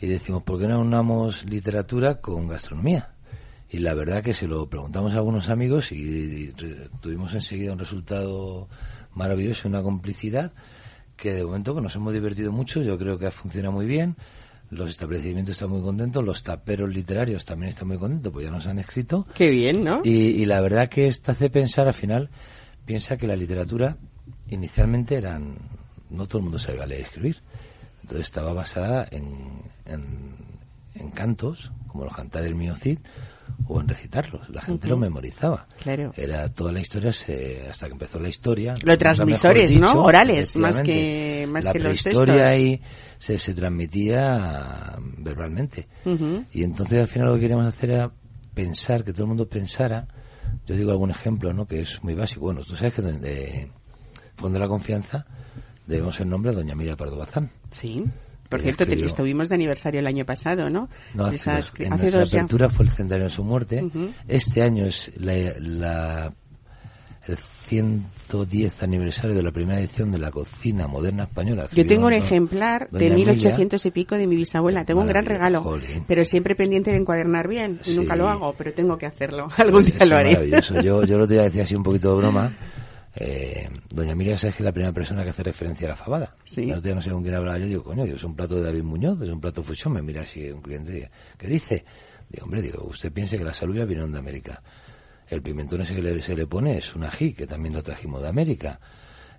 y 0.00 0.06
decimos, 0.06 0.42
¿por 0.42 0.60
qué 0.60 0.66
no 0.66 0.80
unamos 0.80 1.44
literatura 1.44 2.20
con 2.20 2.48
gastronomía? 2.48 3.10
Y 3.68 3.78
la 3.78 3.94
verdad 3.94 4.22
que 4.22 4.32
se 4.32 4.46
lo 4.46 4.68
preguntamos 4.68 5.12
a 5.14 5.16
algunos 5.16 5.48
amigos 5.48 5.90
y, 5.92 6.52
tuvimos 7.00 7.34
enseguida 7.34 7.72
un 7.72 7.78
resultado 7.78 8.68
maravilloso, 9.14 9.68
una 9.68 9.82
complicidad 9.82 10.52
que 11.16 11.34
de 11.34 11.44
momento 11.44 11.72
pues, 11.72 11.82
nos 11.82 11.96
hemos 11.96 12.12
divertido 12.12 12.52
mucho, 12.52 12.82
yo 12.82 12.98
creo 12.98 13.18
que 13.18 13.26
ha 13.26 13.30
funcionado 13.30 13.72
muy 13.72 13.86
bien, 13.86 14.16
los 14.70 14.90
establecimientos 14.90 15.54
están 15.54 15.70
muy 15.70 15.80
contentos, 15.80 16.24
los 16.24 16.42
taperos 16.42 16.90
literarios 16.90 17.44
también 17.44 17.70
están 17.70 17.88
muy 17.88 17.96
contentos, 17.96 18.32
pues 18.32 18.44
ya 18.44 18.52
nos 18.52 18.66
han 18.66 18.78
escrito. 18.78 19.26
Qué 19.34 19.50
bien, 19.50 19.82
¿no? 19.82 20.02
Y, 20.04 20.10
y 20.10 20.44
la 20.44 20.60
verdad 20.60 20.88
que 20.88 21.06
esta 21.06 21.32
hace 21.32 21.48
pensar 21.48 21.86
al 21.86 21.94
final, 21.94 22.30
piensa 22.84 23.16
que 23.16 23.26
la 23.26 23.36
literatura 23.36 23.96
inicialmente 24.48 25.16
eran 25.16 25.56
no 26.10 26.26
todo 26.26 26.38
el 26.38 26.44
mundo 26.44 26.58
sabía 26.58 26.86
leer 26.86 27.00
y 27.00 27.04
escribir. 27.04 27.42
Entonces 28.02 28.26
estaba 28.26 28.52
basada 28.52 29.06
en, 29.10 29.62
en 29.86 31.10
cantos, 31.10 31.72
como 31.88 32.04
los 32.04 32.14
cantares 32.14 32.48
del 32.48 32.56
mío 32.56 32.74
Cid, 32.74 32.98
o 33.68 33.80
en 33.80 33.88
recitarlos. 33.88 34.48
La 34.50 34.62
gente 34.62 34.88
lo 34.88 34.96
memorizaba. 34.96 35.66
Claro. 35.80 36.12
Era 36.16 36.48
toda 36.52 36.72
la 36.72 36.80
historia 36.80 37.10
hasta 37.10 37.86
que 37.86 37.92
empezó 37.92 38.20
la 38.20 38.28
historia. 38.28 38.74
Los 38.82 38.98
transmisores, 38.98 39.76
¿no? 39.76 40.02
Orales, 40.02 40.56
más 40.56 40.80
que 40.80 41.46
más 41.48 41.64
la 41.64 41.72
que 41.72 41.78
los 41.80 42.06
historia 42.06 42.48
ahí 42.48 42.80
se, 43.18 43.38
se 43.38 43.54
transmitía 43.54 44.96
verbalmente. 45.18 45.88
Y 46.52 46.62
entonces 46.62 47.00
al 47.00 47.08
final 47.08 47.28
lo 47.28 47.34
que 47.34 47.40
queríamos 47.40 47.66
hacer 47.66 47.90
era 47.90 48.10
pensar, 48.54 49.04
que 49.04 49.12
todo 49.12 49.22
el 49.22 49.28
mundo 49.28 49.48
pensara. 49.48 50.06
Yo 50.66 50.74
digo 50.76 50.90
algún 50.90 51.10
ejemplo, 51.10 51.52
¿no? 51.52 51.66
Que 51.66 51.80
es 51.80 52.02
muy 52.02 52.14
básico. 52.14 52.42
Bueno, 52.42 52.62
tú 52.62 52.76
sabes 52.76 52.94
que 52.94 53.02
de 53.02 53.70
Fondo 54.36 54.58
de 54.58 54.64
la 54.64 54.68
Confianza 54.68 55.26
debemos 55.86 56.18
el 56.20 56.28
nombre 56.28 56.50
a 56.52 56.54
doña 56.54 56.74
Miriam 56.74 56.96
Pardo 56.96 57.16
Bazán. 57.16 57.50
Sí. 57.70 58.04
Por 58.48 58.60
cierto, 58.60 58.84
estuvimos 58.84 59.48
de 59.48 59.54
aniversario 59.56 60.00
el 60.00 60.06
año 60.06 60.24
pasado, 60.24 60.70
¿no? 60.70 60.88
No, 61.14 61.26
hace, 61.26 61.50
en 61.78 61.90
nuestra 61.90 62.22
apertura 62.22 62.70
fue 62.70 62.84
el 62.84 62.92
centenario 62.92 63.24
de 63.24 63.30
su 63.30 63.44
muerte. 63.44 63.88
Este 64.28 64.62
año 64.62 64.86
es 64.86 65.10
la, 65.16 66.32
el 67.26 67.36
110 67.36 68.82
aniversario 68.82 69.34
de 69.34 69.42
la 69.42 69.50
primera 69.50 69.80
edición 69.80 70.12
de 70.12 70.18
la 70.18 70.30
cocina 70.30 70.86
moderna 70.86 71.24
española. 71.24 71.68
Yo 71.72 71.84
tengo 71.86 72.06
un 72.06 72.12
ejemplar 72.12 72.88
de 72.90 73.10
1800 73.10 73.84
y 73.84 73.90
pico 73.90 74.16
de 74.16 74.26
mi 74.28 74.36
bisabuela. 74.36 74.84
Tengo 74.84 75.00
un 75.00 75.08
gran 75.08 75.26
regalo, 75.26 75.78
pero 76.06 76.24
siempre 76.24 76.54
pendiente 76.54 76.92
de 76.92 76.98
encuadernar 76.98 77.48
bien. 77.48 77.80
Y 77.84 77.94
nunca 77.94 78.14
lo 78.14 78.28
hago, 78.28 78.54
pero 78.56 78.72
tengo 78.72 78.96
que 78.96 79.06
hacerlo. 79.06 79.48
Algún 79.56 79.84
día 79.84 80.06
lo 80.06 80.16
haré. 80.16 80.50
Yo, 80.84 81.04
yo 81.04 81.18
lo 81.18 81.26
te 81.26 81.34
decía 81.34 81.64
así 81.64 81.74
un 81.74 81.82
poquito 81.82 82.10
de 82.10 82.16
broma 82.16 82.52
eh, 83.18 83.70
doña 83.88 84.14
Miriam 84.14 84.36
sabes 84.36 84.56
que 84.56 84.62
es 84.62 84.64
la 84.64 84.72
primera 84.72 84.92
persona 84.92 85.24
que 85.24 85.30
hace 85.30 85.42
referencia 85.42 85.86
a 85.86 85.90
la 85.90 85.96
fabada. 85.96 86.34
Sí. 86.44 86.66
no 86.66 86.80
sé 86.80 87.10
con 87.10 87.22
quién 87.22 87.34
hablaba 87.34 87.58
yo, 87.58 87.66
digo, 87.66 87.82
coño, 87.82 88.04
digo, 88.04 88.16
es 88.16 88.24
un 88.24 88.36
plato 88.36 88.56
de 88.56 88.62
David 88.62 88.82
Muñoz, 88.82 89.20
es 89.22 89.30
un 89.30 89.40
plato 89.40 89.62
fusión, 89.62 89.94
me 89.94 90.02
mira 90.02 90.20
así 90.20 90.50
un 90.50 90.60
cliente, 90.60 91.10
¿qué 91.38 91.46
dice? 91.46 91.84
Digo, 92.28 92.44
hombre, 92.44 92.60
digo, 92.60 92.84
usted 92.84 93.10
piense 93.12 93.38
que 93.38 93.44
las 93.44 93.62
alubias 93.62 93.86
vinieron 93.86 94.12
de 94.12 94.18
América. 94.18 94.62
El 95.28 95.40
pimentón 95.40 95.80
ese 95.80 95.94
que 95.94 96.02
le, 96.02 96.20
se 96.20 96.36
le 96.36 96.46
pone 96.46 96.76
es 96.76 96.94
un 96.94 97.04
ají, 97.04 97.32
que 97.32 97.46
también 97.46 97.74
lo 97.74 97.82
trajimos 97.82 98.20
de 98.20 98.28
América. 98.28 98.78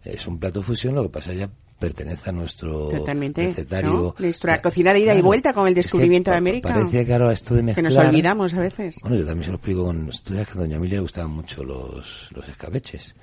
Es 0.04 0.26
un 0.26 0.40
plato 0.40 0.64
fusión, 0.64 0.96
lo 0.96 1.04
que 1.04 1.10
pasa 1.10 1.34
ya 1.34 1.50
pertenece 1.80 2.30
a 2.30 2.34
nuestro 2.34 2.90
recetario. 2.90 4.16
Nuestra 4.18 4.62
cocina 4.62 4.92
de 4.92 5.02
ida 5.02 5.14
y 5.16 5.22
vuelta 5.22 5.54
con 5.54 5.68
el 5.68 5.74
descubrimiento 5.74 6.32
de 6.32 6.38
América. 6.38 6.74
Parece 6.74 7.06
claro 7.06 7.30
esto 7.30 7.54
de 7.56 7.64
mezclar. 7.64 7.92
Que 7.92 7.96
nos 7.96 8.06
olvidamos 8.06 8.54
a 8.54 8.60
veces. 8.60 8.96
Bueno, 9.02 9.18
yo 9.18 9.26
también 9.26 9.44
se 9.44 9.52
lo 9.52 9.58
explico 9.58 9.86
con 9.86 10.10
estudios 10.10 10.48
que 10.48 10.54
a 10.54 10.62
doña 10.62 10.78
Emilia 10.78 10.96
le 10.96 11.02
gustaban 11.02 11.32
mucho 11.32 11.64
los, 11.64 12.30
los 12.32 12.50
escabeches 12.50 13.16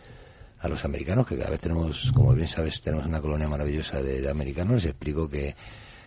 a 0.64 0.68
los 0.68 0.82
americanos, 0.86 1.26
que 1.26 1.36
cada 1.36 1.50
vez 1.50 1.60
tenemos, 1.60 2.10
como 2.12 2.32
bien 2.32 2.48
sabes, 2.48 2.80
tenemos 2.80 3.04
una 3.04 3.20
colonia 3.20 3.46
maravillosa 3.46 4.02
de, 4.02 4.26
americanos, 4.26 4.76
les 4.76 4.86
explico 4.86 5.28
que 5.28 5.54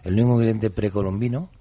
el 0.04 0.14
único 0.14 0.34
ingrediente 0.34 0.72
precolombino 0.72 1.52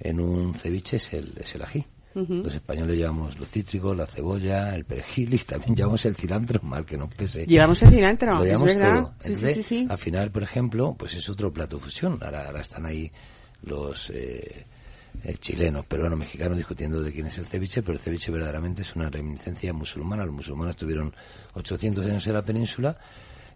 en 0.00 0.18
un 0.18 0.52
ceviche 0.54 0.96
es 0.96 1.12
el, 1.12 1.32
es 1.38 1.54
el 1.54 1.62
ají. 1.62 1.86
Los 2.14 2.52
españoles 2.52 2.96
llevamos 2.96 3.38
los 3.38 3.48
cítricos, 3.48 3.96
la 3.96 4.06
cebolla, 4.06 4.74
el 4.74 4.84
perejil 4.84 5.34
y 5.34 5.38
también 5.38 5.76
llevamos 5.76 6.04
el 6.04 6.16
cilantro, 6.16 6.60
mal 6.62 6.84
que 6.84 6.96
nos 6.96 7.14
pese. 7.14 7.46
Llevamos 7.46 7.80
el 7.84 7.90
cilantro, 7.90 8.42
es 8.42 8.60
verdad. 8.60 9.12
al 9.88 9.98
final, 9.98 10.32
por 10.32 10.42
ejemplo, 10.42 10.96
pues 10.98 11.14
es 11.14 11.28
otro 11.28 11.52
plato 11.52 11.78
fusión. 11.78 12.18
Ahora, 12.20 12.46
ahora 12.46 12.60
están 12.60 12.86
ahí 12.86 13.12
los... 13.62 14.10
Eh, 14.10 14.66
chilenos, 15.40 15.84
peruanos, 15.86 16.18
mexicanos 16.18 16.56
discutiendo 16.56 17.02
de 17.02 17.12
quién 17.12 17.26
es 17.26 17.38
el 17.38 17.46
ceviche, 17.46 17.82
pero 17.82 17.94
el 17.94 17.98
ceviche 17.98 18.30
verdaderamente 18.30 18.82
es 18.82 18.94
una 18.96 19.10
reminiscencia 19.10 19.72
musulmana. 19.72 20.24
Los 20.24 20.34
musulmanes 20.34 20.76
tuvieron 20.76 21.14
800 21.54 22.06
años 22.06 22.26
en 22.26 22.32
la 22.32 22.42
península 22.42 22.96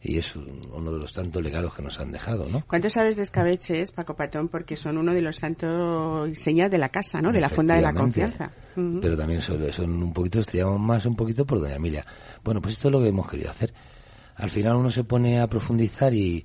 y 0.03 0.19
es 0.19 0.35
uno 0.35 0.93
de 0.93 0.99
los 0.99 1.13
tantos 1.13 1.43
legados 1.43 1.75
que 1.75 1.83
nos 1.83 1.99
han 2.01 2.11
dejado, 2.11 2.49
¿no? 2.49 2.65
¿Cuánto 2.67 2.91
sabes 2.91 3.15
de 3.17 3.23
escabeches, 3.23 3.93
Paco 3.93 4.17
Patón? 4.17 4.49
Porque 4.49 4.77
son 4.77 4.99
uno 4.99 5.15
de 5.15 5.23
los 5.23 5.37
santos 5.37 6.37
señas 6.37 6.71
de 6.71 6.79
la 6.79 6.89
casa, 6.89 7.23
¿no? 7.23 7.33
De 7.33 7.41
la 7.41 7.49
fonda 7.49 7.77
de 7.77 7.83
la 7.83 7.95
confianza. 7.95 8.51
Pero 8.75 9.17
también 9.17 9.41
son, 9.41 9.73
son, 9.73 10.03
un 10.03 10.13
poquito, 10.13 10.41
estudiamos 10.41 10.81
más 10.81 11.07
un 11.07 11.15
poquito 11.15 11.47
por 11.47 11.61
Doña 11.61 11.77
Emilia. 11.77 12.05
Bueno, 12.43 12.61
pues 12.61 12.75
esto 12.75 12.89
es 12.89 12.93
lo 12.93 13.01
que 13.01 13.09
hemos 13.09 13.31
querido 13.31 13.51
hacer. 13.51 13.73
Al 14.35 14.51
final 14.51 14.77
uno 14.77 14.91
se 14.91 15.05
pone 15.05 15.41
a 15.41 15.47
profundizar 15.47 16.13
y, 16.13 16.45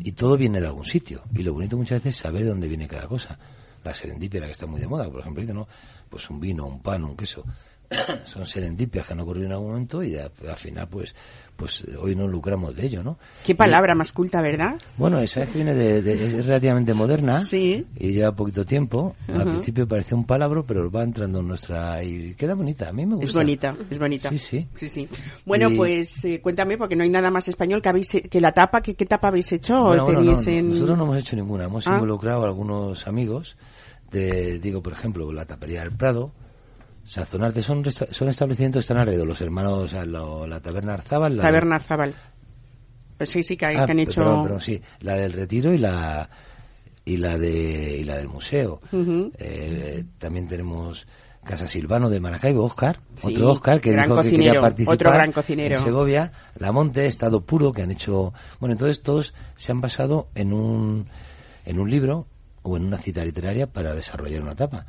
y 0.00 0.12
todo 0.12 0.38
viene 0.38 0.60
de 0.60 0.66
algún 0.68 0.86
sitio. 0.86 1.22
Y 1.34 1.42
lo 1.42 1.52
bonito 1.52 1.76
muchas 1.76 2.02
veces 2.02 2.14
es 2.14 2.20
saber 2.22 2.44
de 2.44 2.48
dónde 2.48 2.68
viene 2.68 2.88
cada 2.88 3.06
cosa 3.06 3.38
la 3.84 3.94
serendipia 3.94 4.40
que 4.40 4.50
está 4.50 4.66
muy 4.66 4.80
de 4.80 4.86
moda, 4.86 5.10
por 5.10 5.20
ejemplo, 5.20 5.44
¿no? 5.54 5.68
pues 6.08 6.28
un 6.30 6.40
vino, 6.40 6.66
un 6.66 6.80
pan, 6.80 7.04
un 7.04 7.16
queso, 7.16 7.44
son 8.24 8.46
serendipias 8.46 9.06
que 9.06 9.12
han 9.12 9.20
ocurrido 9.20 9.46
en 9.46 9.52
algún 9.52 9.68
momento 9.68 10.02
y 10.02 10.16
al 10.16 10.30
final 10.56 10.88
pues 10.88 11.14
pues 11.56 11.84
hoy 12.00 12.16
no 12.16 12.26
lucramos 12.26 12.74
de 12.74 12.86
ello, 12.86 13.02
¿no? 13.02 13.16
Qué 13.44 13.54
palabra 13.54 13.94
más 13.94 14.10
culta, 14.10 14.42
¿verdad? 14.42 14.76
Bueno, 14.96 15.20
esa 15.20 15.44
es 15.44 15.50
que 15.50 15.56
viene 15.56 15.72
de, 15.74 15.98
es 15.98 16.46
relativamente 16.46 16.94
moderna 16.94 17.42
sí. 17.42 17.86
y 17.96 18.12
lleva 18.12 18.34
poquito 18.34 18.64
tiempo. 18.64 19.14
Al 19.28 19.44
principio 19.44 19.86
parecía 19.86 20.16
un 20.16 20.24
palabra, 20.24 20.64
pero 20.66 20.90
va 20.90 21.04
entrando 21.04 21.40
en 21.40 21.48
nuestra 21.48 22.02
y 22.02 22.34
queda 22.34 22.54
bonita. 22.54 22.88
A 22.88 22.92
mí 22.92 23.06
me 23.06 23.14
gusta. 23.14 23.30
Es 23.30 23.32
bonita, 23.32 23.76
es 23.88 23.98
bonita. 24.00 24.30
Sí, 24.30 24.38
sí. 24.38 24.68
Sí, 24.74 24.88
sí. 24.88 25.08
Bueno, 25.44 25.70
pues 25.76 26.24
eh, 26.24 26.40
cuéntame 26.40 26.76
porque 26.76 26.96
no 26.96 27.04
hay 27.04 27.10
nada 27.10 27.30
más 27.30 27.46
español 27.46 27.80
que 27.80 27.88
habéis 27.88 28.08
que 28.08 28.40
la 28.40 28.50
tapa, 28.50 28.80
¿qué, 28.80 28.94
qué 28.94 29.06
tapa 29.06 29.28
habéis 29.28 29.52
hecho? 29.52 29.74
Nosotros 29.94 30.98
no 30.98 31.04
hemos 31.04 31.18
hecho 31.18 31.36
ninguna. 31.36 31.64
Hemos 31.66 31.86
ah. 31.86 31.92
involucrado 31.94 32.42
a 32.42 32.46
algunos 32.46 33.06
amigos 33.06 33.56
de, 34.10 34.58
digo, 34.58 34.82
por 34.82 34.92
ejemplo, 34.92 35.32
la 35.32 35.44
tapería 35.44 35.80
del 35.80 35.92
Prado, 35.92 36.32
Sazonarte, 37.04 37.62
son, 37.62 37.84
son 37.84 38.28
establecimientos 38.28 38.80
que 38.80 38.84
están 38.84 38.98
alrededor, 38.98 39.26
los 39.26 39.40
hermanos, 39.40 39.92
la 39.92 40.60
taberna 40.60 40.94
Arzabal. 40.94 41.36
La 41.36 41.42
taberna 41.42 41.76
Arzabal. 41.76 42.14
Pues 43.18 43.30
sí, 43.30 43.42
sí, 43.42 43.56
que, 43.56 43.66
ah, 43.66 43.84
han 43.88 43.98
hecho... 43.98 44.42
Perdón, 44.42 44.60
sí, 44.60 44.80
la 45.00 45.14
del 45.14 45.32
Retiro 45.32 45.72
y 45.72 45.78
la 45.78 46.28
y 47.04 47.18
la 47.18 47.38
de 47.38 47.98
y 47.98 48.04
la 48.04 48.16
del 48.16 48.28
museo. 48.28 48.80
eh, 49.38 50.04
también 50.18 50.48
tenemos 50.48 51.06
Casa 51.44 51.68
Silvano 51.68 52.08
de 52.08 52.18
Maracaibo, 52.20 52.64
Oscar, 52.64 53.00
otro 53.22 53.52
Oscar 53.52 53.80
que 53.80 53.92
dijo 53.92 54.22
que 54.22 54.30
quería 54.30 54.60
participar 54.60 54.94
otro 54.94 55.10
gran 55.12 55.32
cocinero. 55.32 55.76
en 55.76 55.84
Segovia, 55.84 56.32
La 56.58 56.72
Monte, 56.72 57.06
Estado 57.06 57.42
Puro, 57.42 57.72
que 57.72 57.82
han 57.82 57.90
hecho... 57.90 58.32
Bueno, 58.60 58.72
entonces 58.72 59.02
todos 59.02 59.34
se 59.56 59.70
han 59.70 59.82
basado 59.82 60.28
en 60.34 60.54
un, 60.54 61.06
en 61.66 61.78
un 61.78 61.90
libro 61.90 62.26
o 62.64 62.76
en 62.76 62.86
una 62.86 62.98
cita 62.98 63.24
literaria 63.24 63.68
para 63.68 63.94
desarrollar 63.94 64.42
una 64.42 64.52
etapa. 64.52 64.86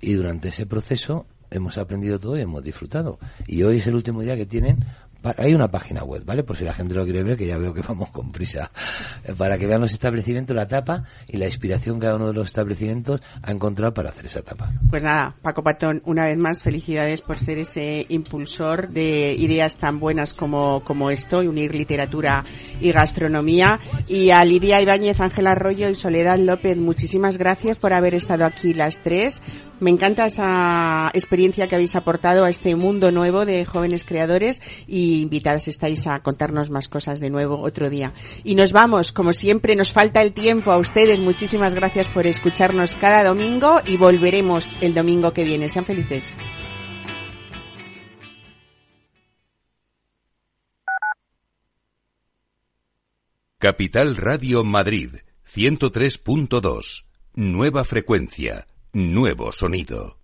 Y 0.00 0.14
durante 0.14 0.48
ese 0.48 0.66
proceso 0.66 1.26
hemos 1.50 1.78
aprendido 1.78 2.18
todo 2.18 2.36
y 2.36 2.40
hemos 2.40 2.64
disfrutado. 2.64 3.18
Y 3.46 3.62
hoy 3.62 3.76
es 3.76 3.86
el 3.86 3.94
último 3.94 4.22
día 4.22 4.36
que 4.36 4.46
tienen 4.46 4.84
hay 5.36 5.54
una 5.54 5.70
página 5.70 6.04
web, 6.04 6.24
¿vale? 6.24 6.42
Por 6.42 6.56
si 6.56 6.64
la 6.64 6.74
gente 6.74 6.94
lo 6.94 7.04
quiere 7.04 7.22
ver, 7.22 7.36
que 7.36 7.46
ya 7.46 7.58
veo 7.58 7.72
que 7.72 7.82
vamos 7.82 8.10
con 8.10 8.32
prisa. 8.32 8.70
Eh, 9.24 9.32
para 9.36 9.56
que 9.56 9.66
vean 9.66 9.80
los 9.80 9.92
establecimientos, 9.92 10.54
la 10.54 10.68
tapa 10.68 11.04
y 11.28 11.38
la 11.38 11.46
inspiración 11.46 11.98
que 11.98 12.04
cada 12.04 12.16
uno 12.16 12.26
de 12.28 12.34
los 12.34 12.48
establecimientos 12.48 13.22
ha 13.42 13.50
encontrado 13.50 13.94
para 13.94 14.10
hacer 14.10 14.26
esa 14.26 14.42
tapa. 14.42 14.70
Pues 14.90 15.02
nada, 15.02 15.34
Paco 15.40 15.62
Patón, 15.62 16.02
una 16.04 16.26
vez 16.26 16.36
más, 16.36 16.62
felicidades 16.62 17.22
por 17.22 17.38
ser 17.38 17.58
ese 17.58 18.04
impulsor 18.08 18.88
de 18.88 19.34
ideas 19.38 19.76
tan 19.76 19.98
buenas 19.98 20.34
como, 20.34 20.80
como 20.84 21.10
esto, 21.10 21.42
y 21.42 21.46
unir 21.46 21.74
literatura 21.74 22.44
y 22.80 22.92
gastronomía. 22.92 23.78
Y 24.08 24.30
a 24.30 24.44
Lidia 24.44 24.82
Ibáñez, 24.82 25.20
Ángel 25.20 25.46
Arroyo 25.46 25.88
y 25.88 25.94
Soledad 25.94 26.38
López, 26.38 26.76
muchísimas 26.76 27.38
gracias 27.38 27.78
por 27.78 27.92
haber 27.92 28.14
estado 28.14 28.44
aquí 28.44 28.74
las 28.74 29.00
tres. 29.00 29.42
Me 29.80 29.90
encanta 29.90 30.26
esa 30.26 31.08
experiencia 31.12 31.66
que 31.66 31.74
habéis 31.74 31.96
aportado 31.96 32.44
a 32.44 32.50
este 32.50 32.76
mundo 32.76 33.10
nuevo 33.10 33.44
de 33.44 33.64
jóvenes 33.64 34.04
creadores 34.04 34.62
y 34.86 35.13
invitadas 35.20 35.68
estáis 35.68 36.06
a 36.06 36.20
contarnos 36.20 36.70
más 36.70 36.88
cosas 36.88 37.20
de 37.20 37.30
nuevo 37.30 37.60
otro 37.60 37.90
día. 37.90 38.12
Y 38.42 38.54
nos 38.54 38.72
vamos, 38.72 39.12
como 39.12 39.32
siempre, 39.32 39.76
nos 39.76 39.92
falta 39.92 40.22
el 40.22 40.32
tiempo 40.32 40.72
a 40.72 40.78
ustedes. 40.78 41.18
Muchísimas 41.18 41.74
gracias 41.74 42.08
por 42.08 42.26
escucharnos 42.26 42.94
cada 42.96 43.24
domingo 43.24 43.80
y 43.86 43.96
volveremos 43.96 44.76
el 44.80 44.94
domingo 44.94 45.32
que 45.32 45.44
viene. 45.44 45.68
Sean 45.68 45.84
felices. 45.84 46.36
Capital 53.58 54.16
Radio 54.16 54.62
Madrid, 54.62 55.10
103.2. 55.46 57.06
Nueva 57.34 57.84
frecuencia, 57.84 58.66
nuevo 58.92 59.52
sonido. 59.52 60.23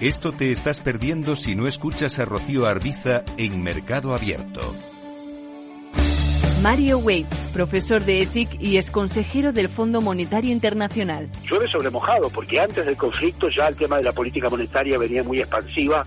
Esto 0.00 0.32
te 0.32 0.52
estás 0.52 0.80
perdiendo 0.80 1.36
si 1.36 1.54
no 1.54 1.66
escuchas 1.66 2.18
a 2.18 2.24
Rocío 2.24 2.66
Arbiza 2.66 3.24
en 3.38 3.62
Mercado 3.62 4.14
Abierto. 4.14 4.60
Mario 6.62 6.98
Wade, 6.98 7.26
profesor 7.52 8.04
de 8.04 8.22
ESIC 8.22 8.60
y 8.60 8.78
ex 8.78 8.90
consejero 8.90 9.52
del 9.52 9.68
Fondo 9.68 10.00
Monetario 10.00 10.50
Internacional. 10.50 11.28
Llueve 11.48 11.68
sobre 11.68 11.90
mojado, 11.90 12.30
porque 12.30 12.58
antes 12.58 12.86
del 12.86 12.96
conflicto 12.96 13.48
ya 13.50 13.68
el 13.68 13.76
tema 13.76 13.98
de 13.98 14.04
la 14.04 14.12
política 14.12 14.48
monetaria 14.48 14.98
venía 14.98 15.22
muy 15.22 15.40
expansiva, 15.40 16.06